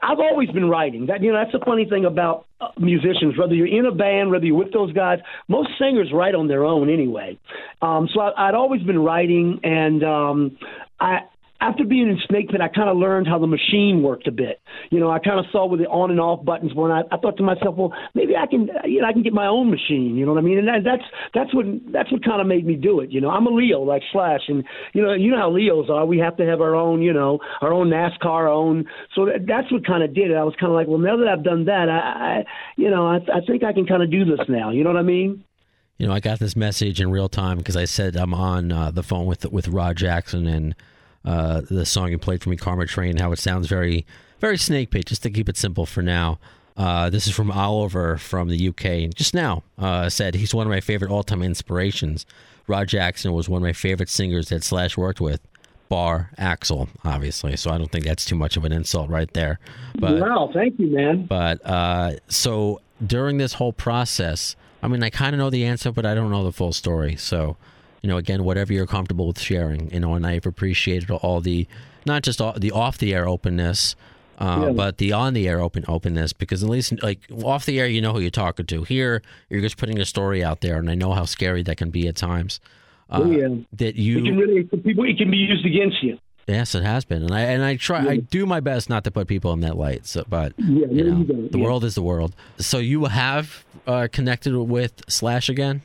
I've 0.00 0.20
always 0.20 0.48
been 0.50 0.68
writing. 0.68 1.06
That 1.06 1.22
you 1.22 1.32
know 1.32 1.38
that's 1.38 1.52
the 1.52 1.64
funny 1.64 1.86
thing 1.86 2.04
about 2.04 2.46
uh, 2.60 2.68
musicians. 2.78 3.36
Whether 3.36 3.54
you're 3.54 3.66
in 3.66 3.84
a 3.84 3.92
band, 3.92 4.30
whether 4.30 4.44
you're 4.44 4.56
with 4.56 4.72
those 4.72 4.92
guys, 4.92 5.18
most 5.48 5.70
singers 5.78 6.10
write 6.12 6.36
on 6.36 6.46
their 6.46 6.64
own 6.64 6.88
anyway. 6.88 7.38
Um, 7.82 8.08
so 8.14 8.20
I, 8.20 8.48
I'd 8.48 8.54
always 8.54 8.82
been 8.82 9.00
writing, 9.00 9.58
and 9.64 10.04
um, 10.04 10.58
I 11.00 11.20
after 11.60 11.84
being 11.84 12.08
in 12.08 12.18
Snake 12.28 12.50
Pit, 12.50 12.60
I 12.60 12.68
kind 12.68 12.88
of 12.88 12.96
learned 12.96 13.26
how 13.26 13.38
the 13.38 13.48
machine 13.48 14.02
worked 14.02 14.28
a 14.28 14.32
bit. 14.32 14.60
You 14.90 15.00
know, 15.00 15.10
I 15.10 15.18
kind 15.18 15.40
of 15.40 15.46
saw 15.50 15.66
where 15.66 15.78
the 15.78 15.86
on 15.86 16.10
and 16.12 16.20
off 16.20 16.44
buttons 16.44 16.72
were, 16.72 16.90
and 16.90 17.04
I, 17.10 17.14
I 17.14 17.18
thought 17.18 17.36
to 17.38 17.42
myself, 17.42 17.74
well, 17.76 17.92
maybe 18.14 18.36
I 18.36 18.46
can, 18.46 18.70
you 18.84 19.00
know, 19.00 19.08
I 19.08 19.12
can 19.12 19.22
get 19.22 19.32
my 19.32 19.48
own 19.48 19.68
machine. 19.68 20.16
You 20.16 20.24
know 20.24 20.34
what 20.34 20.38
I 20.38 20.46
mean? 20.46 20.58
And 20.58 20.68
that, 20.68 20.84
that's 20.84 21.02
that's 21.34 21.52
what 21.52 21.66
that's 21.92 22.12
what 22.12 22.24
kind 22.24 22.40
of 22.40 22.46
made 22.46 22.64
me 22.64 22.76
do 22.76 23.00
it. 23.00 23.10
You 23.10 23.20
know, 23.20 23.30
I'm 23.30 23.46
a 23.46 23.50
Leo 23.50 23.80
like 23.80 24.02
Slash, 24.12 24.42
and 24.46 24.62
you 24.92 25.02
know, 25.02 25.14
you 25.14 25.32
know 25.32 25.38
how 25.38 25.50
Leos 25.50 25.90
are. 25.90 26.06
We 26.06 26.18
have 26.18 26.36
to 26.36 26.46
have 26.46 26.60
our 26.60 26.76
own, 26.76 27.02
you 27.02 27.12
know, 27.12 27.40
our 27.60 27.72
own 27.72 27.88
NASCAR, 27.88 28.26
our 28.26 28.48
own. 28.48 28.86
So 29.16 29.26
that, 29.26 29.46
that's 29.46 29.70
what 29.72 29.84
kind 29.84 30.04
of 30.04 30.14
did 30.14 30.30
it. 30.30 30.36
I 30.36 30.44
was 30.44 30.54
kind 30.60 30.70
of 30.70 30.76
like, 30.76 30.86
well, 30.86 30.98
now 30.98 31.16
that 31.16 31.26
I've 31.26 31.42
done 31.42 31.64
that, 31.64 31.88
I, 31.88 31.98
I 31.98 32.44
you 32.76 32.88
know, 32.88 33.06
I, 33.08 33.16
I 33.34 33.40
think 33.44 33.64
I 33.64 33.72
can 33.72 33.86
kind 33.86 34.02
of 34.02 34.12
do 34.12 34.24
this 34.24 34.46
now. 34.48 34.70
You 34.70 34.84
know 34.84 34.90
what 34.90 34.98
I 35.00 35.02
mean? 35.02 35.44
You 35.98 36.06
know, 36.06 36.12
I 36.12 36.20
got 36.20 36.38
this 36.38 36.54
message 36.54 37.00
in 37.00 37.10
real 37.10 37.28
time 37.28 37.58
because 37.58 37.76
I 37.76 37.84
said 37.84 38.14
I'm 38.14 38.32
on 38.32 38.70
uh, 38.70 38.92
the 38.92 39.02
phone 39.02 39.26
with 39.26 39.44
with 39.50 39.66
Rod 39.66 39.96
Jackson 39.96 40.46
and 40.46 40.76
uh, 41.28 41.60
the 41.68 41.84
song 41.84 42.10
you 42.10 42.18
played 42.18 42.42
for 42.42 42.48
me, 42.48 42.56
Karma 42.56 42.86
Train, 42.86 43.18
how 43.18 43.32
it 43.32 43.38
sounds 43.38 43.66
very, 43.66 44.06
very 44.40 44.56
Snake 44.56 44.90
Pit, 44.90 45.04
just 45.04 45.22
to 45.24 45.30
keep 45.30 45.48
it 45.48 45.56
simple 45.58 45.84
for 45.84 46.02
now. 46.02 46.38
Uh, 46.76 47.10
this 47.10 47.26
is 47.26 47.34
from 47.34 47.50
Oliver 47.50 48.16
from 48.16 48.48
the 48.48 48.68
UK. 48.68 49.12
Just 49.14 49.34
now 49.34 49.62
uh, 49.78 50.08
said 50.08 50.34
he's 50.34 50.54
one 50.54 50.66
of 50.66 50.70
my 50.70 50.80
favorite 50.80 51.10
all 51.10 51.22
time 51.22 51.42
inspirations. 51.42 52.24
Rod 52.66 52.88
Jackson 52.88 53.32
was 53.32 53.48
one 53.48 53.58
of 53.58 53.62
my 53.62 53.72
favorite 53.74 54.08
singers 54.08 54.48
that 54.48 54.64
Slash 54.64 54.96
worked 54.96 55.20
with, 55.20 55.40
bar 55.88 56.30
Axl, 56.38 56.88
obviously. 57.04 57.56
So 57.56 57.70
I 57.70 57.78
don't 57.78 57.90
think 57.90 58.04
that's 58.04 58.24
too 58.24 58.36
much 58.36 58.56
of 58.56 58.64
an 58.64 58.72
insult 58.72 59.10
right 59.10 59.32
there. 59.34 59.58
But 59.98 60.20
wow, 60.20 60.50
thank 60.54 60.78
you, 60.78 60.86
man. 60.86 61.26
but 61.26 61.60
uh, 61.66 62.12
so 62.28 62.80
during 63.04 63.36
this 63.36 63.54
whole 63.54 63.72
process, 63.72 64.56
I 64.82 64.88
mean, 64.88 65.02
I 65.02 65.10
kind 65.10 65.34
of 65.34 65.38
know 65.38 65.50
the 65.50 65.64
answer, 65.66 65.92
but 65.92 66.06
I 66.06 66.14
don't 66.14 66.30
know 66.30 66.44
the 66.44 66.52
full 66.52 66.72
story. 66.72 67.16
So, 67.16 67.56
you 68.02 68.08
know, 68.08 68.16
again, 68.16 68.44
whatever 68.44 68.72
you're 68.72 68.86
comfortable 68.86 69.26
with 69.26 69.40
sharing, 69.40 69.90
you 69.92 70.00
know, 70.00 70.14
and 70.14 70.26
I've 70.26 70.46
appreciated 70.46 71.10
all 71.10 71.40
the, 71.40 71.66
not 72.06 72.22
just 72.22 72.40
all, 72.40 72.52
the 72.56 72.70
off 72.70 72.98
the 72.98 73.14
air 73.14 73.26
openness, 73.28 73.96
uh, 74.38 74.66
Yeah. 74.66 74.72
but 74.72 74.98
the 74.98 75.12
on 75.12 75.34
the 75.34 75.48
air 75.48 75.60
open 75.60 75.84
openness, 75.88 76.32
because 76.32 76.62
at 76.62 76.68
least 76.70 76.92
like 77.02 77.20
off 77.44 77.66
the 77.66 77.80
air, 77.80 77.86
you 77.88 78.00
know 78.00 78.12
who 78.12 78.20
you're 78.20 78.30
talking 78.30 78.66
to. 78.66 78.84
Here, 78.84 79.20
you're 79.50 79.60
just 79.60 79.76
putting 79.76 79.98
a 79.98 80.04
story 80.04 80.44
out 80.44 80.60
there, 80.60 80.76
and 80.78 80.88
I 80.90 80.94
know 80.94 81.12
how 81.12 81.24
scary 81.24 81.62
that 81.64 81.76
can 81.76 81.90
be 81.90 82.06
at 82.06 82.16
times. 82.16 82.60
Uh, 83.10 83.22
Oh, 83.24 83.30
yeah. 83.30 83.48
That 83.72 83.88
It 83.88 83.94
can 83.94 84.02
you, 84.04 84.38
really, 84.38 84.62
people, 84.64 85.04
it 85.04 85.16
can 85.18 85.30
be 85.30 85.38
used 85.38 85.64
against 85.66 86.02
you. 86.02 86.18
yes, 86.46 86.74
it 86.74 86.84
has 86.84 87.04
been, 87.04 87.22
and 87.22 87.34
I 87.34 87.40
and 87.40 87.64
I 87.64 87.76
try, 87.76 88.06
I 88.06 88.16
do 88.18 88.46
my 88.46 88.60
best 88.60 88.88
not 88.88 89.02
to 89.04 89.10
put 89.10 89.26
people 89.26 89.52
in 89.54 89.60
that 89.60 89.76
light. 89.76 90.06
So, 90.06 90.24
but 90.28 90.52
Yeah, 90.58 90.86
you 90.90 91.04
know, 91.04 91.18
you 91.18 91.48
the 91.50 91.58
Yeah. 91.58 91.64
world 91.64 91.82
is 91.84 91.94
the 91.96 92.02
world. 92.02 92.34
So 92.58 92.78
you 92.78 93.06
have 93.06 93.64
uh, 93.88 94.06
connected 94.12 94.54
with 94.56 95.02
Slash 95.08 95.48
again? 95.48 95.82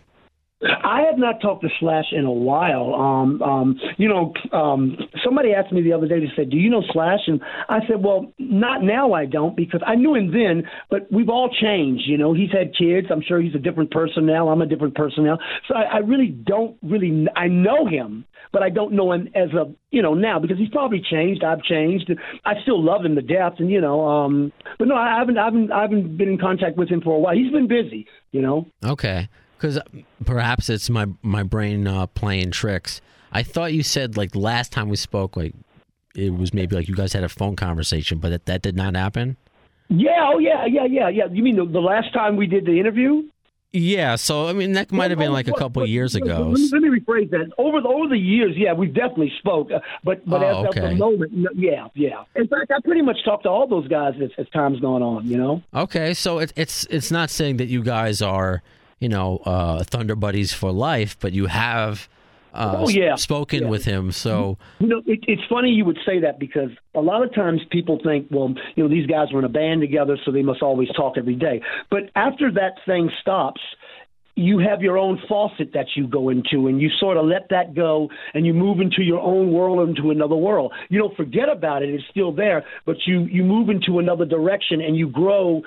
I 0.65 1.02
have 1.02 1.17
not 1.17 1.41
talked 1.41 1.63
to 1.63 1.69
Slash 1.80 2.06
in 2.12 2.26
a 2.26 2.32
while. 2.32 2.93
Um, 2.93 3.41
um, 3.41 3.80
you 3.97 4.08
know, 4.08 4.34
um, 4.52 4.97
somebody 5.23 5.54
asked 5.54 5.71
me 5.71 5.82
the 5.82 5.93
other 5.93 6.08
day. 6.08 6.19
They 6.19 6.32
said, 6.36 6.49
"Do 6.49 6.58
you 6.58 6.69
know 6.69 6.84
Slash?" 6.91 7.19
And 7.28 7.41
I 7.69 7.80
said, 7.88 8.04
"Well, 8.04 8.32
not 8.39 8.84
now. 8.84 9.13
I 9.13 9.26
don't 9.26 9.56
because 9.56 9.82
I 9.86 9.95
knew 9.95 10.15
him 10.15 10.32
then, 10.32 10.63
but 10.89 11.12
we've 11.12 11.30
all 11.30 11.49
changed. 11.49 12.04
You 12.08 12.17
know, 12.17 12.34
he's 12.34 12.52
had 12.52 12.76
kids. 12.76 13.08
I'm 13.12 13.21
sure 13.21 13.41
he's 13.41 13.56
a 13.56 13.60
different 13.60 13.91
person 13.91 14.26
now. 14.26 14.49
I'm 14.49 14.62
a 14.62 14.65
different 14.65 14.95
person 14.95 15.26
now. 15.26 15.38
So 15.67 15.76
I, 15.76 15.84
I 15.84 15.97
really 15.97 16.28
don't 16.28 16.78
really. 16.82 17.28
I 17.36 17.47
know 17.47 17.86
him, 17.86 18.26
but 18.52 18.63
I 18.63 18.69
don't 18.69 18.93
know 18.93 19.12
him 19.12 19.28
as 19.36 19.49
a 19.54 19.71
you 19.91 20.02
know 20.02 20.13
now 20.13 20.39
because 20.39 20.58
he's 20.58 20.69
probably 20.69 21.02
changed. 21.02 21.43
I've 21.43 21.63
changed. 21.63 22.12
I 22.45 22.54
still 22.62 22.82
love 22.82 23.04
him 23.04 23.15
to 23.15 23.21
death, 23.21 23.54
and 23.60 23.69
you 23.69 23.82
know, 23.82 24.08
um, 24.08 24.54
but 24.80 24.88
no, 24.88 24.95
I 24.95 25.17
haven't. 25.17 25.38
I 25.38 25.45
haven't. 25.45 25.71
I 25.71 25.82
haven't 25.82 26.17
been 26.17 26.30
in 26.30 26.38
contact 26.38 26.78
with 26.78 26.89
him 26.89 27.02
for 27.02 27.15
a 27.15 27.19
while. 27.19 27.36
He's 27.36 27.52
been 27.52 27.67
busy. 27.67 28.08
You 28.32 28.41
know. 28.41 28.67
Okay, 28.86 29.28
because 29.63 29.80
perhaps 30.26 30.69
it's 30.69 30.89
my 30.89 31.08
my 31.21 31.41
brain 31.41 31.88
uh, 31.88 32.06
playing 32.08 32.52
tricks. 32.52 32.99
I 33.32 33.43
thought 33.43 33.71
you 33.71 33.82
said 33.82 34.17
like 34.17 34.36
last 34.36 34.73
time 34.73 34.89
we 34.89 34.97
spoke, 34.97 35.38
like 35.38 35.56
it 36.15 36.34
was 36.34 36.54
maybe 36.54 36.76
like 36.76 36.89
you 36.89 36.95
guys 36.95 37.13
had 37.13 37.23
a 37.23 37.30
phone 37.30 37.56
conversation, 37.56 38.17
but 38.17 38.30
that, 38.30 38.45
that 38.45 38.62
did 38.62 38.76
not 38.76 38.95
happen. 38.95 39.38
Yeah, 39.88 40.32
oh 40.34 40.39
yeah, 40.39 40.65
yeah, 40.65 40.86
yeah, 40.86 41.08
yeah. 41.08 41.26
You 41.32 41.41
mean 41.43 41.56
the, 41.56 41.65
the 41.65 41.80
last 41.80 42.13
time 42.13 42.36
we 42.36 42.45
did 42.45 42.65
the 42.65 42.78
interview? 42.78 43.23
Yeah, 43.71 44.17
so 44.17 44.49
I 44.49 44.54
mean 44.54 44.73
that 44.73 44.91
might 44.91 45.12
have 45.12 45.17
been 45.17 45.32
like 45.32 45.47
a 45.47 45.54
couple 45.54 45.88
years 45.88 46.13
ago. 46.13 46.49
Let 46.52 46.60
me, 46.60 46.69
let 46.73 46.82
me 46.82 46.99
rephrase 46.99 47.30
that. 47.30 47.54
Over 47.58 47.80
the 47.80 47.88
over 47.88 48.10
the 48.10 48.17
years, 48.17 48.56
yeah, 48.58 48.73
we 48.73 48.88
definitely 48.88 49.32
spoke. 49.39 49.71
Uh, 49.71 49.80
but 50.04 50.30
but 50.30 50.43
Oh, 50.43 50.65
at, 50.65 50.78
at 50.78 50.89
the 50.89 50.95
moment, 50.95 51.32
yeah, 51.56 51.88
yeah. 51.95 52.26
In 52.36 52.49
fact, 52.49 52.69
I 52.69 52.82
pretty 52.84 53.02
much 53.02 53.23
talked 53.23 53.43
to 53.43 53.49
all 53.49 53.65
those 53.65 53.88
guys 53.88 54.15
as, 54.21 54.30
as 54.38 54.49
time's 54.49 54.82
gone 54.82 55.02
on. 55.02 55.26
You 55.26 55.38
know. 55.38 55.63
Okay, 55.73 56.13
so 56.13 56.39
it, 56.39 56.52
it's 56.58 56.86
it's 56.89 57.12
not 57.12 57.30
saying 57.30 57.58
that 57.58 57.67
you 57.67 57.82
guys 57.82 58.21
are 58.21 58.62
you 58.99 59.10
know 59.10 59.38
uh, 59.45 59.84
Thunder 59.84 60.15
buddies 60.15 60.53
for 60.53 60.71
life, 60.71 61.17
but 61.19 61.34
you 61.34 61.47
have 61.47 62.08
uh, 62.53 62.77
Oh, 62.82 62.89
yeah. 62.89 63.15
spoken 63.15 63.63
Yeah. 63.63 63.69
with 63.69 63.86
him. 63.86 64.12
So 64.12 64.58
You 64.79 64.88
know, 64.88 65.01
it, 65.08 65.19
it's 65.27 65.41
funny 65.49 65.71
you 65.71 65.86
would 65.86 65.97
say 66.06 66.19
that 66.19 66.39
because 66.39 66.69
a 66.93 67.01
lot 67.01 67.23
of 67.23 67.34
times 67.34 67.62
people 67.71 67.99
think, 68.03 68.27
well, 68.29 68.53
you 68.75 68.84
know, 68.84 68.89
these 68.89 69.08
guys 69.08 69.32
were 69.34 69.39
in 69.39 69.45
a 69.45 69.49
band 69.49 69.82
together, 69.82 70.17
so 70.23 70.32
they 70.32 70.43
must 70.43 70.62
always 70.62 70.89
talk 70.89 71.17
every 71.17 71.36
day. 71.36 71.62
But 71.89 72.12
after 72.15 72.51
that 72.51 72.73
thing 72.86 73.10
stops, 73.21 73.62
you 74.36 74.58
have 74.58 74.82
your 74.82 74.97
own 74.97 75.19
faucet 75.29 75.71
that 75.73 75.86
you 75.95 76.08
go 76.08 76.29
into, 76.29 76.65
and 76.67 76.82
you 76.82 76.89
sort 76.99 77.17
of 77.17 77.25
let 77.25 77.49
that 77.49 77.75
go, 77.75 78.10
and 78.34 78.47
you 78.47 78.53
move 78.53 78.79
into 78.79 79.03
your 79.03 79.19
own 79.19 79.51
world, 79.53 79.88
into 79.88 80.10
another 80.10 80.36
world. 80.36 80.73
You 80.89 80.97
don't 80.99 81.15
forget 81.15 81.49
about 81.49 81.84
it; 81.84 81.89
it's 81.89 82.03
still 82.10 82.32
there, 82.32 82.65
but 82.86 82.95
you 83.06 83.25
you 83.25 83.43
move 83.43 83.69
into 83.69 83.99
another 83.99 84.25
direction, 84.25 84.82
and 84.82 84.95
you 84.97 85.08
grow 85.08 85.62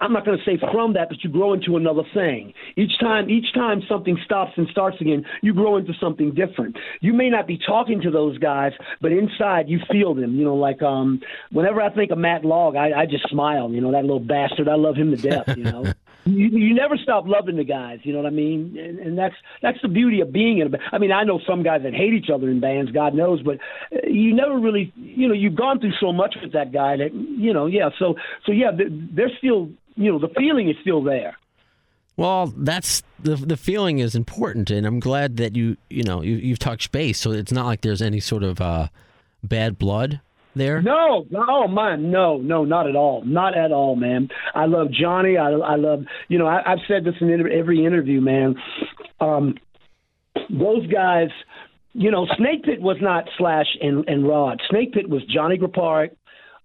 I'm 0.00 0.12
not 0.12 0.24
going 0.24 0.38
to 0.38 0.44
say 0.44 0.58
from 0.58 0.94
that, 0.94 1.08
but 1.08 1.22
you 1.22 1.30
grow 1.30 1.52
into 1.52 1.76
another 1.76 2.02
thing. 2.14 2.54
Each 2.76 2.98
time, 2.98 3.28
each 3.28 3.52
time 3.54 3.82
something 3.88 4.18
stops 4.24 4.52
and 4.56 4.66
starts 4.68 4.96
again, 5.00 5.24
you 5.42 5.52
grow 5.52 5.76
into 5.76 5.92
something 6.00 6.34
different. 6.34 6.76
You 7.00 7.12
may 7.12 7.28
not 7.28 7.46
be 7.46 7.58
talking 7.58 8.00
to 8.02 8.10
those 8.10 8.38
guys, 8.38 8.72
but 9.00 9.12
inside 9.12 9.68
you 9.68 9.80
feel 9.90 10.14
them. 10.14 10.36
You 10.36 10.44
know, 10.44 10.56
like 10.56 10.82
um, 10.82 11.20
whenever 11.52 11.80
I 11.80 11.90
think 11.90 12.10
of 12.10 12.18
Matt 12.18 12.42
Laug, 12.42 12.76
I, 12.76 13.02
I 13.02 13.06
just 13.06 13.28
smile. 13.28 13.70
You 13.70 13.80
know, 13.80 13.92
that 13.92 14.02
little 14.02 14.20
bastard. 14.20 14.68
I 14.68 14.76
love 14.76 14.96
him 14.96 15.10
to 15.10 15.16
death. 15.16 15.56
You 15.56 15.64
know. 15.64 15.92
You, 16.26 16.48
you 16.48 16.74
never 16.74 16.96
stop 16.98 17.24
loving 17.26 17.56
the 17.56 17.64
guys, 17.64 18.00
you 18.02 18.12
know 18.12 18.18
what 18.18 18.26
I 18.26 18.30
mean, 18.30 18.76
and, 18.78 18.98
and 18.98 19.18
that's 19.18 19.34
that's 19.62 19.78
the 19.80 19.88
beauty 19.88 20.20
of 20.20 20.30
being 20.30 20.58
in 20.58 20.66
a 20.66 20.70
band. 20.70 20.82
I 20.92 20.98
mean, 20.98 21.12
I 21.12 21.24
know 21.24 21.40
some 21.46 21.62
guys 21.62 21.82
that 21.82 21.94
hate 21.94 22.12
each 22.12 22.28
other 22.28 22.50
in 22.50 22.60
bands, 22.60 22.92
God 22.92 23.14
knows, 23.14 23.42
but 23.42 23.56
uh, 23.90 24.06
you 24.06 24.34
never 24.34 24.58
really, 24.58 24.92
you 24.96 25.28
know, 25.28 25.34
you've 25.34 25.54
gone 25.54 25.80
through 25.80 25.94
so 25.98 26.12
much 26.12 26.36
with 26.42 26.52
that 26.52 26.72
guy 26.72 26.98
that, 26.98 27.14
you 27.14 27.54
know, 27.54 27.66
yeah. 27.66 27.88
So, 27.98 28.16
so 28.44 28.52
yeah, 28.52 28.70
th- 28.70 28.90
they're 28.90 29.30
still, 29.38 29.70
you 30.00 30.10
know, 30.10 30.18
the 30.18 30.32
feeling 30.36 30.68
is 30.68 30.76
still 30.80 31.02
there. 31.02 31.36
Well, 32.16 32.52
that's 32.56 33.02
the 33.22 33.36
the 33.36 33.56
feeling 33.56 33.98
is 33.98 34.14
important, 34.14 34.70
and 34.70 34.86
I'm 34.86 35.00
glad 35.00 35.36
that 35.36 35.56
you 35.56 35.76
you 35.88 36.02
know 36.02 36.22
you, 36.22 36.36
you've 36.36 36.58
touched 36.58 36.90
base, 36.92 37.18
so 37.18 37.30
it's 37.32 37.52
not 37.52 37.66
like 37.66 37.82
there's 37.82 38.02
any 38.02 38.20
sort 38.20 38.42
of 38.42 38.60
uh, 38.60 38.88
bad 39.42 39.78
blood 39.78 40.20
there. 40.54 40.82
No, 40.82 41.26
no, 41.30 41.44
oh 41.48 41.68
man, 41.68 42.10
no, 42.10 42.38
no, 42.38 42.64
not 42.64 42.88
at 42.88 42.96
all, 42.96 43.22
not 43.24 43.56
at 43.56 43.72
all, 43.72 43.96
man. 43.96 44.28
I 44.54 44.66
love 44.66 44.88
Johnny. 44.90 45.36
I, 45.36 45.50
I 45.50 45.76
love, 45.76 46.04
you 46.28 46.38
know, 46.38 46.46
I, 46.46 46.60
I've 46.72 46.80
said 46.88 47.04
this 47.04 47.14
in 47.20 47.30
inter- 47.30 47.48
every 47.48 47.84
interview, 47.84 48.20
man. 48.20 48.56
Um, 49.20 49.54
those 50.50 50.86
guys, 50.88 51.28
you 51.92 52.10
know, 52.10 52.26
Snake 52.36 52.64
Pit 52.64 52.80
was 52.80 52.96
not 53.00 53.24
Slash 53.38 53.66
and, 53.80 54.08
and 54.08 54.26
Rod. 54.26 54.60
Snake 54.68 54.92
Pit 54.92 55.08
was 55.08 55.22
Johnny 55.24 55.56
Griparic, 55.56 56.16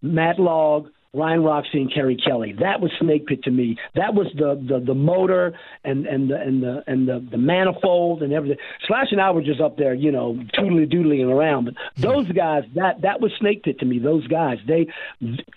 Matt 0.01 0.37
Laug, 0.37 0.87
Ryan 1.15 1.43
Roxie, 1.43 1.81
and 1.81 1.93
Keri 1.93 2.17
Kelli. 2.17 2.59
That 2.59 2.81
was 2.81 2.91
Snake 2.99 3.25
Pit 3.27 3.43
to 3.43 3.51
me. 3.51 3.77
That 3.95 4.13
was 4.13 4.27
the 4.35 4.55
the, 4.67 4.83
the 4.85 4.93
motor 4.93 5.57
and 5.83 6.05
and 6.05 6.29
the 6.29 6.39
and 6.39 6.63
the 6.63 6.83
and 6.87 7.07
the, 7.07 7.25
the 7.31 7.37
manifold 7.37 8.21
and 8.21 8.33
everything. 8.33 8.57
Slash 8.87 9.07
and 9.11 9.21
I 9.21 9.31
were 9.31 9.41
just 9.41 9.61
up 9.61 9.77
there, 9.77 9.93
you 9.93 10.11
know, 10.11 10.37
tootly 10.53 10.85
doodling 10.85 11.23
around. 11.23 11.65
But 11.65 11.75
hmm. 11.95 12.01
those 12.01 12.31
guys, 12.31 12.63
that 12.75 13.01
that 13.01 13.21
was 13.21 13.31
Snake 13.39 13.63
Pit 13.63 13.79
to 13.79 13.85
me. 13.85 13.99
Those 13.99 14.27
guys, 14.27 14.57
they 14.67 14.87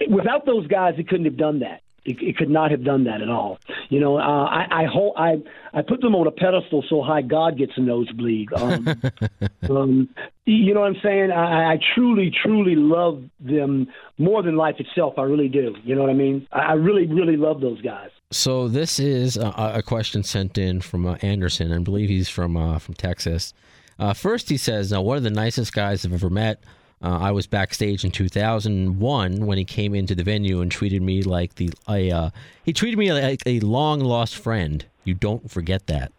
without 0.08 0.46
those 0.46 0.66
guys, 0.66 0.94
they 0.96 1.04
couldn't 1.04 1.26
have 1.26 1.36
done 1.36 1.60
that. 1.60 1.82
It, 2.04 2.22
it 2.22 2.36
could 2.36 2.48
not 2.48 2.70
have 2.70 2.84
done 2.84 3.04
that 3.04 3.20
at 3.20 3.28
all. 3.28 3.58
You 3.88 4.00
know, 4.00 4.18
uh, 4.18 4.44
I 4.44 4.66
I, 4.70 4.84
hold, 4.86 5.14
I 5.16 5.36
I 5.72 5.82
put 5.82 6.00
them 6.00 6.14
on 6.14 6.26
a 6.26 6.30
pedestal 6.30 6.84
so 6.88 7.02
high 7.02 7.22
God 7.22 7.58
gets 7.58 7.72
a 7.76 7.80
nosebleed. 7.80 8.52
Um, 8.54 8.88
um, 9.70 10.08
you 10.44 10.72
know 10.72 10.80
what 10.80 10.86
I'm 10.86 11.00
saying? 11.02 11.30
I, 11.30 11.72
I 11.72 11.78
truly, 11.94 12.32
truly 12.42 12.74
love 12.74 13.22
them 13.40 13.88
more 14.16 14.42
than 14.42 14.56
life 14.56 14.76
itself. 14.78 15.14
I 15.18 15.22
really 15.22 15.48
do. 15.48 15.74
You 15.84 15.94
know 15.94 16.00
what 16.00 16.10
I 16.10 16.14
mean? 16.14 16.46
I, 16.52 16.60
I 16.60 16.72
really, 16.72 17.06
really 17.06 17.36
love 17.36 17.60
those 17.60 17.80
guys. 17.82 18.10
So 18.30 18.68
this 18.68 18.98
is 18.98 19.36
a, 19.36 19.72
a 19.76 19.82
question 19.82 20.22
sent 20.22 20.58
in 20.58 20.80
from 20.80 21.06
uh, 21.06 21.16
Anderson. 21.22 21.72
I 21.72 21.78
believe 21.78 22.08
he's 22.08 22.28
from 22.28 22.56
uh, 22.56 22.78
from 22.78 22.94
Texas. 22.94 23.52
Uh, 23.98 24.14
first, 24.14 24.48
he 24.48 24.56
says, 24.56 24.92
"Now, 24.92 25.02
"One 25.02 25.16
of 25.16 25.22
the 25.22 25.30
nicest 25.30 25.72
guys 25.72 26.04
I've 26.04 26.12
ever 26.12 26.30
met. 26.30 26.62
Uh, 27.02 27.18
I 27.18 27.30
was 27.30 27.46
backstage 27.46 28.04
in 28.04 28.10
2001 28.10 29.46
when 29.46 29.58
he 29.58 29.64
came 29.64 29.94
into 29.94 30.14
the 30.14 30.24
venue 30.24 30.60
and 30.60 30.70
treated 30.70 31.00
me 31.02 31.22
like 31.22 31.54
the 31.54 31.70
a, 31.88 32.10
uh, 32.10 32.30
he 32.64 32.72
treated 32.72 32.98
me 32.98 33.12
like 33.12 33.42
a 33.46 33.60
long 33.60 34.00
lost 34.00 34.36
friend. 34.36 34.84
You 35.04 35.14
don't 35.14 35.50
forget 35.50 35.86
that." 35.86 36.12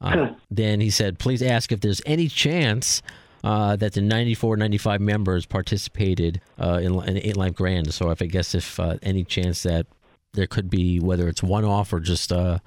Uh, 0.00 0.28
then 0.50 0.80
he 0.80 0.90
said, 0.90 1.18
"Please 1.18 1.42
ask 1.42 1.70
if 1.70 1.80
there's 1.80 2.00
any 2.06 2.28
chance 2.28 3.02
uh, 3.46 3.76
that 3.76 3.92
the 3.92 4.00
94, 4.00 4.56
95 4.56 5.00
members 5.00 5.46
participated 5.46 6.40
uh, 6.60 6.80
in, 6.82 6.94
in 7.04 7.16
Ain't 7.18 7.36
Life 7.36 7.54
Grand. 7.54 7.94
So 7.94 8.10
if 8.10 8.20
I 8.20 8.26
guess 8.26 8.56
if 8.56 8.80
uh, 8.80 8.96
any 9.02 9.22
chance 9.22 9.62
that 9.62 9.86
there 10.32 10.48
could 10.48 10.68
be, 10.68 10.98
whether 10.98 11.28
it's 11.28 11.44
one 11.44 11.64
off 11.64 11.92
or 11.92 12.00
just 12.00 12.32
uh, 12.32 12.58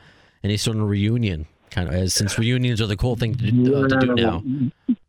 any 0.41 0.55
sort 0.55 0.77
of 0.77 0.83
reunion, 0.83 1.47
kind 1.71 1.87
of, 1.89 1.95
as 1.95 2.13
since 2.13 2.37
reunions 2.37 2.81
are 2.81 2.87
the 2.87 2.97
cool 2.97 3.15
thing 3.15 3.35
to, 3.35 3.75
uh, 3.75 3.87
to 3.87 3.99
do 3.99 4.15
now. 4.15 4.43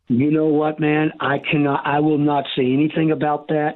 You 0.07 0.31
know 0.31 0.47
what, 0.47 0.79
man? 0.79 1.11
I 1.19 1.37
cannot. 1.39 1.85
I 1.85 1.99
will 1.99 2.17
not 2.17 2.45
say 2.55 2.63
anything 2.63 3.11
about 3.11 3.47
that. 3.47 3.75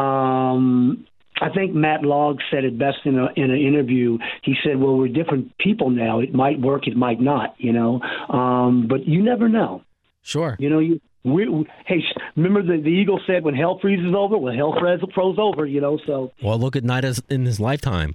Um, 0.00 1.06
I 1.40 1.50
think 1.50 1.74
Matt 1.74 2.02
Laug 2.02 2.38
said 2.50 2.64
it 2.64 2.78
best 2.78 2.98
in 3.04 3.18
a 3.18 3.28
in 3.36 3.50
an 3.50 3.60
interview. 3.60 4.18
He 4.42 4.54
said, 4.64 4.78
"Well, 4.78 4.96
we're 4.96 5.08
different 5.08 5.56
people 5.58 5.90
now. 5.90 6.20
It 6.20 6.34
might 6.34 6.60
work, 6.60 6.86
it 6.86 6.96
might 6.96 7.20
not. 7.20 7.54
You 7.58 7.72
know, 7.72 8.00
um, 8.28 8.86
but 8.88 9.06
you 9.06 9.22
never 9.22 9.48
know. 9.48 9.82
Sure. 10.22 10.56
You 10.58 10.70
know, 10.70 10.78
you 10.78 11.00
we, 11.24 11.48
we, 11.48 11.66
hey, 11.86 12.02
remember 12.36 12.62
the 12.62 12.82
the 12.82 12.88
Eagle 12.88 13.20
said, 13.26 13.42
"When 13.42 13.54
hell 13.54 13.78
freezes 13.80 14.14
over, 14.16 14.38
when 14.38 14.56
hell 14.56 14.74
froze, 14.78 15.00
froze 15.14 15.36
over." 15.38 15.66
You 15.66 15.80
know, 15.80 15.98
so 16.06 16.32
Well, 16.42 16.58
look 16.58 16.76
at 16.76 16.84
Night 16.84 17.04
as 17.04 17.22
in 17.28 17.44
his 17.44 17.60
lifetime. 17.60 18.14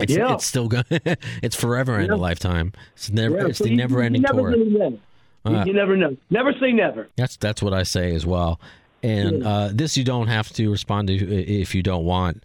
It's, 0.00 0.14
Yeah. 0.14 0.34
it's 0.34 0.46
still 0.46 0.68
going. 0.68 0.84
it's 0.90 1.56
forever 1.56 1.98
in 1.98 2.10
a 2.10 2.16
lifetime. 2.16 2.72
It's 2.94 3.10
never. 3.10 3.36
yeah, 3.36 3.46
it's 3.48 3.58
so 3.58 3.64
the 3.64 3.74
never-ending 3.74 4.22
never 4.22 4.52
tour. 4.52 4.56
You- 4.56 5.00
Uh. 5.44 5.64
you 5.66 5.72
never 5.72 5.96
know. 5.96 6.16
Never 6.30 6.52
say 6.60 6.72
never. 6.72 7.08
That's 7.16 7.36
that's 7.36 7.62
what 7.62 7.72
I 7.72 7.84
say 7.84 8.14
as 8.14 8.26
well. 8.26 8.60
And 9.02 9.44
uh, 9.46 9.70
this 9.72 9.96
you 9.96 10.02
don't 10.04 10.26
have 10.26 10.52
to 10.54 10.70
respond 10.70 11.08
to 11.08 11.14
if 11.14 11.74
you 11.74 11.82
don't 11.82 12.04
want. 12.04 12.42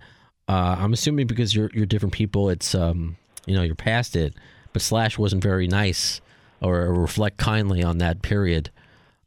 Uh, 0.48 0.76
I'm 0.80 0.94
assuming 0.94 1.26
because 1.28 1.56
you're 1.56 1.70
you're 1.74 1.86
different 1.88 2.14
people. 2.14 2.50
It's 2.50 2.74
um 2.76 3.18
you 3.46 3.56
know 3.56 3.64
you're 3.64 3.76
past 3.76 4.16
it. 4.16 4.36
But 4.74 4.82
Slash 4.82 5.18
wasn't 5.18 5.44
very 5.44 5.68
nice 5.68 6.22
or 6.62 6.94
reflect 6.94 7.38
kindly 7.38 7.84
on 7.84 7.98
that 8.00 8.22
period. 8.22 8.70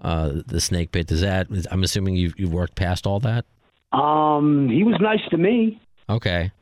Uh, 0.00 0.42
the 0.46 0.60
snake 0.60 0.92
bit. 0.92 1.06
Does 1.08 1.20
that? 1.22 1.48
I'm 1.70 1.82
assuming 1.82 2.14
you 2.16 2.32
you 2.36 2.48
worked 2.48 2.76
past 2.76 3.06
all 3.06 3.18
that. 3.20 3.44
Um, 3.92 4.68
he 4.68 4.84
was 4.84 4.96
nice 5.00 5.20
to 5.30 5.36
me. 5.36 5.80
Okay. 6.08 6.52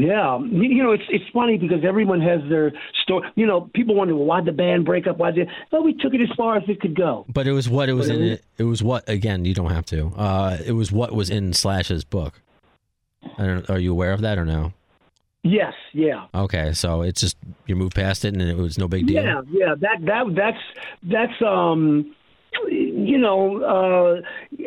Yeah, 0.00 0.38
you 0.38 0.80
know 0.84 0.92
it's 0.92 1.02
it's 1.08 1.24
funny 1.34 1.58
because 1.58 1.84
everyone 1.84 2.20
has 2.20 2.40
their 2.48 2.70
story. 3.02 3.28
You 3.34 3.46
know, 3.46 3.68
people 3.74 3.96
wonder 3.96 4.14
well, 4.14 4.26
why'd 4.26 4.44
the 4.44 4.52
band 4.52 4.84
break 4.84 5.08
up? 5.08 5.18
Why 5.18 5.32
did? 5.32 5.48
Well, 5.72 5.82
we 5.82 5.92
took 5.92 6.14
it 6.14 6.20
as 6.20 6.28
far 6.36 6.56
as 6.56 6.62
it 6.68 6.80
could 6.80 6.94
go. 6.94 7.26
But 7.28 7.48
it 7.48 7.52
was 7.52 7.68
what 7.68 7.88
it 7.88 7.94
was 7.94 8.08
in 8.08 8.14
Whatever. 8.20 8.32
it. 8.34 8.44
It 8.58 8.62
was 8.64 8.80
what 8.80 9.08
again? 9.08 9.44
You 9.44 9.54
don't 9.54 9.72
have 9.72 9.84
to. 9.86 10.06
Uh, 10.16 10.56
it 10.64 10.70
was 10.72 10.92
what 10.92 11.12
was 11.12 11.30
in 11.30 11.52
Slash's 11.52 12.04
book. 12.04 12.40
I 13.38 13.44
don't. 13.46 13.68
Are 13.68 13.78
you 13.80 13.90
aware 13.90 14.12
of 14.12 14.20
that 14.20 14.38
or 14.38 14.44
no? 14.44 14.72
Yes, 15.42 15.72
yeah, 15.92 16.26
Okay, 16.34 16.72
so 16.74 17.02
it's 17.02 17.20
just 17.20 17.36
you 17.66 17.74
moved 17.74 17.94
past 17.94 18.24
it 18.24 18.34
and 18.34 18.42
it 18.42 18.56
was 18.56 18.76
no 18.78 18.86
big 18.86 19.06
deal. 19.06 19.22
yeah, 19.24 19.40
yeah. 19.50 19.74
That 19.80 19.98
that 20.02 20.24
that's 20.34 20.58
that's 21.04 21.42
um, 21.42 22.14
you 22.68 23.18
know, 23.18 23.62
uh, 23.62 24.20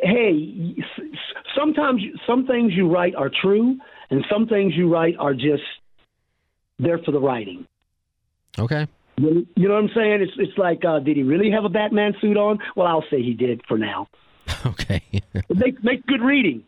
hey, 0.03 0.75
sometimes 1.55 2.01
some 2.25 2.47
things 2.47 2.73
you 2.73 2.89
write 2.89 3.15
are 3.15 3.29
true, 3.29 3.77
and 4.11 4.25
some 4.29 4.45
things 4.47 4.73
you 4.75 4.91
write 4.91 5.15
are 5.17 5.33
just 5.33 5.63
there 6.77 6.99
for 6.99 7.11
the 7.11 7.19
writing. 7.19 7.65
Okay. 8.59 8.87
You 9.17 9.45
know 9.55 9.73
what 9.73 9.83
I'm 9.83 9.89
saying? 9.95 10.21
It's 10.21 10.33
it's 10.37 10.57
like, 10.57 10.83
uh, 10.85 10.99
did 10.99 11.15
he 11.15 11.23
really 11.23 11.51
have 11.51 11.63
a 11.63 11.69
Batman 11.69 12.13
suit 12.21 12.37
on? 12.37 12.59
Well, 12.75 12.87
I'll 12.87 13.05
say 13.09 13.21
he 13.21 13.33
did 13.33 13.61
for 13.67 13.77
now. 13.77 14.07
Okay. 14.63 15.01
make 15.49 15.83
makes 15.83 16.03
good 16.05 16.21
reading. 16.21 16.63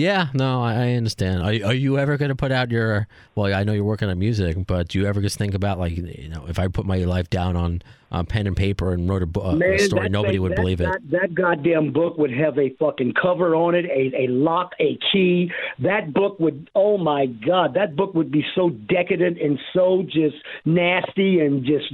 Yeah. 0.00 0.28
No, 0.34 0.62
I, 0.62 0.74
I 0.74 0.92
understand. 0.94 1.42
Are, 1.42 1.68
are 1.68 1.74
you 1.74 1.98
ever 1.98 2.16
going 2.16 2.30
to 2.30 2.34
put 2.34 2.52
out 2.52 2.70
your? 2.70 3.06
Well, 3.34 3.54
I 3.54 3.64
know 3.64 3.72
you're 3.72 3.84
working 3.84 4.08
on 4.08 4.18
music, 4.18 4.56
but 4.66 4.88
do 4.88 4.98
you 4.98 5.06
ever 5.06 5.20
just 5.20 5.38
think 5.38 5.54
about 5.54 5.78
like 5.78 5.96
you 5.96 6.28
know, 6.28 6.46
if 6.48 6.58
I 6.58 6.68
put 6.68 6.86
my 6.86 6.98
life 6.98 7.28
down 7.28 7.56
on 7.56 7.82
uh, 8.12 8.22
pen 8.24 8.46
and 8.46 8.56
paper 8.56 8.92
and 8.92 9.08
wrote 9.08 9.22
a, 9.22 9.26
bo- 9.26 9.58
a 9.60 9.78
story, 9.78 10.02
that 10.02 10.12
nobody 10.12 10.38
would 10.38 10.52
that, 10.52 10.56
believe 10.56 10.80
it. 10.80 10.84
That, 10.84 11.10
that 11.10 11.34
goddamn 11.34 11.92
book 11.92 12.18
would 12.18 12.32
have 12.32 12.58
a 12.58 12.70
fucking 12.78 13.14
cover 13.20 13.54
on 13.54 13.74
it, 13.74 13.84
a, 13.84 14.24
a 14.24 14.26
lock, 14.28 14.72
a 14.80 14.98
key. 15.12 15.50
That 15.78 16.12
book 16.12 16.40
would, 16.40 16.70
oh 16.74 16.98
my 16.98 17.26
God, 17.26 17.74
that 17.74 17.96
book 17.96 18.14
would 18.14 18.32
be 18.32 18.44
so 18.54 18.70
decadent 18.70 19.40
and 19.40 19.58
so 19.72 20.02
just 20.02 20.36
nasty 20.64 21.40
and 21.40 21.64
just 21.64 21.92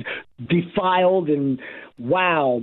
defiled 0.48 1.28
and 1.28 1.60
wow. 1.98 2.62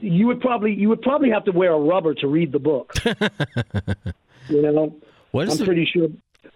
You 0.00 0.26
would 0.26 0.40
probably, 0.40 0.74
you 0.74 0.88
would 0.88 1.02
probably 1.02 1.30
have 1.30 1.44
to 1.44 1.52
wear 1.52 1.72
a 1.72 1.78
rubber 1.78 2.14
to 2.14 2.26
read 2.26 2.52
the 2.52 2.58
book. 2.58 2.94
you 4.50 4.62
know, 4.62 4.94
What 5.30 5.48
is 5.48 5.54
I'm 5.54 5.58
the, 5.58 5.64
pretty 5.66 5.86
sure. 5.92 6.08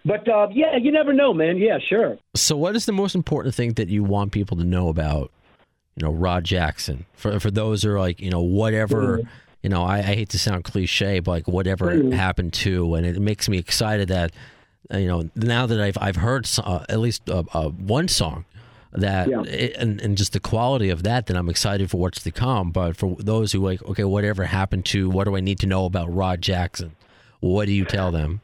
But 0.03 0.27
uh, 0.29 0.47
yeah, 0.51 0.77
you 0.77 0.91
never 0.91 1.13
know, 1.13 1.33
man. 1.33 1.57
Yeah, 1.57 1.77
sure. 1.79 2.17
so? 2.35 2.55
What 2.57 2.75
is 2.75 2.85
the 2.85 2.91
most 2.91 3.15
important 3.15 3.55
thing 3.55 3.73
that 3.73 3.87
you 3.89 4.03
want 4.03 4.31
people 4.31 4.57
to 4.57 4.63
know 4.63 4.89
about? 4.89 5.31
You 5.95 6.05
know, 6.05 6.11
Rod 6.13 6.43
Jackson. 6.43 7.05
For 7.13 7.39
for 7.39 7.49
those 7.49 7.83
who 7.83 7.91
are 7.91 7.99
like 7.99 8.19
you 8.19 8.29
know 8.29 8.41
whatever. 8.41 9.19
Mm-hmm. 9.19 9.29
You 9.63 9.69
know, 9.69 9.83
I, 9.83 9.97
I 9.97 10.01
hate 10.03 10.29
to 10.29 10.37
sound 10.37 10.63
cliche, 10.63 11.19
but 11.21 11.31
like 11.31 11.47
whatever 11.47 11.87
Mhm. 11.95 12.13
happened 12.13 12.53
to, 12.53 12.93
and 12.93 13.03
it 13.03 13.19
makes 13.19 13.49
me 13.49 13.57
excited 13.57 14.09
that 14.09 14.31
uh, 14.93 14.97
you 14.97 15.07
know 15.07 15.27
now 15.35 15.65
that 15.65 15.81
I've 15.81 15.97
I've 15.99 16.17
heard 16.17 16.47
uh, 16.63 16.85
at 16.87 16.99
least 16.99 17.27
uh, 17.27 17.43
uh, 17.51 17.69
one 17.69 18.07
song 18.07 18.45
that 18.91 19.27
Yeah. 19.27 19.41
it, 19.41 19.75
and 19.77 19.99
and 20.01 20.17
just 20.19 20.33
the 20.33 20.39
quality 20.39 20.91
of 20.91 21.01
that, 21.01 21.25
then 21.25 21.35
I'm 21.35 21.49
excited 21.49 21.89
for 21.89 21.97
what's 21.97 22.21
to 22.21 22.31
come. 22.31 22.69
But 22.71 22.95
for 22.95 23.15
those 23.17 23.53
who 23.53 23.59
like, 23.61 23.83
okay, 23.85 24.03
whatever 24.03 24.43
happened 24.43 24.85
to, 24.87 25.09
what 25.09 25.23
do 25.23 25.35
I 25.35 25.39
need 25.39 25.57
to 25.61 25.65
know 25.67 25.85
about 25.85 26.13
Rod 26.13 26.43
Jackson? 26.43 26.91
What 27.45 27.67
do 27.67 27.73
you 27.73 27.85
tell 27.85 28.11
them? 28.11 28.41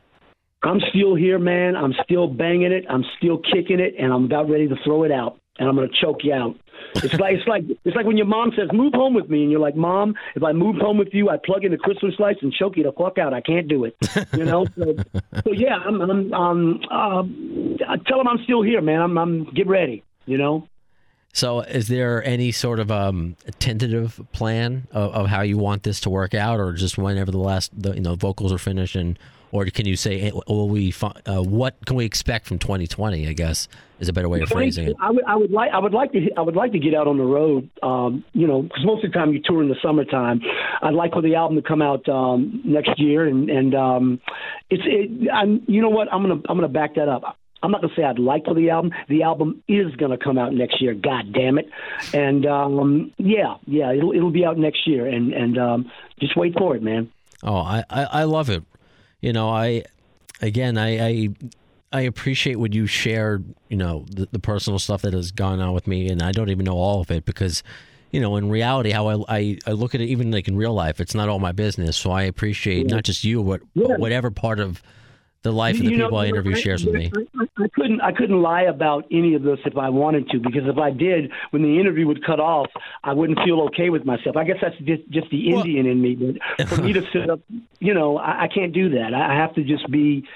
I'm 0.61 0.79
still 0.91 1.15
here, 1.15 1.39
man. 1.39 1.75
I'm 1.75 1.95
still 2.03 2.27
banging 2.27 2.71
it. 2.71 2.85
I'm 2.87 3.03
still 3.17 3.39
kicking 3.39 3.79
it, 3.79 3.95
and 3.97 4.13
I'm 4.13 4.25
about 4.25 4.47
ready 4.47 4.67
to 4.67 4.75
throw 4.83 5.01
it 5.03 5.11
out. 5.11 5.39
And 5.57 5.67
I'm 5.67 5.75
going 5.75 5.89
to 5.89 5.95
choke 5.99 6.23
you 6.23 6.33
out. 6.33 6.55
It's 6.97 7.15
like 7.15 7.33
it's 7.33 7.47
like 7.47 7.63
it's 7.83 7.95
like 7.95 8.05
when 8.05 8.15
your 8.15 8.27
mom 8.27 8.51
says, 8.55 8.69
"Move 8.71 8.93
home 8.93 9.15
with 9.15 9.27
me," 9.27 9.41
and 9.41 9.51
you're 9.51 9.59
like, 9.59 9.75
"Mom, 9.75 10.13
if 10.35 10.43
I 10.43 10.51
moved 10.51 10.79
home 10.79 10.99
with 10.99 11.09
you, 11.13 11.29
I'd 11.29 11.41
plug 11.41 11.65
in 11.65 11.71
the 11.71 11.79
Christmas 11.79 12.13
lights 12.19 12.39
and 12.43 12.53
choke 12.53 12.77
you 12.77 12.83
the 12.83 12.91
fuck 12.91 13.17
out. 13.17 13.33
I 13.33 13.41
can't 13.41 13.67
do 13.67 13.85
it." 13.85 13.95
You 14.37 14.45
know. 14.45 14.67
So, 14.77 14.95
so 15.45 15.51
yeah, 15.51 15.77
I'm. 15.77 15.99
I'm. 15.99 16.33
Um, 16.33 16.81
uh, 16.91 17.23
I 17.87 17.97
tell 18.05 18.19
them 18.19 18.27
I'm 18.27 18.43
still 18.43 18.61
here, 18.61 18.81
man. 18.81 19.01
I'm. 19.01 19.17
I'm. 19.17 19.45
Get 19.55 19.67
ready. 19.67 20.03
You 20.27 20.37
know. 20.37 20.67
So, 21.33 21.61
is 21.61 21.87
there 21.87 22.23
any 22.23 22.51
sort 22.51 22.79
of 22.79 22.91
um, 22.91 23.35
tentative 23.59 24.19
plan 24.33 24.87
of, 24.91 25.13
of 25.13 25.27
how 25.27 25.41
you 25.41 25.57
want 25.57 25.83
this 25.83 25.99
to 26.01 26.09
work 26.09 26.33
out, 26.33 26.59
or 26.59 26.73
just 26.73 26.97
whenever 26.97 27.31
the 27.31 27.37
last 27.37 27.71
the 27.79 27.93
you 27.93 28.01
know 28.01 28.15
vocals 28.15 28.51
are 28.51 28.57
finished, 28.57 28.95
and 28.95 29.17
or 29.51 29.65
can 29.65 29.85
you 29.85 29.95
say, 29.95 30.31
will 30.47 30.69
we? 30.69 30.93
Uh, 31.25 31.41
what 31.41 31.75
can 31.85 31.95
we 31.95 32.05
expect 32.05 32.47
from 32.47 32.59
2020? 32.59 33.27
I 33.27 33.33
guess 33.33 33.67
is 33.99 34.09
a 34.09 34.13
better 34.13 34.27
way 34.27 34.41
of 34.41 34.49
phrasing 34.49 34.87
it. 34.87 34.95
I 34.99 35.11
would, 35.11 35.23
I 35.25 35.35
would 35.35 35.51
like, 35.51 35.71
I 35.71 35.79
would 35.79 35.93
like 35.93 36.11
to, 36.13 36.29
I 36.35 36.41
would 36.41 36.55
like 36.55 36.71
to 36.71 36.79
get 36.79 36.95
out 36.95 37.07
on 37.07 37.17
the 37.17 37.23
road. 37.23 37.69
Um, 37.83 38.23
you 38.33 38.47
know, 38.47 38.63
because 38.63 38.83
most 38.83 39.05
of 39.05 39.11
the 39.11 39.17
time 39.17 39.33
you 39.33 39.41
tour 39.43 39.61
in 39.61 39.69
the 39.69 39.75
summertime. 39.81 40.41
I'd 40.81 40.93
like 40.93 41.13
for 41.13 41.21
the 41.21 41.35
album 41.35 41.61
to 41.61 41.67
come 41.67 41.81
out 41.81 42.07
um, 42.09 42.61
next 42.65 42.99
year, 42.99 43.25
and 43.27 43.49
and 43.49 43.75
um, 43.75 44.21
it's, 44.69 44.83
it, 44.85 45.29
I'm, 45.31 45.63
you 45.67 45.81
know 45.81 45.89
what? 45.89 46.11
I'm 46.11 46.23
gonna, 46.23 46.41
I'm 46.49 46.57
gonna 46.57 46.67
back 46.67 46.95
that 46.95 47.07
up. 47.07 47.37
I'm 47.63 47.71
not 47.71 47.81
gonna 47.81 47.93
say 47.95 48.03
I'd 48.03 48.19
like 48.19 48.45
for 48.45 48.53
the 48.53 48.69
album. 48.69 48.91
The 49.07 49.23
album 49.23 49.63
is 49.67 49.95
gonna 49.95 50.17
come 50.17 50.37
out 50.37 50.53
next 50.53 50.81
year. 50.81 50.93
God 50.93 51.31
damn 51.33 51.57
it! 51.57 51.69
And 52.13 52.45
um, 52.45 53.11
yeah, 53.17 53.55
yeah, 53.67 53.93
it'll, 53.93 54.13
it'll 54.13 54.31
be 54.31 54.45
out 54.45 54.57
next 54.57 54.87
year, 54.87 55.05
and 55.05 55.33
and 55.33 55.57
um, 55.57 55.91
just 56.19 56.35
wait 56.35 56.57
for 56.57 56.75
it, 56.75 56.81
man. 56.83 57.11
Oh, 57.43 57.57
I, 57.57 57.83
I, 57.89 58.03
I 58.03 58.23
love 58.23 58.49
it. 58.49 58.63
You 59.21 59.33
know, 59.33 59.49
I 59.49 59.83
again, 60.41 60.77
I, 60.77 61.07
I 61.07 61.29
I 61.93 62.01
appreciate 62.01 62.55
when 62.55 62.71
you 62.71 62.87
share, 62.87 63.41
you 63.69 63.77
know, 63.77 64.05
the, 64.09 64.27
the 64.31 64.39
personal 64.39 64.79
stuff 64.79 65.01
that 65.01 65.13
has 65.13 65.31
gone 65.31 65.59
on 65.59 65.73
with 65.73 65.87
me, 65.87 66.07
and 66.09 66.21
I 66.21 66.31
don't 66.31 66.49
even 66.49 66.65
know 66.65 66.77
all 66.77 67.01
of 67.01 67.11
it 67.11 67.25
because, 67.25 67.63
you 68.11 68.21
know, 68.21 68.37
in 68.37 68.49
reality, 68.49 68.91
how 68.91 69.07
I, 69.07 69.23
I, 69.27 69.57
I 69.67 69.71
look 69.71 69.93
at 69.93 70.01
it, 70.01 70.05
even 70.05 70.31
like 70.31 70.47
in 70.47 70.55
real 70.55 70.73
life, 70.73 70.99
it's 71.01 71.13
not 71.13 71.27
all 71.29 71.39
my 71.39 71.51
business. 71.51 71.97
So 71.97 72.11
I 72.11 72.23
appreciate 72.23 72.87
not 72.87 73.03
just 73.03 73.23
you, 73.23 73.43
but 73.43 73.61
Yeah. 73.73 73.97
whatever 73.97 74.31
part 74.31 74.59
of 74.59 74.81
the 75.43 75.51
life 75.51 75.75
of 75.75 75.85
the 75.85 75.91
You 75.91 75.97
know, 75.97 76.05
people 76.05 76.19
I 76.19 76.27
interview 76.27 76.55
shares 76.55 76.85
with 76.85 76.93
me. 76.93 77.11
I, 77.57 77.67
couldn't 77.75 78.01
I 78.01 78.11
couldn't 78.11 78.41
lie 78.41 78.63
about 78.63 79.05
any 79.11 79.33
of 79.33 79.43
this 79.43 79.59
if 79.65 79.75
I 79.77 79.89
wanted 79.89 80.29
to 80.29 80.39
because 80.39 80.67
if 80.67 80.77
I 80.77 80.91
did, 80.91 81.31
when 81.49 81.63
the 81.63 81.79
interview 81.79 82.05
would 82.07 82.23
cut 82.25 82.39
off, 82.39 82.67
I 83.03 83.13
wouldn't 83.13 83.39
feel 83.43 83.61
okay 83.63 83.89
with 83.89 84.05
myself. 84.05 84.37
I 84.37 84.43
guess 84.43 84.57
that's 84.61 84.77
just 84.79 85.09
just 85.09 85.29
the 85.31 85.51
Well- 85.53 85.61
Indian 85.65 85.85
in 85.87 86.01
me. 86.01 86.15
But 86.57 86.67
for 86.69 86.81
me 86.81 86.93
to 86.93 87.01
sit 87.13 87.29
up, 87.29 87.39
you 87.79 87.93
know, 87.93 88.17
I, 88.17 88.43
I 88.43 88.47
can't 88.47 88.73
do 88.73 88.89
that. 88.91 89.13
I 89.13 89.33
have 89.35 89.55
to 89.55 89.63
just 89.63 89.89
be 89.89 90.27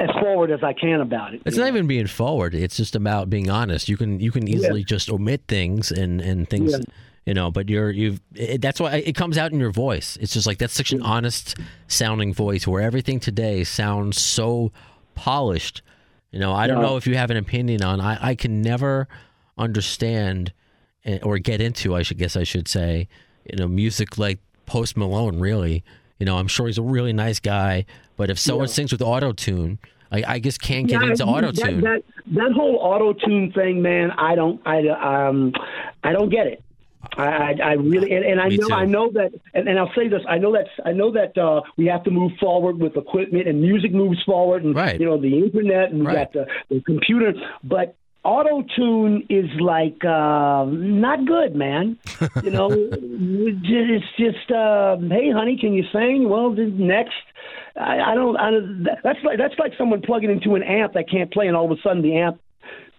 as 0.00 0.10
forward 0.20 0.50
as 0.50 0.62
I 0.64 0.72
can 0.72 1.00
about 1.00 1.34
it. 1.34 1.42
It's 1.44 1.56
not 1.56 1.68
even 1.68 1.86
being 1.86 2.06
forward. 2.08 2.54
It's 2.54 2.76
just 2.76 2.96
about 2.96 3.30
being 3.30 3.48
honest. 3.48 3.88
You 3.88 3.96
can 3.96 4.18
you 4.18 4.32
can 4.32 4.48
easily 4.48 4.82
just 4.82 5.10
omit 5.10 5.42
things 5.46 5.92
and 5.92 6.20
and 6.20 6.48
things, 6.48 6.72
Yeah. 6.72 6.78
You 7.26 7.34
know. 7.34 7.50
But 7.50 7.68
you're 7.68 7.90
you've 7.90 8.20
it, 8.34 8.60
that's 8.60 8.80
why 8.80 8.96
it 8.96 9.14
comes 9.14 9.36
out 9.38 9.52
in 9.52 9.60
your 9.60 9.70
voice. 9.72 10.16
It's 10.20 10.32
just 10.32 10.46
like 10.46 10.58
that's 10.58 10.74
such 10.74 10.92
an 10.92 11.02
honest 11.02 11.56
sounding 11.88 12.32
voice 12.34 12.66
where 12.66 12.82
everything 12.82 13.20
today 13.20 13.64
sounds 13.64 14.20
so 14.20 14.72
polished. 15.14 15.82
You 16.30 16.40
know, 16.40 16.52
I 16.52 16.66
don't 16.66 16.78
Yeah. 16.80 16.88
know 16.88 16.96
if 16.96 17.06
you 17.06 17.16
have 17.16 17.30
an 17.30 17.36
opinion 17.36 17.82
on. 17.82 18.00
I 18.00 18.18
I 18.30 18.34
can 18.34 18.60
never 18.62 19.08
understand 19.58 20.52
eh, 21.04 21.18
or 21.22 21.38
get 21.38 21.60
into. 21.60 21.94
I 21.94 22.02
should 22.02 22.18
guess 22.18 22.36
I 22.36 22.44
should 22.44 22.68
say, 22.68 23.08
you 23.50 23.56
know, 23.56 23.68
music 23.68 24.18
like 24.18 24.38
Post 24.66 24.96
Malone. 24.96 25.38
Really, 25.38 25.84
you 26.18 26.26
know, 26.26 26.36
I'm 26.38 26.48
sure 26.48 26.66
he's 26.66 26.78
a 26.78 26.82
really 26.82 27.12
nice 27.12 27.40
guy, 27.40 27.84
but 28.16 28.30
if 28.30 28.38
someone 28.38 28.68
sings 28.68 28.92
with 28.92 29.02
auto 29.02 29.32
tune. 29.32 29.78
I, 30.12 30.22
I 30.34 30.38
just 30.38 30.60
can't 30.60 30.86
get 30.86 31.02
Yeah, 31.02 31.10
into 31.10 31.24
auto 31.24 31.50
tune. 31.50 31.80
That, 31.80 32.04
that 32.26 32.34
that 32.34 32.52
whole 32.52 32.76
auto 32.76 33.14
tune 33.14 33.50
thing, 33.52 33.82
man. 33.82 34.12
I 34.12 34.36
don't 34.36 34.60
I 34.64 34.86
um 34.88 35.52
I 36.04 36.12
don't 36.12 36.28
get 36.28 36.46
it. 36.46 36.62
I, 37.16 37.22
I, 37.26 37.54
I 37.62 37.72
really, 37.74 38.12
and, 38.14 38.24
and 38.24 38.40
I 38.40 38.48
Me 38.48 38.56
know, 38.56 38.68
too. 38.68 38.74
I 38.74 38.84
know 38.84 39.10
that, 39.12 39.32
and, 39.54 39.68
and 39.68 39.78
I'll 39.78 39.92
say 39.94 40.08
this: 40.08 40.22
I 40.28 40.38
know 40.38 40.52
that, 40.52 40.66
I 40.84 40.92
know 40.92 41.12
that 41.12 41.36
uh, 41.38 41.60
we 41.76 41.86
have 41.86 42.04
to 42.04 42.10
move 42.10 42.32
forward 42.40 42.78
with 42.78 42.96
equipment, 42.96 43.46
and 43.48 43.60
music 43.60 43.92
moves 43.92 44.22
forward, 44.24 44.64
and 44.64 44.74
Right. 44.74 44.98
you 45.00 45.06
know 45.06 45.20
the 45.20 45.38
internet, 45.38 45.90
and 45.90 46.06
we 46.06 46.12
got 46.12 46.32
the, 46.32 46.46
the 46.70 46.80
computer, 46.82 47.32
but. 47.62 47.96
Auto 48.26 48.64
tune 48.74 49.26
is 49.28 49.44
like 49.60 50.02
uh, 50.02 50.64
not 50.66 51.26
good, 51.26 51.54
man. 51.54 51.98
You 52.42 52.52
know, 52.52 52.70
it's 52.72 54.06
just 54.18 54.50
uh, 54.50 54.96
hey, 55.10 55.30
honey, 55.30 55.58
can 55.60 55.74
you 55.74 55.84
sing? 55.92 56.28
Well, 56.28 56.50
next. 56.52 57.12
I, 57.76 58.00
I 58.00 58.14
don't. 58.14 58.36
I, 58.38 58.50
don't- 58.50 58.84
that's 59.02 59.18
like 59.24 59.36
that's 59.36 59.58
like 59.58 59.72
someone 59.76 60.00
plugging 60.00 60.30
into 60.30 60.54
an 60.54 60.62
amp 60.62 60.94
that 60.94 61.10
can't 61.10 61.30
play, 61.32 61.48
and 61.48 61.54
all 61.56 61.70
of 61.70 61.76
a 61.78 61.82
sudden 61.82 62.00
the 62.02 62.16
amp 62.16 62.40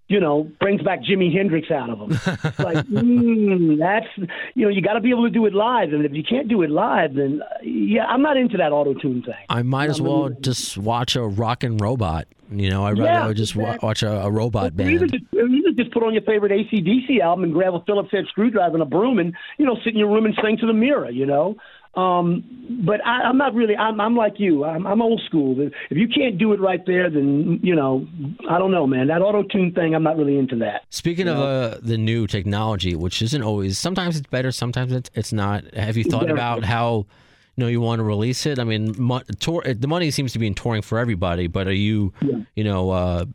you 0.08 0.20
know, 0.20 0.50
brings 0.60 0.82
back 0.84 1.00
Jimi 1.02 1.34
Hendrix 1.34 1.72
out 1.72 1.90
of 1.90 1.98
them. 2.00 2.12
It's 2.12 2.60
like, 2.60 2.78
mm, 2.88 3.80
that's, 3.80 4.06
you 4.54 4.66
know, 4.66 4.70
you 4.70 4.82
got 4.82 4.94
to 4.94 5.02
be 5.02 5.10
able 5.10 5.24
to 5.24 5.30
do 5.32 5.46
it 5.46 5.54
live. 5.54 5.94
And 5.94 6.06
if 6.06 6.14
you 6.14 6.24
can't 6.24 6.48
do 6.48 6.62
it 6.62 6.70
live, 6.70 7.16
then, 7.16 7.42
uh, 7.42 7.56
yeah, 7.64 8.06
I'm 8.06 8.22
not 8.22 8.38
into 8.38 8.58
that 8.58 8.72
auto 8.72 8.94
tune 8.94 9.24
thing. 9.24 9.34
I 9.50 9.64
might 9.64 9.90
as 9.90 10.00
well 10.02 10.30
really- 10.30 10.42
just 10.42 10.78
watch 10.78 11.16
a 11.16 11.24
rockin' 11.24 11.78
robot. 11.78 12.28
You 12.52 12.70
know, 12.70 12.86
I'd 12.86 13.00
rather 13.00 13.30
Yeah, 13.30 13.34
just 13.34 13.56
exactly. 13.56 13.88
watch 13.88 14.04
a, 14.04 14.22
a 14.22 14.30
robot 14.30 14.74
even 14.80 15.00
band. 15.00 15.12
just, 15.12 15.24
or 15.34 15.48
just 15.76 15.92
put 15.92 16.04
on 16.04 16.14
your 16.14 16.22
favorite 16.22 16.52
ACDC 16.52 17.20
album 17.20 17.44
and 17.46 17.52
grab 17.54 17.74
a 17.74 17.80
Phillips 17.88 18.12
head 18.12 18.26
screwdriver 18.30 18.76
and 18.76 18.84
a 18.84 18.86
broom 18.86 19.18
and, 19.18 19.34
you 19.58 19.66
know, 19.66 19.76
sit 19.84 19.94
in 19.94 19.98
your 20.00 20.10
room 20.14 20.26
and 20.26 20.36
sing 20.44 20.56
to 20.60 20.68
the 20.68 20.74
mirror, 20.74 21.10
you 21.10 21.26
know? 21.26 21.56
Um, 21.96 22.44
but 22.86 23.06
I, 23.06 23.22
I'm 23.22 23.38
not 23.38 23.54
really. 23.54 23.76
I'm, 23.76 24.02
I'm 24.02 24.16
like 24.16 24.34
you. 24.38 24.66
I'm, 24.66 24.86
I'm 24.86 25.02
old 25.02 25.22
school. 25.26 25.56
If 25.60 25.98
you 25.98 26.08
can't 26.08 26.38
do 26.38 26.52
it 26.54 26.60
right 26.60 26.86
there, 26.86 27.10
then 27.10 27.60
you 27.64 27.76
know, 27.76 28.06
I 28.50 28.58
don't 28.58 28.72
know, 28.72 28.86
man. 28.86 29.08
That 29.08 29.22
auto 29.22 29.44
tune 29.44 29.72
thing, 29.72 29.96
I'm 29.96 30.04
not 30.04 30.18
really 30.18 30.38
into 30.38 30.58
that. 30.58 30.84
Speaking 30.90 31.28
of 31.28 31.38
uh, 31.38 31.78
the 31.82 31.98
new 31.98 32.28
technology, 32.28 32.96
which 32.96 33.22
isn't 33.22 33.42
always, 33.42 33.78
sometimes 33.78 34.18
it's 34.18 34.28
better, 34.28 34.52
sometimes 34.52 34.92
it's, 34.92 35.10
it's 35.14 35.32
not. 35.32 35.74
Have 35.74 35.96
you 35.96 36.04
thought 36.04 36.30
about 36.30 36.64
how 36.66 37.06
you 37.56 37.64
know 37.64 37.68
you 37.68 37.80
want 37.80 38.00
to 38.00 38.04
release 38.04 38.46
it? 38.46 38.60
I 38.60 38.66
mean, 38.66 38.96
mo- 38.98 39.24
tour, 39.40 39.64
the 39.64 39.88
money 39.88 40.12
seems 40.12 40.34
to 40.34 40.40
be 40.40 40.48
in 40.48 40.54
touring 40.54 40.82
for 40.82 41.00
everybody, 41.00 41.48
but 41.48 41.68
are 41.68 41.74
you, 41.74 42.14
you 42.56 42.64
know, 42.64 42.90
uh, 42.90 43.26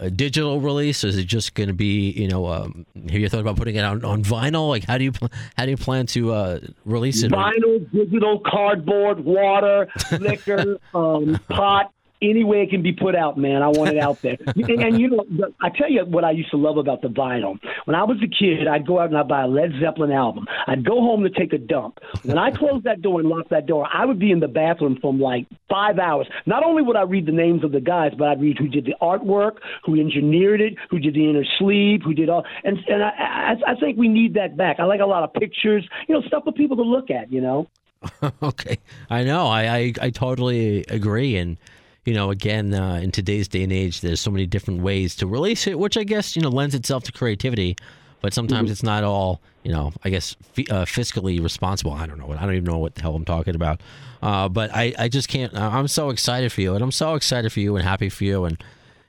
a 0.00 0.10
digital 0.10 0.60
release? 0.60 1.04
Is 1.04 1.16
it 1.16 1.24
just 1.24 1.54
going 1.54 1.68
to 1.68 1.74
be, 1.74 2.10
you 2.10 2.28
know, 2.28 2.46
um, 2.46 2.86
have 2.96 3.12
you 3.12 3.28
thought 3.28 3.40
about 3.40 3.56
putting 3.56 3.76
it 3.76 3.84
out 3.84 4.02
on 4.02 4.24
vinyl? 4.24 4.68
Like, 4.68 4.84
how 4.84 4.98
do 4.98 5.04
you 5.04 5.12
how 5.56 5.66
do 5.66 5.70
you 5.70 5.76
plan 5.76 6.06
to 6.06 6.32
uh, 6.32 6.60
release 6.84 7.22
it? 7.22 7.30
Vinyl, 7.30 7.90
digital, 7.92 8.40
cardboard, 8.40 9.20
water, 9.24 9.88
liquor, 10.18 10.78
um, 10.94 11.38
pot, 11.48 11.92
any 12.22 12.44
way 12.44 12.62
it 12.62 12.70
can 12.70 12.82
be 12.82 12.92
put 12.92 13.14
out, 13.14 13.38
man. 13.38 13.62
I 13.62 13.68
want 13.68 13.90
it 13.90 13.98
out 13.98 14.20
there. 14.22 14.36
and, 14.46 14.82
and 14.82 15.00
you 15.00 15.08
know, 15.08 15.24
I 15.60 15.70
tell 15.70 15.90
you 15.90 16.04
what 16.04 16.24
I 16.24 16.30
used 16.32 16.50
to 16.50 16.56
love 16.56 16.76
about 16.76 17.02
the 17.02 17.08
vinyl. 17.08 17.58
When 17.86 17.94
I 17.94 18.04
was 18.04 18.18
a 18.22 18.28
kid, 18.28 18.68
I'd 18.68 18.86
go 18.86 18.98
out 18.98 19.08
and 19.08 19.16
I'd 19.16 19.28
buy 19.28 19.42
a 19.42 19.46
Led 19.46 19.72
Zeppelin 19.80 20.12
album. 20.12 20.46
I'd 20.66 20.84
go 20.84 21.00
home 21.00 21.22
to 21.22 21.30
take 21.30 21.52
a 21.52 21.58
dump. 21.58 21.98
When 22.22 22.38
I 22.38 22.50
closed 22.50 22.84
that 22.84 23.02
door 23.02 23.20
and 23.20 23.28
locked 23.28 23.50
that 23.50 23.66
door, 23.66 23.88
I 23.92 24.04
would 24.04 24.18
be 24.18 24.30
in 24.30 24.40
the 24.40 24.48
bathroom 24.48 24.98
from 25.00 25.20
like 25.20 25.46
five 25.68 25.98
hours. 25.98 26.28
Not 26.46 26.64
only 26.64 26.82
would 26.82 26.96
I 26.96 27.02
read 27.02 27.26
the 27.26 27.32
names 27.32 27.64
of 27.64 27.72
the 27.72 27.80
guys, 27.80 28.12
but 28.16 28.28
I'd 28.28 28.40
read 28.40 28.58
who 28.58 28.68
did 28.68 28.84
the 28.84 28.94
artwork, 29.00 29.58
who 29.84 29.98
engineered 29.98 30.60
it, 30.60 30.74
who 30.90 30.98
did 30.98 31.14
the 31.14 31.28
inner 31.28 31.44
sleeve, 31.58 32.02
who 32.04 32.14
did 32.14 32.28
all. 32.28 32.44
And 32.64 32.78
and 32.88 33.02
I, 33.02 33.08
I, 33.08 33.72
I 33.72 33.74
think 33.76 33.98
we 33.98 34.08
need 34.08 34.34
that 34.34 34.56
back. 34.56 34.76
I 34.78 34.84
like 34.84 35.00
a 35.00 35.06
lot 35.06 35.22
of 35.22 35.32
pictures, 35.32 35.88
you 36.08 36.14
know, 36.14 36.22
stuff 36.26 36.44
for 36.44 36.52
people 36.52 36.76
to 36.76 36.82
look 36.82 37.10
at. 37.10 37.32
You 37.32 37.40
know. 37.40 37.68
okay, 38.42 38.78
I 39.10 39.24
know. 39.24 39.46
I, 39.46 39.76
I 39.76 39.92
I 40.00 40.10
totally 40.10 40.84
agree, 40.88 41.36
and 41.36 41.58
you 42.04 42.14
know, 42.14 42.30
again, 42.30 42.72
uh, 42.74 42.94
in 42.94 43.10
today's 43.10 43.48
day 43.48 43.62
and 43.62 43.72
age, 43.72 44.00
there's 44.00 44.20
so 44.20 44.30
many 44.30 44.46
different 44.46 44.82
ways 44.82 45.14
to 45.16 45.26
release 45.26 45.66
it, 45.66 45.78
which 45.78 45.96
I 45.96 46.04
guess 46.04 46.34
you 46.36 46.42
know 46.42 46.48
lends 46.48 46.74
itself 46.74 47.04
to 47.04 47.12
creativity. 47.12 47.76
But 48.22 48.34
sometimes 48.34 48.66
Mm-hmm. 48.66 48.72
it's 48.72 48.82
not 48.82 49.02
all, 49.02 49.40
you 49.64 49.72
know, 49.72 49.92
I 50.04 50.10
guess 50.10 50.36
fi- 50.52 50.66
uh, 50.70 50.84
fiscally 50.84 51.42
responsible. 51.42 51.92
I 51.92 52.06
don't 52.06 52.18
know 52.18 52.26
what 52.26 52.36
I 52.38 52.42
don't 52.44 52.52
even 52.54 52.64
know 52.64 52.76
what 52.78 52.94
the 52.94 53.00
hell 53.02 53.14
I'm 53.14 53.24
talking 53.24 53.54
about. 53.54 53.80
Uh, 54.22 54.46
but 54.48 54.70
I, 54.74 54.92
I 54.98 55.08
just 55.08 55.28
can't. 55.28 55.56
I'm 55.56 55.88
so 55.88 56.10
excited 56.10 56.52
for 56.52 56.60
you, 56.60 56.74
and 56.74 56.82
I'm 56.84 56.92
so 56.92 57.14
excited 57.14 57.50
for 57.50 57.60
you, 57.60 57.76
and 57.76 57.84
happy 57.84 58.10
for 58.10 58.24
you, 58.24 58.44
and 58.44 58.62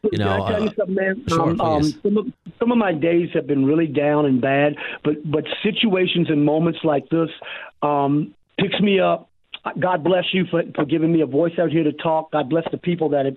you 0.10 0.18
know. 0.18 0.46
Can 0.46 0.46
I 0.46 0.52
tell 0.52 0.62
you 0.62 0.70
uh, 0.70 0.74
something, 0.78 0.96
man? 0.96 1.24
sure, 1.28 1.50
um, 1.50 1.62
um, 1.62 1.84
some, 1.84 2.18
of, 2.18 2.26
some 2.58 2.72
of 2.72 2.78
my 2.78 2.94
days 2.94 3.30
have 3.34 3.48
been 3.48 3.66
really 3.66 3.88
down 3.88 4.26
and 4.26 4.39
bad, 4.39 4.78
but 5.04 5.16
but 5.30 5.44
situations 5.62 6.30
and 6.30 6.46
moments 6.46 6.80
like 6.86 7.10
this 7.10 7.30
um, 7.82 8.34
picks 8.58 8.80
me 8.80 9.00
up. 9.02 9.28
God 9.80 10.03
bless 10.03 10.26
you 10.34 10.45
for, 10.49 10.64
for 10.76 10.86
giving 10.86 11.12
me 11.12 11.22
a 11.22 11.26
voice 11.26 11.53
out 11.59 11.72
here 11.72 11.84
to 11.84 11.93
talk. 11.93 12.32
God 12.32 12.49
bless 12.49 12.64
the 12.72 12.78
people 12.78 13.09
that 13.09 13.26
have, 13.26 13.36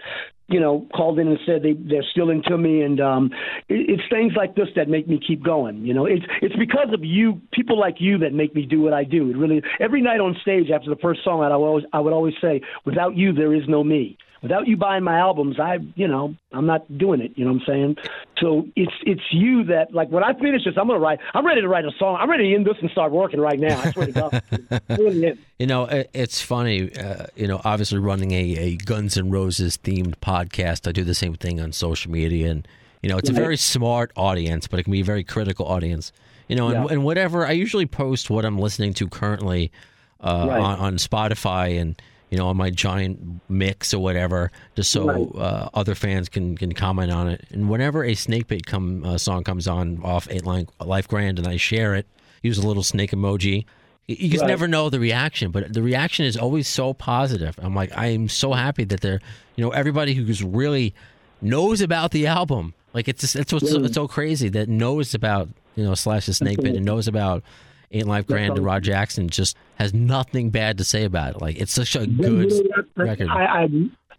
you 0.48 0.58
know, 0.58 0.86
called 0.94 1.18
in 1.18 1.28
and 1.28 1.38
said 1.46 1.62
they 1.62 1.72
they're 1.72 2.04
still 2.10 2.30
into 2.30 2.56
me, 2.56 2.82
and 2.82 3.00
um, 3.00 3.30
it, 3.68 3.90
it's 3.90 4.02
things 4.10 4.32
like 4.36 4.54
this 4.54 4.68
that 4.76 4.88
make 4.88 5.08
me 5.08 5.20
keep 5.26 5.44
going. 5.44 5.84
You 5.84 5.94
know, 5.94 6.06
it's 6.06 6.24
it's 6.40 6.56
because 6.56 6.88
of 6.92 7.04
you, 7.04 7.40
people 7.52 7.78
like 7.78 7.96
you, 7.98 8.18
that 8.18 8.32
make 8.32 8.54
me 8.54 8.66
do 8.66 8.80
what 8.80 8.92
I 8.92 9.04
do. 9.04 9.30
It 9.30 9.36
really 9.36 9.62
every 9.80 10.02
night 10.02 10.20
on 10.20 10.36
stage 10.42 10.70
after 10.70 10.90
the 10.90 11.00
first 11.00 11.24
song, 11.24 11.42
I 11.42 11.50
always 11.52 11.84
I 11.92 12.00
would 12.00 12.12
always 12.12 12.34
say, 12.40 12.60
without 12.84 13.16
you, 13.16 13.32
there 13.32 13.54
is 13.54 13.62
no 13.68 13.84
me. 13.84 14.16
Without 14.44 14.68
you 14.68 14.76
buying 14.76 15.02
my 15.02 15.18
albums, 15.18 15.58
I, 15.58 15.78
you 15.96 16.06
know, 16.06 16.34
I'm 16.52 16.66
not 16.66 16.98
doing 16.98 17.20
it. 17.20 17.32
You 17.34 17.44
know 17.44 17.52
what 17.54 17.62
I'm 17.62 17.66
saying? 17.66 17.96
So 18.38 18.66
it's 18.76 18.92
it's 19.04 19.22
you 19.32 19.64
that 19.64 19.92
like 19.92 20.10
when 20.10 20.22
I 20.22 20.34
finish 20.34 20.64
this, 20.64 20.74
I'm 20.76 20.86
gonna 20.86 21.00
write. 21.00 21.18
I'm 21.34 21.44
ready 21.44 21.60
to 21.62 21.68
write 21.68 21.84
a 21.84 21.90
song. 21.98 22.16
I'm 22.20 22.30
ready 22.30 22.48
to 22.50 22.54
end 22.54 22.66
this 22.66 22.76
and 22.80 22.88
start 22.90 23.10
working 23.10 23.40
right 23.40 23.58
now. 23.58 23.80
I 23.80 23.90
swear 23.90 24.06
to 24.06 24.12
God. 24.12 24.42
Really. 24.90 25.36
You 25.58 25.66
know, 25.66 25.88
it's 26.12 26.40
funny. 26.40 26.94
Uh, 26.96 27.26
you 27.34 27.48
know, 27.48 27.60
obviously 27.64 27.98
running 27.98 28.30
a, 28.32 28.56
a 28.58 28.76
Guns 28.76 29.16
N' 29.18 29.30
Roses 29.30 29.76
themed 29.78 30.16
podcast, 30.16 30.86
I 30.86 30.92
do 30.92 31.02
the 31.04 31.14
same 31.14 31.34
thing 31.34 31.60
on 31.60 31.72
social 31.72 32.10
media, 32.12 32.50
and 32.50 32.68
you 33.02 33.08
know, 33.08 33.18
it's 33.18 33.30
a 33.30 33.34
very 33.34 33.56
smart 33.56 34.12
audience, 34.16 34.66
but 34.68 34.78
it 34.78 34.84
can 34.84 34.92
be 34.92 35.00
a 35.00 35.04
very 35.04 35.24
critical 35.24 35.66
audience. 35.66 36.12
You 36.48 36.56
know, 36.56 36.68
and, 36.68 36.84
Yeah. 36.84 36.92
and 36.92 37.04
whatever 37.04 37.46
I 37.46 37.52
usually 37.52 37.86
post 37.86 38.28
what 38.30 38.44
I'm 38.44 38.58
listening 38.58 38.92
to 38.94 39.08
currently 39.08 39.72
uh, 40.20 40.46
Right. 40.48 40.60
on, 40.60 40.78
on 40.78 40.94
Spotify 40.96 41.80
and 41.80 42.00
you 42.34 42.38
know 42.40 42.48
on 42.48 42.56
my 42.56 42.68
giant 42.70 43.40
mix 43.48 43.94
or 43.94 44.00
whatever, 44.02 44.50
just 44.74 44.90
so 44.90 45.06
Right. 45.06 45.40
uh, 45.40 45.68
other 45.72 45.94
fans 45.94 46.28
can 46.28 46.56
can 46.56 46.72
comment 46.72 47.12
on 47.12 47.28
it. 47.28 47.44
And 47.52 47.70
whenever 47.70 48.02
a 48.02 48.16
Snake 48.16 48.48
Pit 48.48 48.66
come 48.66 49.04
uh, 49.04 49.18
song 49.18 49.44
comes 49.44 49.68
on 49.68 50.00
off 50.02 50.26
Eight 50.32 50.44
Line 50.44 50.66
Life 50.84 51.06
Grand, 51.06 51.38
and 51.38 51.46
I 51.46 51.56
share 51.56 51.94
it, 51.94 52.06
use 52.42 52.58
a 52.58 52.66
little 52.66 52.82
snake 52.82 53.12
emoji. 53.12 53.66
You 54.08 54.28
just 54.30 54.42
Right. 54.42 54.48
never 54.48 54.66
know 54.66 54.90
the 54.90 54.98
reaction, 54.98 55.52
but 55.52 55.72
the 55.72 55.80
reaction 55.80 56.26
is 56.26 56.36
always 56.36 56.66
so 56.66 56.92
positive. 56.92 57.54
I'm 57.62 57.74
like, 57.76 57.96
I 57.96 58.06
am 58.08 58.28
so 58.28 58.52
happy 58.52 58.82
that 58.84 59.00
they're, 59.00 59.20
you 59.54 59.64
know, 59.64 59.70
everybody 59.70 60.12
who's 60.14 60.42
really 60.42 60.92
knows 61.40 61.80
about 61.80 62.10
the 62.10 62.26
album. 62.26 62.74
Like 62.92 63.06
it's 63.06 63.20
just, 63.20 63.36
it's 63.36 63.52
what's 63.52 63.70
so, 63.70 63.84
it's 63.84 63.94
so 63.94 64.08
crazy 64.08 64.48
that 64.50 64.68
knows 64.68 65.14
about 65.14 65.48
you 65.76 65.84
know 65.84 65.94
Slash 65.94 66.26
the 66.26 66.34
Snake 66.34 66.58
and 66.58 66.84
knows 66.84 67.06
about 67.08 67.42
Ain't 67.94 68.06
Life 68.08 68.26
Grand 68.26 68.56
and 68.56 68.64
Rod 68.66 68.82
Jackson 68.82 69.28
just 69.30 69.56
has 69.76 69.94
nothing 69.94 70.50
bad 70.50 70.78
to 70.78 70.84
say 70.84 71.04
about 71.04 71.36
it. 71.36 71.40
Like 71.40 71.56
it's 71.60 71.72
such 71.72 71.94
a 71.94 72.06
good 72.06 72.50
You 72.50 72.64
know, 72.68 72.76
that- 72.76 72.86
record. 72.96 73.28
I, 73.28 73.64
I 73.64 73.68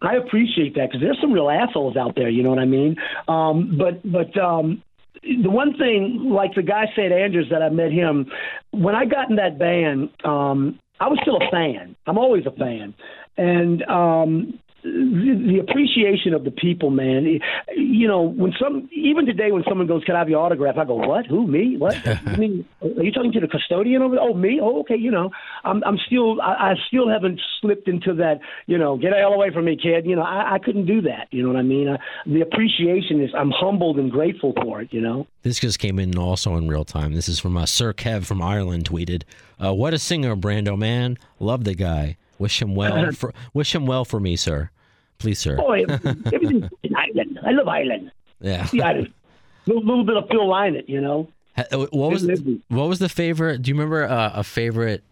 I 0.02 0.16
appreciate 0.16 0.76
that 0.76 0.90
because 0.90 1.02
there's 1.02 1.20
some 1.22 1.32
real 1.32 1.50
assholes 1.50 1.96
out 1.98 2.16
there. 2.16 2.30
You 2.30 2.44
know 2.44 2.50
what 2.50 2.60
I 2.60 2.66
mean? 2.66 2.96
Um, 3.28 3.78
but 3.78 4.02
but 4.10 4.38
um, 4.38 4.82
the 5.24 5.50
one 5.50 5.78
thing, 5.78 6.30
like 6.30 6.54
the 6.56 6.62
guy 6.64 6.86
said, 6.96 7.12
Andrews, 7.12 7.48
that 7.52 7.62
I 7.62 7.70
met 7.70 7.92
him 7.92 8.30
when 8.72 8.96
I 8.96 9.06
got 9.06 9.30
in 9.30 9.36
that 9.38 9.58
band. 9.60 10.10
Um, 10.24 10.80
I 11.00 11.08
was 11.10 11.20
still 11.22 11.38
a 11.38 11.50
fan. 11.52 11.96
I'm 12.08 12.18
always 12.18 12.46
a 12.46 12.52
fan, 12.52 12.94
and 13.38 13.84
um, 13.84 14.60
the, 14.86 15.44
the 15.48 15.60
appreciation 15.60 16.34
of 16.34 16.44
the 16.44 16.52
people, 16.52 16.92
man. 16.92 17.40
You 17.76 18.08
know, 18.08 18.22
when 18.22 18.54
some 18.60 18.88
even 18.94 19.26
today 19.26 19.52
when 19.52 19.64
someone 19.68 19.88
goes, 19.88 20.04
"Can 20.04 20.16
I 20.16 20.20
have 20.20 20.30
your 20.30 20.40
autograph?" 20.40 20.78
I 20.78 20.86
go, 20.86 20.96
"What? 20.96 21.26
Who? 21.26 21.48
Me? 21.48 21.76
What? 21.78 21.96
I 22.08 22.36
mean, 22.38 22.68
are 22.82 23.04
you 23.04 23.12
talking 23.12 23.32
to 23.32 23.40
the 23.40 23.48
custodian 23.48 24.02
over 24.04 24.16
there? 24.16 24.24
Oh, 24.24 24.34
me? 24.34 24.60
Oh, 24.62 24.82
okay. 24.82 24.96
You 24.96 25.10
know, 25.10 25.32
I'm 25.64 25.84
I'm 25.84 25.98
still 26.06 26.40
I, 26.40 26.72
I 26.72 26.74
still 26.88 27.10
haven't 27.10 27.42
slipped 27.62 27.88
into 27.88 28.14
that. 28.16 28.40
You 28.68 28.78
know, 28.78 28.98
get 28.98 29.12
the 29.12 29.18
hell 29.18 29.34
away 29.34 29.52
from 29.52 29.66
me, 29.66 29.76
kid. 29.76 30.06
You 30.06 30.16
know, 30.16 30.22
I, 30.22 30.56
I 30.56 30.60
couldn't 30.60 30.86
do 30.86 31.02
that. 31.02 31.28
You 31.32 31.42
know 31.42 31.50
what 31.50 31.58
I 31.58 31.64
mean? 31.64 31.90
I, 31.90 31.98
the 32.28 32.42
appreciation 32.42 33.24
is 33.24 33.32
I'm 33.36 33.52
humbled 33.52 33.98
and 33.98 34.12
grateful 34.12 34.54
for 34.62 34.82
it. 34.82 34.94
You 34.94 35.02
know. 35.02 35.28
This 35.42 35.60
just 35.60 35.80
came 35.80 36.00
in 36.00 36.18
also 36.18 36.56
in 36.56 36.68
real 36.68 36.86
time. 36.86 37.14
This 37.14 37.28
is 37.28 37.40
from 37.40 37.58
uh, 37.58 37.66
Sir 37.66 37.94
Kev 37.94 38.26
from 38.26 38.42
Ireland. 38.42 38.88
Tweeted, 38.90 39.24
uh, 39.64 39.74
"What 39.74 39.96
a 39.96 40.00
singer, 40.00 40.36
Brando 40.36 40.78
man. 40.78 41.18
Love 41.40 41.64
the 41.64 41.74
guy. 41.74 42.18
Wish 42.38 42.62
him 42.62 42.76
well. 42.76 43.12
For, 43.14 43.34
wish 43.54 43.74
him 43.74 43.86
well 43.86 44.06
for 44.06 44.20
me, 44.20 44.36
sir. 44.36 44.70
Please, 45.18 45.40
sir. 45.40 45.58
Oh, 45.60 45.72
everything's 45.72 46.70
in 46.84 46.96
Ireland. 46.96 47.40
I 47.46 47.52
love 47.52 47.68
Ireland. 47.68 48.12
Yeah. 48.42 48.68
The 48.72 48.82
Irish. 48.82 49.12
little, 49.66 49.84
little 49.84 50.04
bit 50.04 50.18
of 50.18 50.28
Phil 50.28 50.46
Lynott, 50.48 50.88
you 50.90 51.02
know. 51.02 51.30
Uh, 51.58 51.64
What 51.92 52.12
was 52.12 52.24
It 52.24 52.28
lived. 52.46 52.64
what 52.68 52.88
was 52.90 53.00
the 53.00 53.10
favorite? 53.10 53.62
Do 53.62 53.70
you 53.70 53.76
remember 53.76 54.04
uh, 54.04 54.32
a 54.36 54.44
favorite 54.44 55.04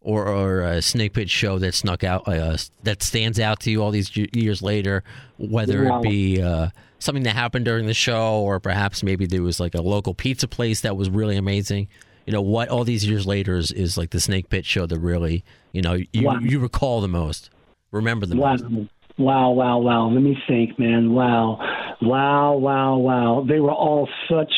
or 0.00 0.26
or 0.28 0.62
a 0.62 0.80
snake 0.80 1.12
pit 1.12 1.28
show 1.28 1.58
that 1.58 1.74
snuck 1.74 2.02
out 2.04 2.26
uh, 2.26 2.56
that 2.84 3.02
stands 3.02 3.38
out 3.38 3.60
to 3.60 3.70
you 3.70 3.82
all 3.82 3.90
these 3.90 4.10
years 4.16 4.62
later? 4.62 5.04
Whether 5.36 5.84
it 5.84 6.02
be 6.02 6.40
uh, 6.40 6.70
something 7.00 7.24
that 7.24 7.36
happened 7.36 7.66
during 7.66 7.84
the 7.86 7.92
show, 7.94 8.40
or 8.40 8.58
perhaps 8.60 9.02
maybe 9.02 9.26
there 9.26 9.42
was 9.42 9.60
like 9.60 9.74
a 9.74 9.82
local 9.82 10.14
pizza 10.14 10.48
place 10.48 10.80
that 10.80 10.96
was 10.96 11.10
really 11.10 11.36
amazing. 11.36 11.88
You 12.26 12.32
know 12.32 12.40
what? 12.42 12.70
All 12.70 12.84
these 12.84 13.04
years 13.06 13.26
later 13.26 13.56
is, 13.58 13.70
is 13.70 13.98
like 13.98 14.08
the 14.10 14.20
snake 14.20 14.48
pit 14.48 14.64
show 14.64 14.86
that 14.86 14.98
really 14.98 15.44
you 15.72 15.82
know 15.82 15.98
you 16.14 16.24
Wow. 16.24 16.38
you 16.40 16.60
recall 16.60 17.02
the 17.02 17.08
most, 17.08 17.50
remember 17.92 18.24
the 18.24 18.36
Wow. 18.36 18.56
most. 18.56 18.88
Wow, 19.20 19.50
wow, 19.50 19.78
wow. 19.78 20.08
Let 20.08 20.22
me 20.22 20.36
think, 20.48 20.78
man. 20.78 21.12
Wow. 21.12 21.58
Wow, 22.02 22.54
wow, 22.56 22.96
wow. 22.96 23.44
They 23.46 23.60
were 23.60 23.70
all 23.72 24.08
such 24.28 24.52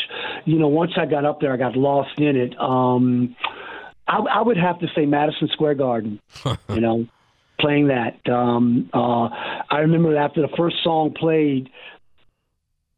you 0.45 0.59
know, 0.59 0.69
once 0.69 0.93
I 0.97 1.07
got 1.07 1.25
up 1.25 1.41
there, 1.41 1.53
I 1.53 1.57
got 1.57 1.77
lost 1.77 2.19
in 2.19 2.37
it. 2.37 2.59
Um, 2.59 3.37
I, 4.07 4.19
I 4.19 4.43
would 4.43 4.57
have 4.57 4.81
to 4.81 4.87
say 4.95 5.07
Madison 5.07 5.49
Square 5.53 5.75
Garden. 5.75 6.21
you 6.69 6.81
know, 6.81 7.07
playing 7.61 7.89
that. 7.89 8.19
Um, 8.31 8.91
uh, 8.93 9.29
I 9.71 9.79
remember 9.81 10.17
after 10.17 10.43
the 10.43 10.55
first 10.57 10.77
song 10.83 11.15
played, 11.19 11.71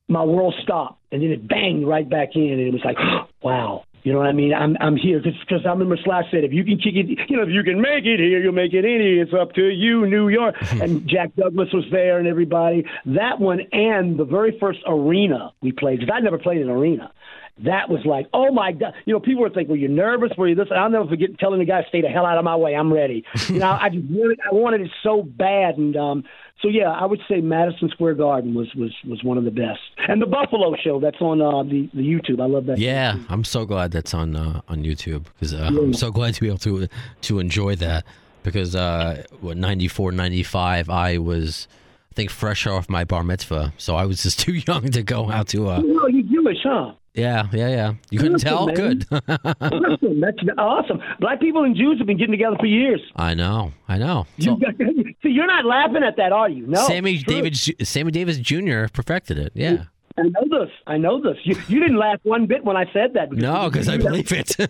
my 0.08 0.24
world 0.24 0.54
stopped, 0.62 1.00
and 1.12 1.22
then 1.22 1.30
it 1.30 1.46
banged 1.46 1.86
right 1.86 2.08
back 2.08 2.30
in, 2.34 2.42
and 2.42 2.60
it 2.60 2.72
was 2.72 2.82
like, 2.84 2.96
wow. 3.42 3.84
You 4.04 4.12
know 4.12 4.18
what 4.18 4.28
I 4.28 4.32
mean? 4.32 4.52
I'm 4.52 4.76
I'm 4.80 4.96
here 4.96 5.18
because 5.18 5.64
I 5.64 5.70
remember 5.70 5.96
Slash 6.04 6.26
said, 6.30 6.44
if 6.44 6.52
you 6.52 6.62
can 6.62 6.76
kick 6.76 6.94
it, 6.94 7.06
you 7.30 7.38
know, 7.38 7.42
if 7.42 7.48
you 7.48 7.62
can 7.62 7.80
make 7.80 8.04
it 8.04 8.20
here, 8.20 8.38
you'll 8.38 8.52
make 8.52 8.74
it 8.74 8.84
any. 8.84 9.18
It's 9.18 9.32
up 9.32 9.54
to 9.54 9.70
you, 9.70 10.06
New 10.06 10.28
York. 10.28 10.54
and 10.72 11.08
Jack 11.08 11.34
Douglas 11.36 11.70
was 11.72 11.86
there 11.90 12.18
and 12.18 12.28
everybody. 12.28 12.84
That 13.06 13.40
one 13.40 13.60
and 13.72 14.18
the 14.18 14.26
very 14.26 14.58
first 14.60 14.80
arena 14.86 15.52
we 15.62 15.72
played 15.72 16.00
because 16.00 16.12
I 16.14 16.20
never 16.20 16.38
played 16.38 16.60
an 16.60 16.68
arena. 16.68 17.12
That 17.58 17.88
was 17.88 18.04
like, 18.04 18.26
oh 18.32 18.50
my 18.50 18.72
god! 18.72 18.94
You 19.04 19.12
know, 19.12 19.20
people 19.20 19.42
were 19.42 19.48
thinking, 19.48 19.70
were 19.70 19.76
you 19.76 19.86
nervous? 19.88 20.32
Were 20.36 20.48
you 20.48 20.56
this? 20.56 20.66
I'll 20.74 20.90
never 20.90 21.06
forget 21.06 21.38
telling 21.38 21.60
the 21.60 21.64
guy, 21.64 21.84
stay 21.88 22.00
the 22.00 22.08
hell 22.08 22.26
out 22.26 22.36
of 22.36 22.44
my 22.44 22.56
way. 22.56 22.74
I'm 22.74 22.92
ready. 22.92 23.24
you 23.48 23.60
know, 23.60 23.78
I 23.80 23.90
just 23.90 24.04
wanted, 24.10 24.40
I 24.50 24.54
wanted 24.54 24.80
it 24.80 24.90
so 25.04 25.22
bad, 25.22 25.76
and 25.78 25.96
um, 25.96 26.24
so 26.62 26.68
yeah, 26.68 26.90
I 26.90 27.06
would 27.06 27.20
say 27.28 27.40
Madison 27.40 27.90
Square 27.90 28.14
Garden 28.14 28.54
was 28.54 28.74
was 28.74 28.92
was 29.08 29.22
one 29.22 29.38
of 29.38 29.44
the 29.44 29.52
best, 29.52 29.78
and 30.08 30.20
the 30.20 30.26
Buffalo 30.26 30.74
Show 30.82 30.98
that's 30.98 31.20
on 31.20 31.40
uh, 31.40 31.62
the 31.62 31.88
the 31.94 32.02
YouTube. 32.02 32.40
I 32.40 32.46
love 32.46 32.66
that. 32.66 32.78
Yeah, 32.78 33.18
I'm 33.28 33.44
so 33.44 33.64
glad 33.64 33.92
that's 33.92 34.14
on 34.14 34.34
uh, 34.34 34.60
on 34.68 34.82
YouTube 34.82 35.26
because 35.34 35.54
uh, 35.54 35.68
I'm 35.68 35.94
so 35.94 36.10
glad 36.10 36.34
to 36.34 36.40
be 36.40 36.48
able 36.48 36.58
to 36.58 36.88
to 37.22 37.38
enjoy 37.38 37.76
that 37.76 38.04
because 38.42 38.74
uh, 38.74 39.22
what 39.40 39.56
94, 39.56 40.12
95, 40.12 40.90
I 40.90 41.18
was 41.18 41.68
I 42.10 42.14
think 42.14 42.30
fresh 42.30 42.66
off 42.66 42.88
my 42.88 43.04
bar 43.04 43.24
mitzvah, 43.24 43.72
so 43.78 43.96
I 43.96 44.06
was 44.06 44.22
just 44.22 44.38
too 44.44 44.54
young 44.54 44.90
to 44.90 45.02
go 45.02 45.30
out 45.30 45.48
to. 45.48 45.68
Uh, 45.68 45.82
Oh, 46.03 46.03
you 46.03 46.03
Jewish, 46.44 46.58
huh? 46.62 46.92
yeah, 47.14 47.46
yeah, 47.52 47.68
yeah. 47.68 47.94
You 48.10 48.18
couldn't 48.18 48.44
Awesome, 48.46 48.48
tell? 48.48 48.66
man. 48.66 48.74
Good. 48.76 49.06
Awesome. 49.60 50.20
That's 50.20 50.38
awesome. 50.58 51.00
Black 51.20 51.40
people 51.40 51.64
and 51.64 51.76
Jews 51.76 51.98
have 51.98 52.06
been 52.06 52.18
getting 52.18 52.32
together 52.32 52.56
for 52.58 52.66
years. 52.66 53.00
I 53.16 53.34
know, 53.34 53.72
I 53.88 53.98
know. 53.98 54.26
So, 54.40 54.58
see, 55.22 55.28
you're 55.30 55.46
not 55.46 55.64
laughing 55.64 56.02
at 56.02 56.16
that, 56.16 56.32
are 56.32 56.48
you? 56.48 56.66
No. 56.66 56.86
Sammy 56.86 57.18
David, 57.18 57.56
Sammy 57.56 58.10
Davis 58.10 58.38
Jr. 58.38 58.86
perfected 58.92 59.38
it. 59.38 59.52
Yeah. 59.54 59.84
I 60.16 60.22
know 60.22 60.42
this. 60.60 60.70
I 60.86 60.96
know 60.96 61.20
this. 61.20 61.36
You, 61.42 61.56
you 61.66 61.80
didn't 61.80 61.96
laugh 61.96 62.20
one 62.22 62.46
bit 62.46 62.64
when 62.64 62.76
I 62.76 62.84
said 62.92 63.14
that. 63.14 63.32
No, 63.32 63.68
because 63.68 63.88
I 63.88 63.96
believe 63.96 64.30
it. 64.32 64.54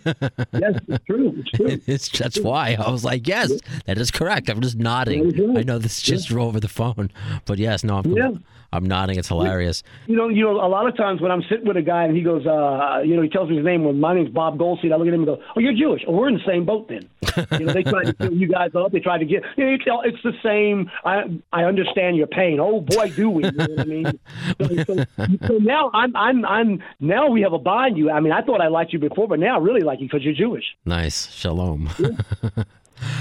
Yes, 0.55 0.81
it's 0.89 1.05
true. 1.05 1.35
It's 1.37 1.51
true. 1.51 1.81
it's, 1.87 2.09
that's 2.09 2.41
why 2.41 2.77
I 2.81 2.91
was 2.91 3.05
like, 3.05 3.27
yes, 3.29 3.53
that 3.85 3.99
is 3.99 4.11
correct. 4.11 4.49
I'm 4.49 4.63
just 4.63 4.77
nodding. 4.79 5.29
That 5.29 5.35
is 5.39 5.49
right. 5.49 5.59
I 5.59 5.63
know 5.63 5.79
this 5.79 6.01
just 6.01 6.33
over 6.33 6.61
the 6.61 6.69
phone, 6.69 7.11
but 7.45 7.59
yes, 7.59 7.85
no, 7.85 7.99
I'm, 7.99 8.13
Yeah. 8.13 8.31
I'm 8.75 8.85
nodding. 8.85 9.19
It's 9.19 9.29
hilarious. 9.29 9.83
You 10.07 10.17
know, 10.17 10.29
you 10.29 10.43
know, 10.43 10.53
a 10.53 10.67
lot 10.67 10.89
of 10.89 10.97
times 10.97 11.21
when 11.21 11.31
I'm 11.31 11.43
sitting 11.49 11.67
with 11.67 11.77
a 11.77 11.83
guy 11.83 12.05
and 12.05 12.17
he 12.17 12.23
goes, 12.23 12.45
uh, 12.45 13.03
you 13.05 13.15
know, 13.15 13.23
he 13.23 13.29
tells 13.29 13.49
me 13.49 13.57
his 13.57 13.65
name. 13.65 13.85
Well, 13.85 13.93
my 13.93 14.15
name's 14.15 14.31
Bob 14.31 14.59
Goldstein. 14.59 14.93
I 14.93 14.97
look 14.97 15.07
at 15.07 15.15
him 15.15 15.21
and 15.21 15.27
go, 15.27 15.41
"Oh, 15.57 15.61
you're 15.61 15.73
Jewish. 15.73 16.03
Oh, 16.09 16.13
we're 16.13 16.29
in 16.29 16.35
the 16.35 16.45
same 16.47 16.65
boat 16.65 16.89
then." 16.89 17.09
you 17.61 17.67
know, 17.67 17.73
they 17.73 17.85
try 17.85 18.03
to 18.05 18.13
fill 18.15 18.33
you 18.33 18.49
guys 18.49 18.75
up. 18.75 18.91
They 18.91 19.01
try 19.01 19.19
to 19.19 19.25
get. 19.25 19.45
You 19.57 19.65
know, 19.67 20.01
it's, 20.03 20.17
it's 20.17 20.23
the 20.25 20.33
same. 20.43 20.91
I 21.05 21.39
I 21.53 21.65
understand 21.65 22.17
your 22.17 22.27
pain. 22.27 22.59
Oh 22.61 22.81
boy, 22.81 23.11
do 23.11 23.31
we? 23.31 23.45
You 23.45 23.53
know 23.53 23.67
what 23.67 23.81
I 23.81 23.85
mean? 23.85 24.21
So, 24.59 24.85
so, 24.85 25.27
so 25.47 25.59
now 25.59 25.91
I'm 25.95 26.15
I'm 26.17 26.45
I'm 26.45 26.83
now 26.99 27.29
we 27.29 27.43
have 27.43 27.53
a 27.53 27.59
bond. 27.59 27.97
You. 27.97 28.11
I 28.11 28.21
mean, 28.21 28.33
I 28.33 28.43
thought 28.43 28.61
I 28.61 28.69
liked 28.69 28.93
you 28.93 28.99
before, 28.99 29.29
but 29.29 29.39
now 29.39 29.57
I 29.57 29.63
really 29.63 29.83
like 29.83 30.01
you 30.01 30.07
because 30.09 30.25
you're 30.25 30.35
Jewish. 30.35 30.65
Nice. 30.85 31.31
Shalom. 31.33 31.91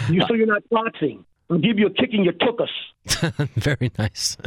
You 0.10 0.24
so 0.28 0.34
you're 0.34 0.48
not 0.48 0.68
boxing. 0.70 1.26
I'll 1.54 1.60
give 1.60 1.80
you 1.80 1.88
a 1.88 1.92
kick 1.92 2.14
in 2.14 2.24
your 2.24 2.34
tuchus, 2.34 2.70
Very 3.56 3.92
nice. 3.98 4.38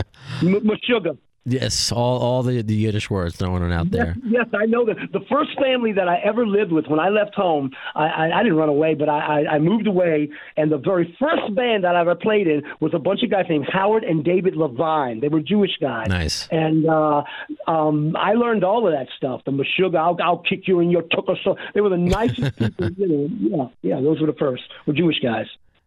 m- 0.42 0.68
sugar. 0.82 1.16
Yes, 1.48 1.92
all 1.92 2.18
all 2.18 2.42
the, 2.42 2.60
the 2.60 2.74
Yiddish 2.74 3.08
words 3.08 3.36
thrown 3.36 3.62
it 3.62 3.72
out 3.72 3.92
there. 3.92 4.16
Yes, 4.24 4.46
I 4.52 4.66
know 4.66 4.84
that. 4.86 4.96
The 5.12 5.20
first 5.30 5.50
family 5.62 5.92
that 5.92 6.08
I 6.08 6.16
ever 6.24 6.44
lived 6.44 6.72
with, 6.72 6.88
when 6.88 6.98
I 6.98 7.08
left 7.08 7.36
home, 7.36 7.70
I, 7.94 8.06
I, 8.06 8.40
I 8.40 8.42
didn't 8.42 8.58
run 8.58 8.68
away, 8.68 8.94
but 8.94 9.08
I, 9.08 9.44
I, 9.44 9.54
I 9.54 9.58
moved 9.60 9.86
away. 9.86 10.28
And 10.56 10.72
the 10.72 10.76
very 10.78 11.16
first 11.20 11.54
band 11.54 11.84
that 11.84 11.94
I 11.94 12.00
ever 12.00 12.16
played 12.16 12.48
in 12.48 12.62
was 12.80 12.94
a 12.94 12.98
bunch 12.98 13.22
of 13.22 13.30
guys 13.30 13.44
named 13.48 13.68
Howard 13.72 14.02
and 14.02 14.24
David 14.24 14.56
Levine. 14.56 15.20
They 15.20 15.28
were 15.28 15.38
Jewish 15.40 15.76
guys. 15.80 16.08
Nice. 16.08 16.48
And 16.50 16.88
uh, 16.88 17.22
um, 17.68 18.16
I 18.16 18.32
learned 18.32 18.64
all 18.64 18.84
of 18.84 18.92
that 18.92 19.06
stuff. 19.16 19.42
The 19.46 19.52
Meshuggah, 19.52 19.98
I'll, 19.98 20.16
I'll 20.20 20.38
kick 20.38 20.66
you 20.66 20.80
in 20.80 20.90
your 20.90 21.02
tuchus. 21.02 21.36
So 21.44 21.56
they 21.74 21.80
were 21.80 21.90
the 21.90 21.96
nicest 21.96 22.56
people. 22.58 22.90
You 22.90 23.30
know, 23.48 23.70
yeah, 23.82 23.94
yeah, 23.94 24.00
those 24.02 24.20
were 24.20 24.26
the 24.26 24.32
first. 24.36 24.64
Were 24.86 24.94
Jewish 24.94 25.20
guys. 25.22 25.46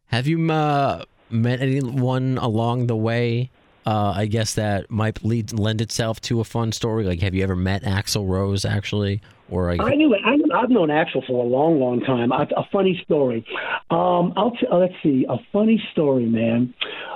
Have 0.10 0.28
you 0.28 0.52
uh, 0.52 1.06
met 1.30 1.62
anyone 1.62 2.38
along 2.40 2.88
the 2.88 2.96
way? 2.96 3.52
Uh, 3.86 4.14
I 4.16 4.26
guess 4.26 4.56
that 4.56 4.90
might 4.90 5.24
lead 5.24 5.54
lend 5.54 5.82
itself 5.82 6.20
to 6.22 6.40
a 6.40 6.44
fun 6.44 6.72
story. 6.72 7.04
Like, 7.06 7.22
have 7.22 7.34
you 7.34 7.44
ever 7.44 7.56
met 7.56 7.84
Axl 7.84 8.28
Rose 8.28 8.66
actually, 8.66 9.22
or 9.52 9.76
like, 9.76 9.82
I 9.82 9.96
knew 9.96 10.14
it. 10.14 10.22
I, 10.26 10.34
I've 10.58 10.70
known 10.70 10.90
Axl 10.90 11.26
for 11.26 11.44
a 11.44 11.48
long, 11.48 11.80
long 11.80 12.02
time. 12.02 12.32
I, 12.32 12.44
a 12.56 12.64
funny 12.72 13.02
story. 13.06 13.46
Um, 13.90 14.34
I'll 14.36 14.52
t- 14.52 14.68
let's 14.72 14.94
see. 15.02 15.26
A 15.30 15.38
funny 15.52 15.82
story, 15.92 16.26
man. 16.26 16.74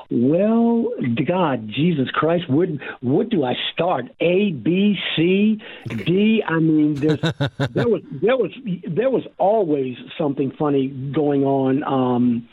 Well, 0.10 0.90
God, 1.26 1.68
Jesus 1.70 2.10
Christ, 2.12 2.50
what 2.50 2.70
what 3.02 3.30
do 3.30 3.44
I 3.44 3.54
start? 3.74 4.06
A, 4.20 4.52
B, 4.52 4.96
C, 5.16 5.60
D. 5.88 6.44
I 6.48 6.60
mean, 6.60 6.94
there 6.96 7.88
was 7.88 8.02
there 8.22 8.38
was 8.38 8.52
there 8.88 9.10
was 9.10 9.24
always 9.38 9.96
something 10.18 10.52
funny 10.58 10.88
going 10.88 11.44
on. 11.44 11.84
Um, 11.84 12.48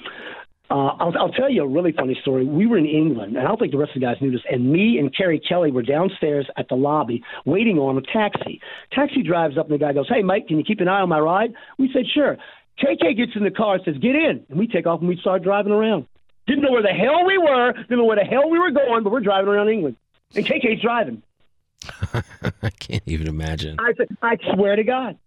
uh, 0.71 0.95
I'll, 1.01 1.13
I'll 1.19 1.33
tell 1.33 1.51
you 1.51 1.65
a 1.65 1.67
really 1.67 1.93
funny 1.93 2.17
story. 2.23 2.45
We 2.45 2.67
were 2.67 2.79
in 2.79 2.87
England, 2.87 3.37
and 3.37 3.45
I 3.45 3.49
don't 3.49 3.59
think 3.59 3.73
the 3.73 3.79
rest 3.79 3.91
of 3.91 4.01
the 4.01 4.07
guys 4.07 4.17
knew 4.21 4.31
this. 4.31 4.43
And 4.49 4.71
me 4.71 4.99
and 4.99 5.15
Keri 5.15 5.41
Kelli 5.41 5.73
were 5.73 5.83
downstairs 5.83 6.47
at 6.57 6.69
the 6.69 6.77
lobby 6.77 7.25
waiting 7.45 7.79
on 7.79 7.99
a 7.99 8.03
taxi. 8.03 8.61
Taxi 8.93 9.23
drives 9.23 9.59
up, 9.59 9.69
and 9.69 9.75
the 9.75 9.85
guy 9.85 9.93
goes, 9.93 10.09
"Hey, 10.09 10.23
Mike, 10.23 10.47
can 10.47 10.59
you 10.59 10.65
keep 10.65 10.81
an 10.81 10.87
eye 10.87 11.01
on 11.01 11.09
my 11.09 11.19
ride?" 11.19 11.55
We 11.79 11.91
said, 11.93 12.07
"Sure." 12.07 12.39
KK 12.79 13.17
gets 13.17 13.33
in 13.35 13.43
the 13.43 13.51
car 13.51 13.75
and 13.75 13.85
says, 13.85 13.99
"Get 13.99 14.15
in," 14.15 14.45
and 14.49 14.59
we 14.59 14.69
take 14.69 14.87
off 14.87 15.01
and 15.01 15.09
we 15.09 15.17
start 15.17 15.43
driving 15.43 15.73
around. 15.73 16.07
Didn't 16.47 16.63
know 16.63 16.71
where 16.71 16.83
the 16.83 16.89
hell 16.89 17.27
we 17.27 17.37
were, 17.37 17.73
didn't 17.73 17.99
know 17.99 18.05
where 18.05 18.17
the 18.17 18.25
hell 18.25 18.49
we 18.49 18.59
were 18.59 18.71
going, 18.71 19.03
but 19.03 19.13
we're 19.13 19.21
driving 19.21 19.49
around 19.49 19.69
England, 19.69 19.97
and 20.37 20.47
KK's 20.47 20.81
driving. 20.81 21.23
I 22.63 22.71
can't 22.71 23.03
even 23.07 23.27
imagine. 23.27 23.77
I 23.81 23.93
said, 23.97 24.09
"I 24.23 24.37
swear 24.55 24.77
to 24.77 24.85
God." 24.85 25.19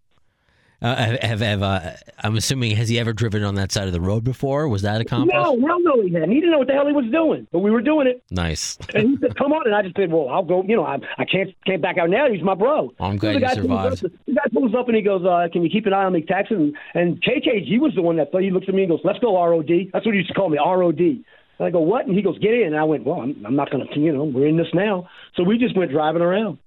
Uh, 0.84 0.96
have, 0.98 1.20
have, 1.22 1.40
have 1.40 1.64
uh, 1.64 1.92
I'm 2.20 2.36
assuming 2.36 2.76
has 2.76 2.90
he 2.90 3.00
ever 3.00 3.14
driven 3.14 3.42
on 3.44 3.56
that 3.56 3.72
side 3.72 3.88
of 3.88 3.94
the 3.94 4.02
road 4.02 4.26
before? 4.26 4.68
Was 4.68 4.82
that 4.82 5.00
accomplished? 5.00 5.34
No, 5.34 5.54
no, 5.54 5.78
no, 5.78 6.02
he 6.02 6.12
hadn't. 6.12 6.30
He 6.30 6.36
didn't 6.42 6.52
know 6.52 6.58
what 6.58 6.68
the 6.68 6.74
hell 6.74 6.86
he 6.86 6.92
was 6.92 7.10
doing, 7.10 7.48
but 7.54 7.60
we 7.60 7.72
were 7.72 7.82
doing 7.82 8.06
it. 8.06 8.22
Nice. 8.30 8.78
And 8.94 9.12
he 9.12 9.18
said, 9.22 9.38
"Come 9.38 9.54
on," 9.54 9.66
and 9.66 9.74
I 9.74 9.82
just 9.82 9.96
said, 9.96 10.12
"Well, 10.12 10.28
I'll 10.28 10.44
go." 10.44 10.62
You 10.64 10.76
know, 10.76 10.84
I 10.86 10.98
I 11.18 11.24
can't 11.24 11.52
can't 11.66 11.82
back 11.82 11.98
out 11.98 12.10
now. 12.10 12.30
He's 12.30 12.44
my 12.44 12.54
bro. 12.54 12.94
I'm 13.00 13.18
So 13.18 13.20
glad 13.20 13.36
the 13.36 13.40
you 13.56 13.62
survived. 13.62 14.06
Up, 14.06 14.12
the 14.28 14.34
guy 14.34 14.42
pulls 14.52 14.76
up 14.76 14.88
and 14.88 14.98
he 14.98 15.02
goes, 15.02 15.26
uh, 15.26 15.48
"Can 15.54 15.64
you 15.64 15.70
keep 15.70 15.86
an 15.86 15.94
eye 15.94 16.04
on 16.04 16.12
the 16.12 16.22
taxi?" 16.22 16.54
And, 16.54 16.76
and 16.94 17.24
KKG 17.24 17.80
was 17.80 17.94
the 17.96 18.02
one 18.02 18.18
that 18.18 18.28
he 18.34 18.52
looks 18.52 18.68
at 18.68 18.76
me 18.76 18.84
and 18.84 18.92
goes, 18.92 19.02
"Let's 19.06 19.20
go 19.20 19.42
ROD." 19.42 19.70
That's 19.94 20.06
what 20.06 20.14
he 20.14 20.18
used 20.20 20.28
to 20.30 20.34
call 20.34 20.50
me, 20.50 20.58
ROD. 20.58 21.00
And 21.00 21.26
I 21.62 21.70
go, 21.70 21.80
"What?" 21.80 22.08
And 22.08 22.16
he 22.16 22.22
goes, 22.22 22.38
"Get 22.40 22.54
in." 22.54 22.68
And 22.68 22.78
I 22.78 22.84
went, 22.84 23.06
"Well, 23.06 23.22
I'm, 23.22 23.42
I'm 23.46 23.56
not 23.56 23.72
going 23.72 23.88
to, 23.88 24.00
you 24.00 24.12
know, 24.12 24.26
we're 24.26 24.48
in 24.48 24.58
this 24.58 24.74
now." 24.74 25.08
So 25.36 25.44
we 25.44 25.58
just 25.58 25.78
went 25.78 25.92
driving 25.92 26.22
around. 26.22 26.58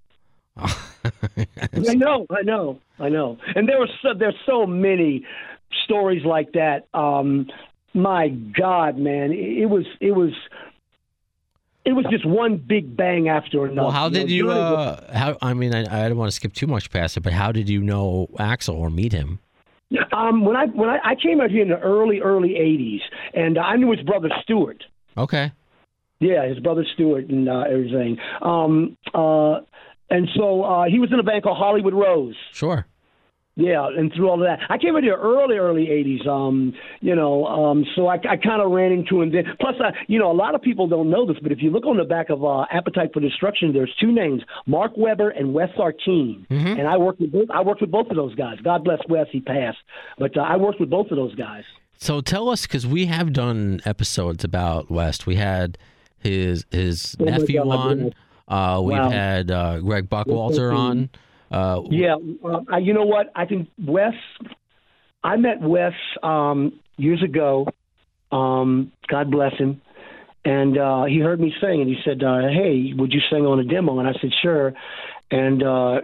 I 1.37 1.95
know, 1.95 2.27
I 2.31 2.43
know, 2.43 2.81
I 2.99 3.09
know. 3.09 3.39
And 3.55 3.69
there 3.69 3.79
were 3.79 3.89
so, 4.03 4.09
there's 4.19 4.35
so 4.47 4.67
many 4.67 5.25
stories 5.85 6.25
like 6.25 6.53
that. 6.53 6.87
Um, 6.95 7.49
my 7.95 8.29
God, 8.29 8.99
man, 8.99 9.33
it, 9.33 9.69
was 9.71 9.87
it 10.01 10.13
was 10.13 10.31
it 11.85 11.93
was 11.93 12.05
just 12.11 12.27
one 12.27 12.57
big 12.57 12.97
bang 12.97 13.29
after 13.29 13.65
another. 13.65 13.83
Well, 13.83 13.91
how 13.91 14.09
did 14.09 14.31
you? 14.31 14.47
Was- 14.47 14.57
Uh, 14.57 15.13
how? 15.13 15.37
I 15.41 15.55
mean, 15.55 15.75
I, 15.75 16.05
I 16.05 16.09
don't 16.09 16.19
want 16.19 16.31
to 16.31 16.35
skip 16.37 16.53
too 16.53 16.67
much 16.67 16.91
past 16.91 17.17
it, 17.17 17.21
but 17.21 17.33
how 17.33 17.53
did 17.53 17.69
you 17.69 17.81
know 17.81 18.29
Axl 18.39 18.75
or 18.75 18.91
meet 18.91 19.13
him? 19.13 19.39
Um, 20.13 20.45
when 20.45 20.57
I 20.57 20.67
when 20.67 20.89
I, 20.89 20.99
I 21.05 21.15
came 21.15 21.41
out 21.41 21.51
here 21.51 21.63
in 21.63 21.69
the 21.69 21.79
early 21.79 22.21
early 22.21 22.51
'80s, 22.55 23.01
and 23.35 23.57
I 23.57 23.77
knew 23.77 23.91
his 23.93 24.05
brother 24.05 24.31
Stuart. 24.43 24.83
Okay. 25.17 25.53
Yeah, 26.19 26.47
his 26.47 26.59
brother 26.59 26.85
Stuart 26.95 27.29
and 27.29 27.49
uh, 27.49 27.61
everything. 27.71 28.19
Um, 28.43 28.97
uh, 29.15 29.61
and 30.11 30.29
so 30.37 30.63
uh, 30.63 30.85
he 30.85 30.99
was 30.99 31.13
in 31.13 31.19
a 31.19 31.23
band 31.23 31.43
called 31.43 31.59
Hollywood 31.59 31.95
Rose. 31.95 32.37
Sure. 32.53 32.87
Yeah, 33.59 33.87
and 33.89 34.13
through 34.13 34.29
all 34.29 34.35
of 34.35 34.47
that, 34.47 34.59
I 34.69 34.77
came 34.77 34.95
out 34.97 35.03
here 35.03 35.17
early, 35.17 35.57
early 35.57 35.87
'80s. 35.87 36.27
Um, 36.29 36.75
you 37.01 37.17
know, 37.17 37.47
um, 37.47 37.87
so 37.97 38.07
I, 38.07 38.17
I 38.17 38.37
kind 38.37 38.61
of 38.61 38.71
ran 38.71 38.93
into 38.93 39.23
him. 39.23 39.33
Then. 39.33 39.45
Plus, 39.59 39.77
I, 39.81 39.93
you 40.09 40.19
know, 40.19 40.31
a 40.31 40.37
lot 40.37 40.55
of 40.55 40.61
people 40.61 40.87
don't 40.89 41.09
know 41.09 41.25
this, 41.27 41.39
but 41.43 41.53
if 41.53 41.63
you 41.63 41.71
look 41.71 41.87
on 41.87 41.97
the 41.97 42.05
back 42.05 42.29
of 42.29 42.45
uh, 42.45 42.67
Appetite 42.71 43.15
for 43.15 43.21
Destruction, 43.21 43.73
there's 43.73 43.91
two 43.99 44.13
names: 44.13 44.43
Mark 44.67 44.93
Weber 44.95 45.31
and 45.31 45.55
Wes 45.55 45.71
Arkeen. 45.79 46.45
And 46.51 46.87
I 46.87 46.99
worked 46.99 47.19
with 47.19 47.33
both. 47.33 47.49
I 47.51 47.63
worked 47.63 47.81
with 47.81 47.91
both 47.91 48.09
of 48.11 48.17
those 48.17 48.35
guys. 48.35 48.59
God 48.63 48.85
bless 48.85 48.99
Wes; 49.09 49.27
he 49.33 49.41
passed, 49.41 49.79
but 50.19 50.37
uh, 50.37 50.43
I 50.43 50.57
worked 50.59 50.79
with 50.79 50.91
both 50.91 51.11
of 51.11 51.17
those 51.17 51.35
guys. 51.35 51.65
So 51.97 52.21
tell 52.21 52.51
us, 52.51 52.67
because 52.67 52.87
we 52.87 53.07
have 53.07 53.33
done 53.33 53.81
episodes 53.87 54.45
about 54.45 54.91
West. 54.91 55.27
We 55.27 55.37
had 55.37 55.79
his 56.19 56.67
his 56.71 57.17
Oh 57.19 57.25
nephew 57.25 57.65
God, 57.65 57.69
on. 57.71 58.13
Uh, 58.49 58.81
we've 58.85 58.97
Wow. 58.99 59.11
had 59.11 59.51
uh, 59.51 59.81
Greg 59.81 60.09
Buchwalter 60.09 60.75
on. 60.77 61.09
Uh, 61.51 61.83
Yeah, 61.91 62.17
uh, 62.45 62.61
I- 62.69 62.79
you 62.79 62.93
know 62.95 63.05
what? 63.05 63.31
I 63.35 63.45
think 63.45 63.69
Wes. 63.85 64.15
I 65.25 65.37
met 65.37 65.61
Wes 65.61 65.93
um, 66.23 66.79
years 66.97 67.23
ago. 67.23 67.67
Um, 68.31 68.93
God 69.09 69.31
bless 69.31 69.55
him. 69.55 69.81
And 70.45 70.79
uh, 70.79 71.05
he 71.05 71.19
heard 71.19 71.41
me 71.41 71.53
sing, 71.61 71.81
and 71.81 71.89
he 71.89 71.97
said, 72.05 72.23
uh, 72.23 72.43
"Hey, 72.49 72.93
would 72.97 73.13
you 73.13 73.21
sing 73.31 73.45
on 73.47 73.59
a 73.59 73.65
demo?" 73.65 73.99
And 73.99 74.09
I 74.09 74.13
said, 74.21 74.31
"Sure." 74.43 74.75
And 75.31 75.63
uh, 75.63 76.03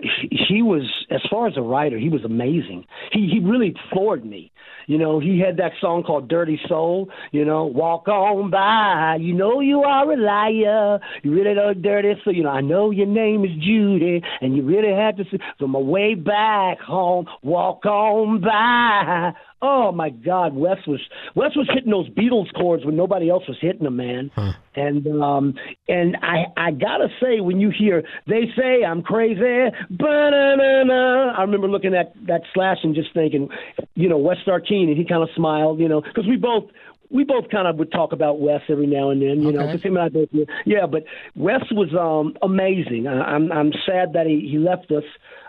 he, 0.49 0.63
was, 0.63 0.83
as 1.11 1.21
far 1.31 1.47
as 1.47 1.57
a 1.57 1.63
writer, 1.63 1.97
he 1.97 2.09
was 2.09 2.25
amazing. 2.25 2.87
He 3.13 3.29
he 3.33 3.39
really 3.39 3.75
floored 3.93 4.25
me. 4.25 4.51
You 4.89 4.99
know, 4.99 5.21
he 5.21 5.39
had 5.39 5.59
that 5.59 5.73
song 5.81 6.03
called 6.03 6.29
Dirty 6.29 6.61
Soul, 6.69 7.09
you 7.31 7.45
know, 7.45 7.65
walk 7.65 8.09
on 8.09 8.51
by. 8.51 9.19
You 9.21 9.33
know 9.33 9.61
you 9.61 9.83
are 9.83 10.13
a 10.13 10.17
liar. 10.17 10.99
You 11.23 11.33
really 11.33 11.55
know 11.55 11.73
dirty 11.73 12.15
so 12.25 12.31
you 12.31 12.43
know, 12.43 12.51
I 12.51 12.63
know 12.63 12.91
your 12.91 13.07
name 13.07 13.45
is 13.45 13.53
Judy 13.63 14.23
and 14.41 14.57
you 14.57 14.65
really 14.65 14.93
have 14.93 15.17
to 15.19 15.25
see 15.31 15.39
from 15.59 15.71
my 15.71 15.79
way 15.79 16.15
back 16.15 16.81
home, 16.81 17.27
walk 17.43 17.87
on 17.87 18.41
by. 18.41 19.33
Oh 19.65 19.93
my 19.93 20.11
God, 20.11 20.55
Wes 20.55 20.79
was 20.89 21.01
Wes 21.37 21.55
was 21.55 21.69
hitting 21.73 21.93
those 21.93 22.09
Beatles 22.11 22.53
chords 22.53 22.85
when 22.85 22.97
nobody 22.97 23.31
else 23.31 23.45
was 23.47 23.57
hitting 23.61 23.85
them, 23.85 23.97
man. 23.97 24.31
And 24.75 25.07
um 25.23 25.55
and 25.89 26.17
I 26.21 26.47
I 26.57 26.71
gotta 26.73 27.09
say 27.21 27.41
when 27.41 27.61
you 27.61 27.71
hear 27.71 28.03
they 28.27 28.51
say 28.57 28.85
I'm 28.85 29.03
crazy, 29.03 29.71
I 30.01 31.43
remember 31.43 31.69
looking 31.69 31.95
at 31.95 32.13
that 32.27 32.43
slash 32.55 32.79
and 32.83 32.95
just 32.95 33.15
thinking, 33.15 33.49
you 33.95 34.09
know, 34.09 34.19
Wes 34.19 34.39
Arkeen, 34.47 34.89
and 34.89 34.97
he 34.99 35.05
kind 35.05 35.23
of 35.23 35.29
smiled, 35.37 35.79
you 35.79 35.89
know, 35.89 36.01
because 36.01 36.27
we 36.27 36.37
both 36.37 36.65
we 37.11 37.25
both 37.25 37.49
kind 37.51 37.69
of 37.69 37.77
would 37.77 37.93
talk 37.93 38.13
about 38.13 38.41
Wes 38.41 38.63
every 38.69 38.87
now 38.87 39.11
and 39.11 39.21
then, 39.21 39.43
you 39.43 39.53
know, 39.53 39.61
Okay. 39.61 39.73
because 39.73 39.83
him 39.83 39.97
and 39.97 40.05
I 40.07 40.09
both, 40.09 40.29
yeah. 40.65 40.87
But 40.87 41.05
Wes 41.37 41.61
was 41.71 41.95
um, 41.95 42.35
amazing. 42.43 43.07
I, 43.07 43.21
I'm 43.21 43.53
I'm 43.53 43.73
sad 43.87 44.15
that 44.15 44.27
he 44.27 44.49
he 44.51 44.59
left 44.59 44.91
us. 44.91 45.05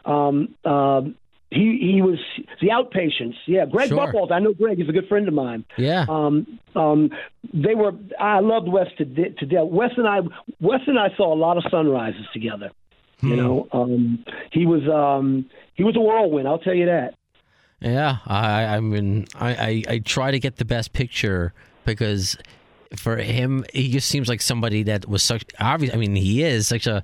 Um, 0.06 0.54
um 0.66 1.16
he 1.54 1.78
he 1.94 2.02
was 2.02 2.20
the 2.62 2.68
outpatients. 2.70 3.36
Yeah, 3.46 3.66
Greg 3.66 3.90
Sure. 3.90 3.98
Buchwald. 3.98 4.32
I 4.32 4.40
know 4.40 4.54
Greg. 4.54 4.78
He's 4.78 4.90
a 4.90 4.92
good 4.92 5.08
friend 5.08 5.28
of 5.28 5.34
mine. 5.34 5.64
Yeah. 5.78 6.06
Um, 6.10 6.60
um, 6.76 7.10
they 7.54 7.76
were. 7.76 7.92
I 8.20 8.40
loved 8.40 8.68
Wes 8.68 8.88
to 8.98 9.06
de- 9.06 9.30
to 9.32 9.46
death. 9.46 9.68
Wes 9.68 9.92
and 9.98 10.08
I, 10.08 10.20
Wes 10.60 10.82
and 10.88 10.98
I 11.00 11.10
saw 11.16 11.34
a 11.34 11.36
lot 11.38 11.58
of 11.58 11.64
sunrises 11.70 12.26
together. 12.34 12.72
You 13.22 13.38
know, 13.38 13.68
um, 13.72 14.26
he 14.52 14.66
was 14.66 14.82
um, 14.90 15.50
he 15.76 15.84
was 15.86 15.96
a 15.96 16.02
whirlwind. 16.02 16.46
I'll 16.46 16.60
tell 16.60 16.74
you 16.74 16.88
that. 16.88 17.14
Yeah, 17.80 18.18
I, 18.28 18.66
I 18.66 18.80
mean, 18.82 19.28
I, 19.36 19.56
I, 19.56 19.84
I 19.94 20.00
try 20.00 20.32
to 20.32 20.40
get 20.40 20.58
the 20.58 20.66
best 20.66 20.92
picture 20.92 21.54
because 21.86 22.38
for 22.98 23.16
him, 23.18 23.64
he 23.74 23.90
just 23.92 24.10
seems 24.10 24.28
like 24.28 24.42
somebody 24.42 24.84
that 24.84 25.08
was 25.08 25.24
such 25.24 25.46
obvious. 25.58 25.94
I 25.94 25.98
mean, 25.98 26.16
he 26.16 26.44
is 26.44 26.68
such 26.68 26.86
a 26.86 27.02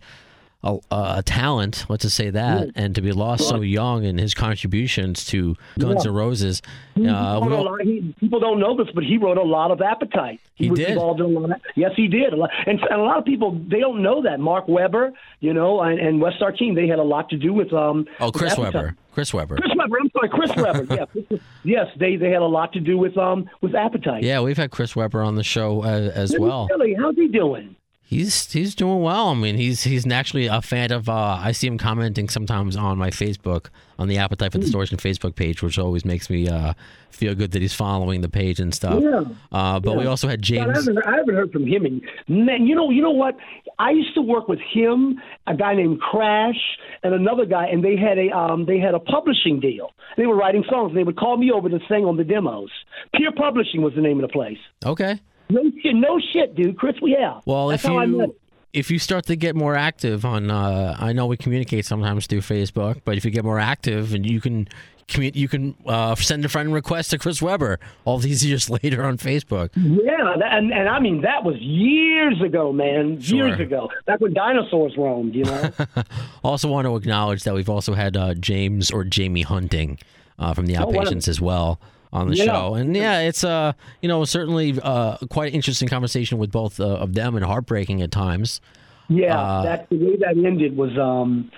a, 0.64 0.78
a 0.92 1.24
talent. 1.26 1.86
Let's 1.90 2.04
just 2.04 2.16
say 2.18 2.30
that, 2.32 2.70
and 2.76 2.94
to 2.96 3.02
be 3.02 3.12
lost 3.12 3.48
so 3.48 3.62
young 3.62 4.04
in 4.04 4.18
his 4.18 4.34
contributions 4.34 5.26
to 5.28 5.56
Guns 5.78 6.04
Yeah. 6.06 6.12
N' 6.12 6.16
Roses. 6.16 6.62
He 6.96 7.08
Uh, 7.08 7.40
we 7.40 7.54
all- 7.54 7.78
he- 7.82 8.14
people 8.20 8.40
don't 8.42 8.60
know 8.60 8.76
this, 8.76 8.88
but 8.94 9.04
he 9.06 9.18
wrote 9.18 9.38
a 9.38 9.44
lot 9.44 9.72
of 9.72 9.82
Appetite. 9.82 10.42
He 10.56 10.70
was 10.70 10.80
did? 10.80 10.90
involved 10.90 11.22
in 11.22 11.28
a 11.28 11.40
lot. 11.40 11.52
Of, 11.52 11.62
yes, 11.76 11.92
he 11.96 12.10
did. 12.10 12.34
A 12.34 12.36
lot, 12.36 12.50
and, 12.68 12.80
and 12.82 13.00
a 13.00 13.04
lot 13.04 13.18
of 13.18 13.24
people 13.26 13.52
they 13.70 13.80
don't 13.80 14.02
know 14.02 14.22
that. 14.24 14.42
Mark 14.42 14.68
Weber, 14.68 15.14
you 15.40 15.54
know, 15.54 15.80
and, 15.82 15.98
and 16.00 16.20
Wes 16.20 16.34
they 16.76 16.88
had 16.88 17.00
a 17.00 17.04
lot 17.04 17.30
to 17.30 17.38
do 17.38 17.54
with. 17.54 17.72
Um, 17.72 18.06
oh, 18.20 18.32
Chris 18.32 18.52
Appetite. 18.54 18.74
Weber. 18.74 18.96
Chris 19.14 19.34
Weber. 19.34 19.56
Chris 19.58 19.72
Weber. 19.76 19.98
I'm 20.02 20.10
sorry, 20.12 20.30
Chris 20.30 20.52
Weber. 20.58 20.96
Yeah, 21.30 21.38
yes, 21.64 21.88
they 21.98 22.18
they 22.18 22.30
had 22.30 22.42
a 22.42 22.46
lot 22.48 22.74
to 22.74 22.80
do 22.82 22.98
with 22.98 23.18
um 23.18 23.50
with 23.62 23.76
Appetite. 23.76 24.24
Yeah, 24.24 24.42
we've 24.42 24.58
had 24.58 24.72
Chris 24.72 24.94
Weber 24.96 25.22
on 25.22 25.36
the 25.36 25.44
show 25.44 25.84
uh, 25.84 26.12
as 26.14 26.36
well. 26.38 26.68
Really? 26.70 26.94
How's 26.96 27.16
he 27.16 27.28
doing? 27.30 27.76
He's 28.10 28.52
he's 28.52 28.74
doing 28.74 29.04
well. 29.04 29.28
I 29.28 29.34
mean, 29.36 29.56
he's 29.56 29.84
he's 29.84 30.04
naturally 30.04 30.48
a 30.48 30.64
fan 30.64 30.92
of. 30.92 31.08
Uh, 31.08 31.38
I 31.40 31.52
see 31.52 31.68
him 31.68 31.78
commenting 31.78 32.28
sometimes 32.28 32.76
on 32.76 32.98
my 32.98 33.12
Facebook 33.12 33.68
on 34.00 34.08
the 34.08 34.18
Appetite 34.18 34.52
for 34.52 34.58
Hmm. 34.58 34.64
Distortion 34.64 34.98
Facebook 34.98 35.36
page, 35.36 35.62
which 35.62 35.78
always 35.78 36.04
makes 36.04 36.28
me 36.28 36.48
uh, 36.50 36.74
feel 37.12 37.36
good 37.36 37.52
that 37.52 37.62
he's 37.62 37.76
following 37.76 38.22
the 38.22 38.28
page 38.30 38.60
and 38.60 38.74
stuff. 38.74 39.04
Yeah. 39.04 39.26
Uh, 39.52 39.80
but 39.80 39.96
we 39.96 40.08
also 40.08 40.28
had 40.28 40.40
God, 40.42 40.46
I, 40.46 40.48
James. 40.74 40.78
haven't, 40.88 41.06
I 41.06 41.16
haven't 41.18 41.36
heard 41.36 41.52
from 41.52 41.68
him. 41.68 41.86
And 41.86 42.02
man, 42.28 42.66
you 42.66 42.74
know, 42.74 42.90
you 42.90 43.04
know 43.04 43.12
what? 43.12 43.38
I 43.78 43.92
used 43.92 44.16
to 44.16 44.24
work 44.24 44.48
with 44.48 44.60
him, 44.74 45.22
a 45.46 45.56
guy 45.56 45.76
named 45.76 46.02
Crash, 46.02 46.60
and 47.04 47.14
another 47.14 47.46
guy, 47.46 47.68
and 47.68 47.86
they 47.86 47.96
had 47.96 48.18
a 48.18 48.36
um, 48.36 48.66
they 48.66 48.80
had 48.80 48.96
a 48.96 49.00
publishing 49.00 49.60
deal. 49.60 49.92
They 50.18 50.26
were 50.26 50.36
writing 50.36 50.64
songs. 50.68 50.96
They 50.96 51.04
would 51.04 51.16
call 51.16 51.38
me 51.38 51.52
over 51.52 51.70
to 51.70 51.80
sing 51.88 52.06
on 52.06 52.18
the 52.18 52.24
demos. 52.24 52.72
Peer 53.16 53.32
Publishing 53.32 53.84
was 53.84 53.94
the 53.94 54.02
name 54.02 54.18
of 54.18 54.24
the 54.24 54.34
place. 54.34 54.58
Okay. 54.84 55.20
No 55.50 55.64
shit, 55.82 55.96
no 55.96 56.20
shit, 56.34 56.56
dude. 56.56 56.78
Chris, 56.78 56.96
we 57.02 57.12
yeah. 57.12 57.40
Well, 57.46 57.70
That's 57.70 57.84
if 57.84 57.90
how 57.90 58.00
I 58.00 58.06
met 58.06 58.30
you 58.30 58.36
if 58.74 58.92
you 58.92 59.00
start 59.00 59.26
to 59.26 59.36
get 59.36 59.56
more 59.56 59.76
active 59.76 60.26
on, 60.26 60.52
uh, 60.52 60.96
I 61.00 61.14
know 61.14 61.26
we 61.26 61.38
communicate 61.38 61.86
sometimes 61.86 62.28
through 62.28 62.42
Facebook, 62.42 63.02
but 63.04 63.18
if 63.18 63.26
you 63.26 63.32
get 63.32 63.44
more 63.44 63.60
active 63.60 64.14
and 64.14 64.30
you 64.30 64.42
can. 64.42 64.68
You 65.12 65.48
can 65.48 65.74
uh, 65.88 66.14
send 66.14 66.46
a 66.46 66.50
friend 66.50 66.72
request 66.72 67.10
to 67.10 67.18
Chris 67.18 67.42
Weber 67.42 67.80
all 68.06 68.20
these 68.20 68.46
years 68.48 68.70
later 68.70 69.04
on 69.04 69.18
Facebook. 69.18 69.72
Yeah, 69.76 70.36
that, 70.38 70.54
and 70.54 70.72
and 70.72 70.88
I 70.88 71.00
mean 71.00 71.22
that 71.22 71.44
was 71.44 71.56
years 71.58 72.40
ago, 72.44 72.72
man. 72.72 73.18
Years 73.20 73.60
ago, 73.60 73.90
back 74.06 74.22
when 74.22 74.36
dinosaurs 74.36 74.96
roamed. 74.96 75.34
You 75.34 75.46
know. 75.46 75.72
Also, 76.44 76.68
want 76.70 76.86
to 76.86 76.96
acknowledge 76.96 77.42
that 77.46 77.56
we've 77.56 77.72
also 77.72 77.96
had 77.96 78.16
uh, 78.16 78.36
James 78.36 78.92
or 78.92 79.04
Jamie 79.04 79.42
Hunting 79.42 79.98
uh, 80.38 80.54
from 80.54 80.68
the 80.68 80.78
Oh. 80.78 80.86
Outpatients 80.86 81.28
as 81.28 81.42
well 81.42 81.80
on 82.12 82.30
the 82.30 82.36
Yeah. 82.36 82.46
show, 82.46 82.74
and 82.76 82.96
yeah, 82.96 83.20
it's 83.20 83.44
uh, 83.44 83.74
you 84.02 84.10
know 84.10 84.24
certainly 84.26 84.80
uh, 84.82 85.18
quite 85.30 85.54
interesting 85.54 85.88
conversation 85.88 86.38
with 86.38 86.52
both 86.52 86.80
uh, 86.80 86.86
of 86.86 87.14
them 87.14 87.36
and 87.36 87.46
heartbreaking 87.46 88.02
at 88.02 88.12
times. 88.12 88.62
Yeah, 89.10 89.38
Uh, 89.38 89.64
that 89.64 89.90
the 89.90 89.98
way 89.98 90.16
that 90.18 90.36
ended 90.38 90.76
was 90.78 90.92
um 90.98 91.52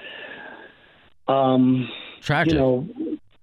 um 1.27 1.89
Tragic. 2.21 2.53
you 2.53 2.59
know 2.59 2.87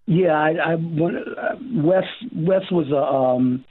yeah 0.07 0.33
I, 0.33 0.51
I 0.73 0.75
when, 0.77 1.17
uh, 1.17 1.57
Wes 1.75 2.05
Wes 2.35 2.63
was 2.71 2.91
a 2.91 3.03
um 3.03 3.65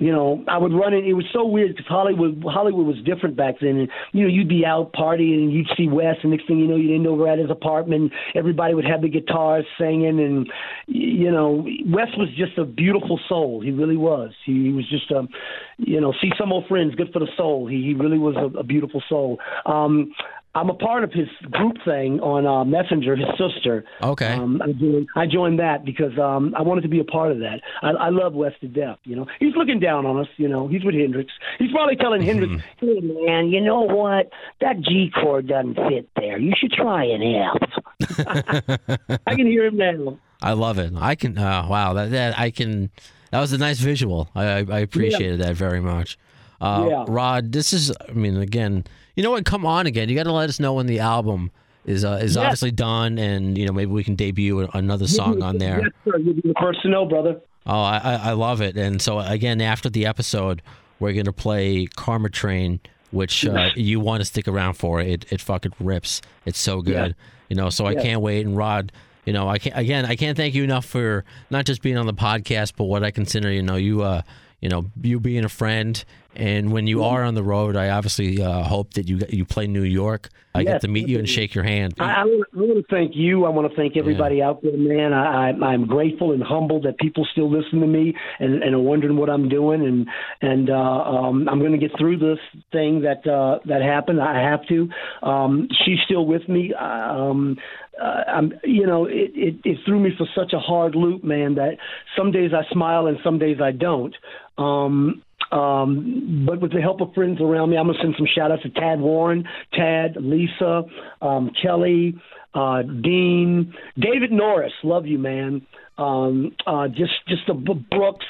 you 0.00 0.10
know 0.10 0.42
I 0.48 0.56
would 0.58 0.72
run 0.72 0.94
in 0.94 1.04
it 1.04 1.12
was 1.12 1.26
so 1.32 1.44
weird 1.44 1.76
because 1.76 1.86
Hollywood 1.86 2.42
Hollywood 2.42 2.86
was 2.86 2.96
different 3.04 3.36
back 3.36 3.56
then. 3.60 3.76
And 3.76 3.88
you 4.12 4.22
know 4.22 4.28
you'd 4.28 4.48
be 4.48 4.64
out 4.66 4.92
partying 4.94 5.44
and 5.44 5.52
you'd 5.52 5.68
see 5.76 5.88
Wes 5.88 6.16
and 6.22 6.32
next 6.32 6.48
thing 6.48 6.58
you 6.58 6.66
know 6.66 6.76
you'd 6.76 6.94
end 6.94 7.06
over 7.06 7.28
at 7.28 7.38
his 7.38 7.50
apartment. 7.50 8.12
Everybody 8.34 8.74
would 8.74 8.86
have 8.86 9.02
the 9.02 9.08
guitars 9.10 9.66
singing 9.78 10.18
and 10.18 10.50
you 10.86 11.30
know 11.30 11.66
Wes 11.86 12.08
was 12.16 12.28
just 12.36 12.56
a 12.58 12.64
beautiful 12.64 13.20
soul. 13.28 13.60
He 13.60 13.70
really 13.70 13.98
was. 13.98 14.32
He, 14.44 14.64
he 14.64 14.72
was 14.72 14.88
just 14.88 15.10
a 15.10 15.28
you 15.76 16.00
know 16.00 16.14
see 16.20 16.30
some 16.38 16.50
old 16.52 16.66
friends 16.66 16.94
good 16.94 17.12
for 17.12 17.20
the 17.20 17.28
soul. 17.36 17.66
He, 17.68 17.82
he 17.82 17.94
really 17.94 18.18
was 18.18 18.36
a, 18.36 18.58
a 18.58 18.64
beautiful 18.64 19.02
soul. 19.08 19.38
Um 19.66 20.12
I'm 20.54 20.68
a 20.68 20.74
part 20.74 21.04
of 21.04 21.12
his 21.12 21.28
group 21.50 21.76
thing 21.84 22.18
on 22.20 22.44
uh, 22.44 22.64
Messenger. 22.64 23.14
His 23.14 23.28
sister. 23.38 23.84
Okay. 24.02 24.32
Um, 24.32 24.60
I 24.62 24.72
joined. 24.72 25.08
I 25.14 25.26
joined 25.26 25.58
that 25.60 25.84
because 25.84 26.18
um, 26.18 26.54
I 26.58 26.62
wanted 26.62 26.80
to 26.80 26.88
be 26.88 26.98
a 26.98 27.04
part 27.04 27.30
of 27.30 27.38
that. 27.38 27.60
I, 27.82 27.90
I 27.90 28.08
love 28.08 28.34
Wes 28.34 28.52
to 28.62 28.68
death. 28.68 28.98
You 29.04 29.14
know, 29.14 29.26
he's 29.38 29.54
looking 29.54 29.78
down 29.78 30.06
on 30.06 30.18
us. 30.18 30.26
You 30.38 30.48
know, 30.48 30.66
he's 30.66 30.84
with 30.84 30.94
Hendrix. 30.96 31.32
He's 31.58 31.70
probably 31.70 31.94
telling 31.94 32.22
Hendrix, 32.22 32.62
"Hey 32.78 33.00
man, 33.00 33.48
you 33.48 33.60
know 33.60 33.82
what? 33.82 34.30
That 34.60 34.80
G 34.80 35.12
chord 35.14 35.46
doesn't 35.46 35.76
fit 35.76 36.10
there. 36.16 36.38
You 36.38 36.52
should 36.58 36.72
try 36.72 37.04
an 37.04 37.22
F." 37.22 38.18
I 39.26 39.34
can 39.36 39.46
hear 39.46 39.66
him 39.66 39.76
now. 39.76 40.18
I 40.42 40.54
love 40.54 40.78
it. 40.78 40.92
I 40.96 41.14
can. 41.14 41.38
Uh, 41.38 41.66
wow, 41.68 41.92
that, 41.92 42.10
that 42.10 42.38
I 42.38 42.50
can. 42.50 42.90
That 43.30 43.40
was 43.40 43.52
a 43.52 43.58
nice 43.58 43.78
visual. 43.78 44.28
I 44.34 44.44
I, 44.44 44.66
I 44.68 44.78
appreciated 44.80 45.40
that 45.40 45.54
very 45.54 45.80
much. 45.80 46.18
Uh, 46.60 46.86
Yeah. 46.90 47.04
Rod, 47.08 47.52
this 47.52 47.72
is. 47.72 47.92
I 48.08 48.12
mean, 48.12 48.36
again, 48.36 48.84
you 49.16 49.22
know 49.22 49.30
what? 49.30 49.44
Come 49.44 49.64
on, 49.66 49.86
again. 49.86 50.08
You 50.08 50.14
got 50.16 50.24
to 50.24 50.32
let 50.32 50.48
us 50.48 50.60
know 50.60 50.74
when 50.74 50.86
the 50.86 50.98
album 51.00 51.50
is 51.86 52.04
uh, 52.04 52.20
is 52.22 52.36
Yeah. 52.36 52.42
obviously 52.42 52.70
done, 52.70 53.18
and 53.18 53.56
you 53.56 53.66
know 53.66 53.72
maybe 53.72 53.90
we 53.90 54.04
can 54.04 54.14
debut 54.14 54.68
another 54.74 55.06
song 55.06 55.42
on 55.42 55.58
there. 55.58 55.80
Yes, 55.82 55.90
sir. 56.04 56.18
You'll 56.18 56.34
be 56.34 56.42
the 56.42 56.54
first 56.60 56.82
to 56.82 56.88
know, 56.88 57.06
brother. 57.06 57.40
Oh, 57.66 57.80
I, 57.80 57.98
I 57.98 58.14
I 58.14 58.32
love 58.32 58.60
it. 58.60 58.76
And 58.76 59.00
so 59.00 59.18
again, 59.20 59.60
after 59.60 59.88
the 59.90 60.06
episode, 60.06 60.62
we're 60.98 61.12
gonna 61.12 61.32
play 61.32 61.86
Karma 61.96 62.28
Train, 62.30 62.80
which 63.10 63.46
uh, 63.46 63.70
you 63.76 64.00
want 64.00 64.20
to 64.20 64.24
stick 64.24 64.46
around 64.48 64.74
for. 64.74 65.00
It 65.00 65.24
it 65.30 65.40
fucking 65.40 65.72
rips. 65.80 66.20
It's 66.46 66.58
so 66.58 66.82
good. 66.82 67.14
You 67.48 67.56
know, 67.56 67.70
so 67.70 67.86
I 67.86 67.94
can't 67.94 68.20
wait. 68.20 68.46
And 68.46 68.56
Rod, 68.56 68.92
you 69.24 69.32
know, 69.32 69.48
I 69.48 69.58
can't 69.58 69.76
again. 69.76 70.04
I 70.06 70.14
can't 70.16 70.36
thank 70.36 70.54
you 70.54 70.62
enough 70.64 70.84
for 70.84 71.24
not 71.50 71.64
just 71.64 71.80
being 71.82 71.96
on 71.96 72.06
the 72.06 72.14
podcast, 72.14 72.74
but 72.76 72.84
what 72.84 73.02
I 73.02 73.10
consider, 73.10 73.50
you 73.50 73.62
know, 73.62 73.76
you 73.76 74.02
uh, 74.02 74.22
you 74.60 74.68
know, 74.68 74.86
you 75.02 75.18
being 75.20 75.44
a 75.44 75.48
friend. 75.48 76.02
And 76.36 76.72
when 76.72 76.86
you 76.86 77.02
are 77.04 77.24
on 77.24 77.34
the 77.34 77.42
road, 77.42 77.76
I 77.76 77.90
obviously 77.90 78.42
uh, 78.42 78.62
hope 78.62 78.94
that 78.94 79.08
you 79.08 79.20
you 79.28 79.44
play 79.44 79.66
New 79.66 79.82
York. 79.82 80.28
I 80.54 80.64
get 80.64 80.80
to 80.80 80.88
meet 80.88 81.08
you 81.08 81.18
and 81.18 81.28
shake 81.28 81.54
your 81.54 81.62
hand. 81.62 81.94
I, 82.00 82.22
I, 82.22 82.24
want, 82.24 82.44
to 82.52 82.84
thank 82.90 83.14
you. 83.14 83.44
I 83.44 83.50
want 83.50 83.70
to 83.70 83.76
thank 83.76 83.96
everybody 83.96 84.42
out 84.42 84.62
there, 84.62 84.76
man. 84.76 85.12
I, 85.12 85.50
I, 85.50 85.66
I'm 85.66 85.86
grateful 85.86 86.32
and 86.32 86.42
humbled 86.42 86.84
that 86.84 86.98
people 86.98 87.24
still 87.30 87.48
listen 87.48 87.80
to 87.80 87.86
me 87.86 88.14
and, 88.40 88.62
and 88.62 88.74
are 88.74 88.80
wondering 88.80 89.16
what 89.16 89.30
I'm 89.30 89.48
doing. 89.48 89.86
And 89.86 90.08
and 90.40 90.70
uh, 90.70 90.74
um, 90.74 91.48
I'm 91.48 91.60
going 91.60 91.72
to 91.72 91.78
get 91.78 91.96
through 91.98 92.18
this 92.18 92.38
thing 92.72 93.02
that 93.02 93.26
uh, 93.30 93.60
that 93.66 93.82
happened. 93.82 94.20
I 94.20 94.40
have 94.40 94.66
to. 94.68 94.88
Um, 95.22 95.68
she's 95.84 95.98
still 96.04 96.26
with 96.26 96.48
me. 96.48 96.74
Um, 96.74 97.56
uh, 98.00 98.24
I'm, 98.28 98.52
you 98.64 98.86
know, 98.86 99.04
it, 99.04 99.30
it, 99.34 99.56
it 99.64 99.78
threw 99.84 100.00
me 100.00 100.10
for 100.16 100.26
such 100.34 100.52
a 100.52 100.58
hard 100.58 100.94
loop, 100.94 101.22
man. 101.22 101.56
That 101.56 101.76
some 102.16 102.32
days 102.32 102.52
I 102.54 102.70
smile 102.72 103.06
and 103.06 103.18
some 103.22 103.38
days 103.38 103.58
I 103.62 103.72
don't. 103.72 104.14
Um, 104.58 105.22
um, 105.52 106.44
but 106.46 106.60
with 106.60 106.72
the 106.72 106.80
help 106.80 107.00
of 107.00 107.12
friends 107.14 107.40
around 107.40 107.70
me, 107.70 107.76
I'm 107.76 107.86
gonna 107.86 107.98
send 108.00 108.14
some 108.16 108.26
shout 108.26 108.50
outs 108.52 108.62
to 108.62 108.70
Tad 108.70 109.00
Warren, 109.00 109.44
Tad, 109.72 110.16
Lisa, 110.16 110.84
um, 111.20 111.50
Kelly, 111.60 112.14
uh, 112.54 112.82
Dean, 112.82 113.74
David 113.98 114.32
Norris. 114.32 114.72
Love 114.82 115.06
you, 115.06 115.18
man. 115.18 115.66
Um, 115.98 116.52
uh, 116.66 116.88
just 116.88 117.12
just 117.28 117.42
the 117.46 117.54
B- 117.54 117.84
Brooks. 117.90 118.26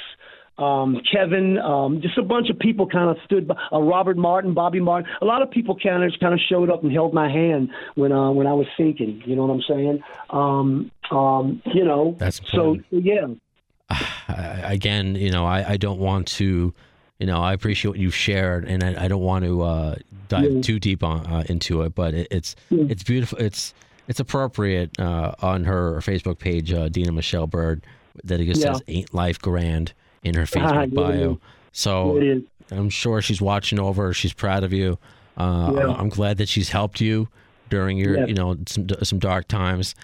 um, 0.58 1.00
Kevin, 1.10 1.56
um, 1.58 2.00
just 2.02 2.18
a 2.18 2.22
bunch 2.22 2.50
of 2.50 2.58
people 2.58 2.86
kind 2.86 3.08
of 3.08 3.16
stood 3.24 3.48
by. 3.48 3.54
Uh, 3.72 3.80
Robert 3.80 4.18
Martin, 4.18 4.52
Bobby 4.52 4.78
Martin. 4.80 5.10
A 5.22 5.24
lot 5.24 5.40
of 5.40 5.50
people 5.50 5.74
kind 5.82 6.02
of 6.04 6.12
kind 6.20 6.34
of 6.34 6.40
showed 6.50 6.68
up 6.68 6.82
and 6.82 6.92
held 6.92 7.14
my 7.14 7.30
hand 7.30 7.70
when 7.94 8.12
uh, 8.12 8.30
when 8.30 8.46
I 8.46 8.52
was 8.52 8.66
sinking. 8.76 9.22
You 9.24 9.36
know 9.36 9.46
what 9.46 9.54
I'm 9.54 9.62
saying? 9.68 10.02
Um, 10.30 10.90
um, 11.10 11.62
you 11.74 11.84
know. 11.84 12.14
That's 12.18 12.40
so 12.50 12.76
yeah. 12.90 13.28
Again, 14.64 15.14
you 15.14 15.30
know, 15.30 15.46
I, 15.46 15.70
I 15.72 15.76
don't 15.76 15.98
want 15.98 16.26
to, 16.38 16.72
you 17.20 17.26
know, 17.26 17.40
I 17.40 17.52
appreciate 17.52 17.90
what 17.90 17.98
you've 18.00 18.14
shared, 18.14 18.64
and 18.64 18.82
I, 18.82 19.04
I 19.04 19.08
don't 19.08 19.22
want 19.22 19.44
to 19.44 19.62
uh, 19.62 19.94
dive 20.28 20.50
Yeah. 20.50 20.60
too 20.62 20.78
deep 20.80 21.04
on, 21.04 21.26
uh, 21.26 21.44
into 21.48 21.82
it, 21.82 21.94
but 21.94 22.14
it, 22.14 22.28
it's 22.30 22.56
Yeah. 22.70 22.86
it's 22.88 23.02
beautiful. 23.04 23.38
It's 23.38 23.74
it's 24.08 24.18
appropriate 24.18 24.98
uh, 24.98 25.32
on 25.40 25.64
her 25.64 25.98
Facebook 26.00 26.38
page, 26.40 26.72
uh, 26.72 26.88
Dina 26.88 27.12
Michelle 27.12 27.46
Bird, 27.46 27.82
that 28.24 28.40
it 28.40 28.46
just 28.46 28.60
Yeah. 28.62 28.72
says 28.72 28.82
"Ain't 28.88 29.14
Life 29.14 29.38
Grand" 29.38 29.92
in 30.24 30.34
her 30.34 30.42
Facebook 30.54 30.94
bio. 30.94 31.38
So 31.72 32.20
I'm 32.72 32.90
sure 32.90 33.22
she's 33.22 33.40
watching 33.40 33.78
over. 33.78 34.12
She's 34.12 34.32
proud 34.32 34.64
of 34.64 34.72
you. 34.72 34.98
Uh. 35.36 35.94
I'm 35.98 36.08
glad 36.08 36.38
that 36.38 36.48
she's 36.48 36.70
helped 36.70 37.00
you 37.00 37.28
during 37.68 37.96
your, 37.98 38.26
you 38.26 38.34
know, 38.34 38.56
some 38.66 38.88
some 39.02 39.18
dark 39.20 39.46
times. 39.46 39.94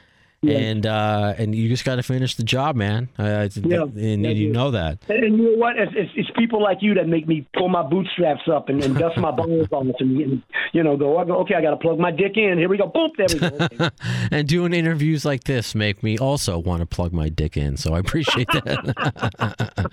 Yeah. 0.43 0.59
And 0.59 0.87
uh, 0.87 1.35
and 1.39 1.55
you 1.55 1.69
just 1.69 1.85
got 1.85 1.97
to 1.97 2.03
finish 2.03 2.37
the 2.37 2.45
job, 2.45 2.77
man. 2.77 3.09
Uh, 3.19 3.49
Yeah. 3.55 3.83
and 3.83 4.25
Yeah, 4.25 4.31
you 4.31 4.53
know 4.53 4.71
that. 4.71 4.99
And, 5.09 5.25
and 5.25 5.37
you 5.39 5.53
know 5.53 5.59
what? 5.59 5.77
It's, 5.79 5.93
it's, 5.97 6.11
it's 6.15 6.31
people 6.39 6.63
like 6.63 6.79
you 6.83 6.95
that 6.95 7.09
make 7.09 7.27
me 7.27 7.47
pull 7.57 7.69
my 7.69 7.83
bootstraps 7.83 8.43
up 8.53 8.69
and, 8.69 8.83
and 8.85 8.97
dust 8.97 9.17
my 9.17 9.31
balls 9.37 9.67
off 9.73 9.87
and, 9.99 10.21
and 10.21 10.43
you 10.73 10.83
know 10.83 10.97
go, 10.97 11.19
okay, 11.41 11.55
I 11.55 11.63
got 11.63 11.71
to 11.71 11.77
plug 11.77 11.99
my 11.99 12.11
dick 12.11 12.37
in. 12.37 12.59
Here 12.59 12.69
we 12.69 12.77
go. 12.77 12.87
Boom. 12.87 13.11
There 13.17 13.27
we 13.33 13.39
go. 13.79 13.89
And 14.31 14.47
doing 14.49 14.73
interviews 14.73 15.25
like 15.25 15.45
this 15.45 15.75
make 15.75 16.03
me 16.03 16.19
also 16.19 16.59
want 16.59 16.81
to 16.81 16.87
plug 16.87 17.13
my 17.13 17.29
dick 17.29 17.57
in. 17.57 17.77
So 17.77 17.95
I 17.95 17.99
appreciate 18.01 18.49
that. 18.49 19.87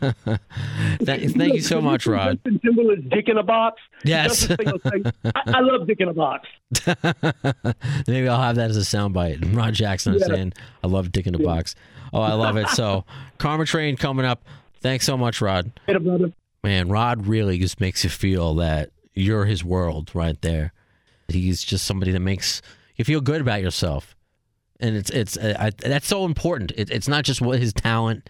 Th- 1.04 1.30
thank 1.32 1.54
you 1.54 1.60
so 1.60 1.80
much, 1.80 2.06
Rod. 2.06 2.36
Justin 2.44 2.60
Timberlake's 2.60 3.02
Dick 3.10 3.28
in 3.28 3.38
a 3.38 3.42
Box. 3.42 3.80
Yes. 4.04 4.50
I, 4.50 4.56
I 5.46 5.60
love 5.60 5.86
Dick 5.86 6.00
in 6.00 6.08
a 6.08 6.14
Box. 6.14 6.48
Maybe 8.06 8.28
I'll 8.28 8.40
have 8.42 8.56
that 8.56 8.70
as 8.70 8.76
a 8.76 8.80
soundbite. 8.80 9.54
Rod 9.56 9.74
Jackson 9.74 10.14
is 10.14 10.22
Yeah. 10.22 10.34
saying, 10.34 10.52
"I 10.82 10.86
love 10.88 11.12
dick 11.12 11.26
in 11.26 11.34
a 11.34 11.38
box." 11.38 11.74
Oh, 12.12 12.20
I 12.20 12.32
love 12.34 12.56
it. 12.56 12.68
So, 12.68 13.04
Karma 13.38 13.66
Train 13.66 13.96
coming 13.96 14.24
up. 14.26 14.44
Thanks 14.80 15.04
so 15.04 15.16
much, 15.16 15.40
Rod. 15.40 15.70
Later. 15.88 16.32
Man, 16.62 16.88
Rod 16.88 17.26
really 17.26 17.58
just 17.58 17.80
makes 17.80 18.02
you 18.04 18.10
feel 18.10 18.54
that 18.56 18.90
you're 19.14 19.44
his 19.44 19.64
world 19.64 20.10
right 20.14 20.40
there. 20.42 20.72
He's 21.28 21.62
just 21.62 21.84
somebody 21.84 22.12
that 22.12 22.20
makes 22.20 22.62
you 22.96 23.04
feel 23.04 23.20
good 23.20 23.40
about 23.40 23.62
yourself, 23.62 24.16
and 24.80 24.96
it's 24.96 25.10
it's 25.10 25.36
uh, 25.36 25.54
I, 25.58 25.70
that's 25.70 26.06
so 26.06 26.24
important. 26.24 26.72
It, 26.76 26.90
it's 26.90 27.08
not 27.08 27.24
just 27.24 27.40
what 27.40 27.58
his 27.58 27.72
talent, 27.72 28.28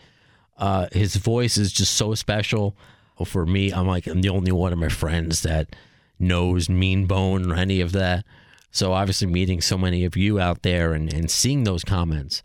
uh, 0.59 0.89
his 0.93 1.17
voice 1.17 1.57
is 1.57 1.73
just 1.73 1.95
so 1.95 2.15
special. 2.15 2.77
For 3.25 3.47
me, 3.47 3.73
I'm 3.73 3.87
like 3.87 4.07
I'm 4.07 4.21
the 4.21 4.29
only 4.29 4.53
one 4.53 4.75
of 4.75 4.79
my 4.79 4.89
friends 4.91 5.41
that 5.43 5.75
knows 6.19 6.69
Mean 6.69 7.07
Bone 7.07 7.51
or 7.51 7.55
any 7.55 7.81
of 7.81 7.93
that. 7.93 8.25
So 8.71 8.93
obviously, 8.93 9.27
meeting 9.27 9.61
so 9.61 9.79
many 9.79 10.05
of 10.05 10.17
you 10.17 10.39
out 10.39 10.63
there 10.63 10.93
and, 10.93 11.13
and 11.13 11.31
seeing 11.31 11.65
those 11.65 11.83
comments 11.83 12.43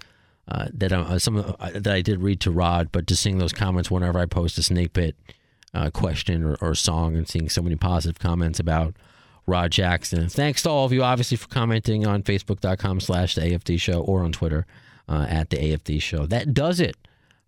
uh, 0.48 0.68
that 0.74 0.94
I, 0.94 0.98
uh, 0.98 1.20
some 1.20 1.38
uh, 1.38 1.72
that 1.74 1.94
I 1.94 2.02
did 2.02 2.22
read 2.22 2.40
to 2.42 2.52
Rod, 2.52 2.90
but 2.92 3.06
just 3.06 3.22
seeing 3.22 3.38
those 3.38 3.54
comments 3.54 3.92
whenever 3.92 4.20
I 4.20 4.26
post 4.26 4.58
a 4.58 4.64
snake 4.64 4.94
pit 4.94 5.16
uh, 5.74 5.90
question 5.90 6.44
or, 6.44 6.56
or 6.62 6.76
song 6.76 7.16
and 7.16 7.28
seeing 7.28 7.50
so 7.50 7.62
many 7.62 7.76
positive 7.76 8.20
comments 8.20 8.60
about 8.60 8.96
Rod 9.46 9.72
Jackson. 9.72 10.30
Thanks 10.30 10.64
to 10.64 10.70
all 10.70 10.86
of 10.86 10.94
you, 10.94 11.04
obviously, 11.04 11.38
for 11.38 11.48
commenting 11.48 12.06
on 12.06 12.24
Facebook.com 12.24 13.00
slash 13.00 13.36
the 13.36 13.42
AFD 13.42 13.80
show 13.80 14.02
or 14.02 14.24
on 14.24 14.32
Twitter 14.32 14.66
uh, 15.10 15.26
at 15.28 15.50
the 15.50 15.58
AFD 15.58 16.02
show. 16.02 16.26
That 16.26 16.54
does 16.54 16.80
it 16.80 16.96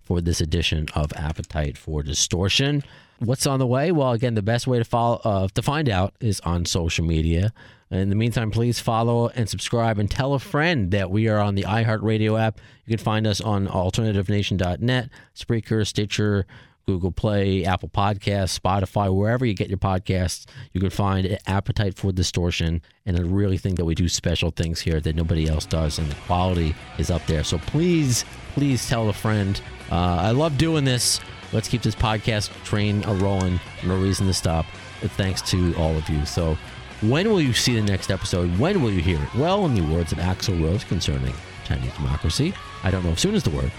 for 0.04 0.22
this 0.22 0.42
edition 0.42 0.88
of 0.96 1.12
Appetite 1.14 1.78
for 1.78 2.04
Distortion. 2.04 2.84
What's 3.20 3.48
on 3.48 3.60
the 3.60 3.68
way? 3.68 3.92
Well, 3.92 4.12
again, 4.12 4.36
the 4.36 4.42
best 4.42 4.68
way 4.68 4.78
to 4.78 4.84
follow 4.84 5.22
uh, 5.24 5.48
to 5.54 5.62
find 5.62 5.88
out 5.90 6.14
is 6.20 6.40
on 6.42 6.66
social 6.66 7.06
media. 7.06 7.54
In 7.90 8.10
the 8.10 8.16
meantime, 8.16 8.50
please 8.52 8.80
follow 8.80 9.30
and 9.30 9.48
subscribe 9.48 10.00
and 10.00 10.10
tell 10.10 10.34
a 10.34 10.40
friend 10.40 10.92
that 10.92 11.12
we 11.12 11.28
are 11.28 11.40
on 11.40 11.56
the 11.56 11.64
iHeartRadio 11.64 12.40
app. 12.42 12.60
You 12.86 12.98
can 12.98 13.04
find 13.04 13.28
us 13.28 13.40
on 13.40 13.68
alternativenation.net, 13.68 15.10
Spreaker, 15.36 15.86
Stitcher, 15.86 16.46
Google 16.86 17.12
Play, 17.12 17.64
Apple 17.66 17.90
Podcasts, 17.90 18.60
Spotify, 18.60 19.14
wherever 19.14 19.46
you 19.46 19.54
get 19.54 19.70
your 19.70 19.78
podcasts, 19.78 20.46
you 20.74 20.82
can 20.82 20.90
find 20.90 21.38
Appetite 21.48 21.96
for 21.96 22.12
Distortion. 22.12 22.82
And 23.06 23.18
I 23.18 23.22
really 23.22 23.58
think 23.58 23.78
that 23.78 23.86
we 23.86 23.96
do 23.96 24.10
special 24.10 24.52
things 24.52 24.82
here 24.82 25.00
that 25.00 25.16
nobody 25.16 25.48
else 25.48 25.66
does, 25.66 26.00
and 26.00 26.10
the 26.10 26.16
quality 26.28 26.76
is 26.98 27.10
up 27.10 27.26
there. 27.26 27.44
So 27.44 27.58
please, 27.58 28.26
please 28.54 28.88
tell 28.88 29.10
a 29.10 29.14
friend. 29.14 29.60
Uh, 29.92 29.96
I 29.96 30.32
love 30.32 30.58
doing 30.58 30.84
this. 30.84 31.20
Let's 31.52 31.68
keep 31.68 31.82
this 31.84 31.96
podcast 31.96 32.52
train 32.64 33.04
a 33.06 33.14
rolling. 33.14 33.60
No 33.86 33.98
reason 33.98 34.28
to 34.28 34.34
stop. 34.34 34.66
Thanks 35.02 35.42
to 35.52 35.76
all 35.76 35.96
of 35.96 36.08
you. 36.10 36.26
So, 36.26 36.58
when 37.02 37.30
will 37.30 37.42
you 37.42 37.52
see 37.52 37.76
the 37.76 37.82
next 37.82 38.10
episode? 38.10 38.58
When 38.58 38.82
will 38.82 38.92
you 38.92 39.02
hear 39.02 39.22
it? 39.22 39.36
Well, 39.36 39.66
in 39.66 39.76
the 39.76 39.82
words 39.82 40.14
of 40.14 40.20
Axl 40.20 40.64
Rose 40.64 40.86
concerning 40.86 41.34
Chinese 41.66 41.94
democracy, 41.96 42.54
I 42.82 42.92
don't 42.92 43.04
know 43.04 43.12
if 43.12 43.20
soon 43.20 43.36
is 43.36 43.44
the 43.44 43.50
word, 43.50 43.72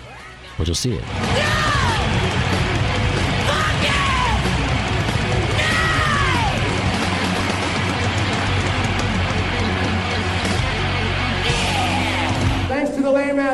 but 0.58 0.66
you'll 0.66 0.76
see 0.76 0.92
it. 0.92 1.04
Thanks 1.04 1.93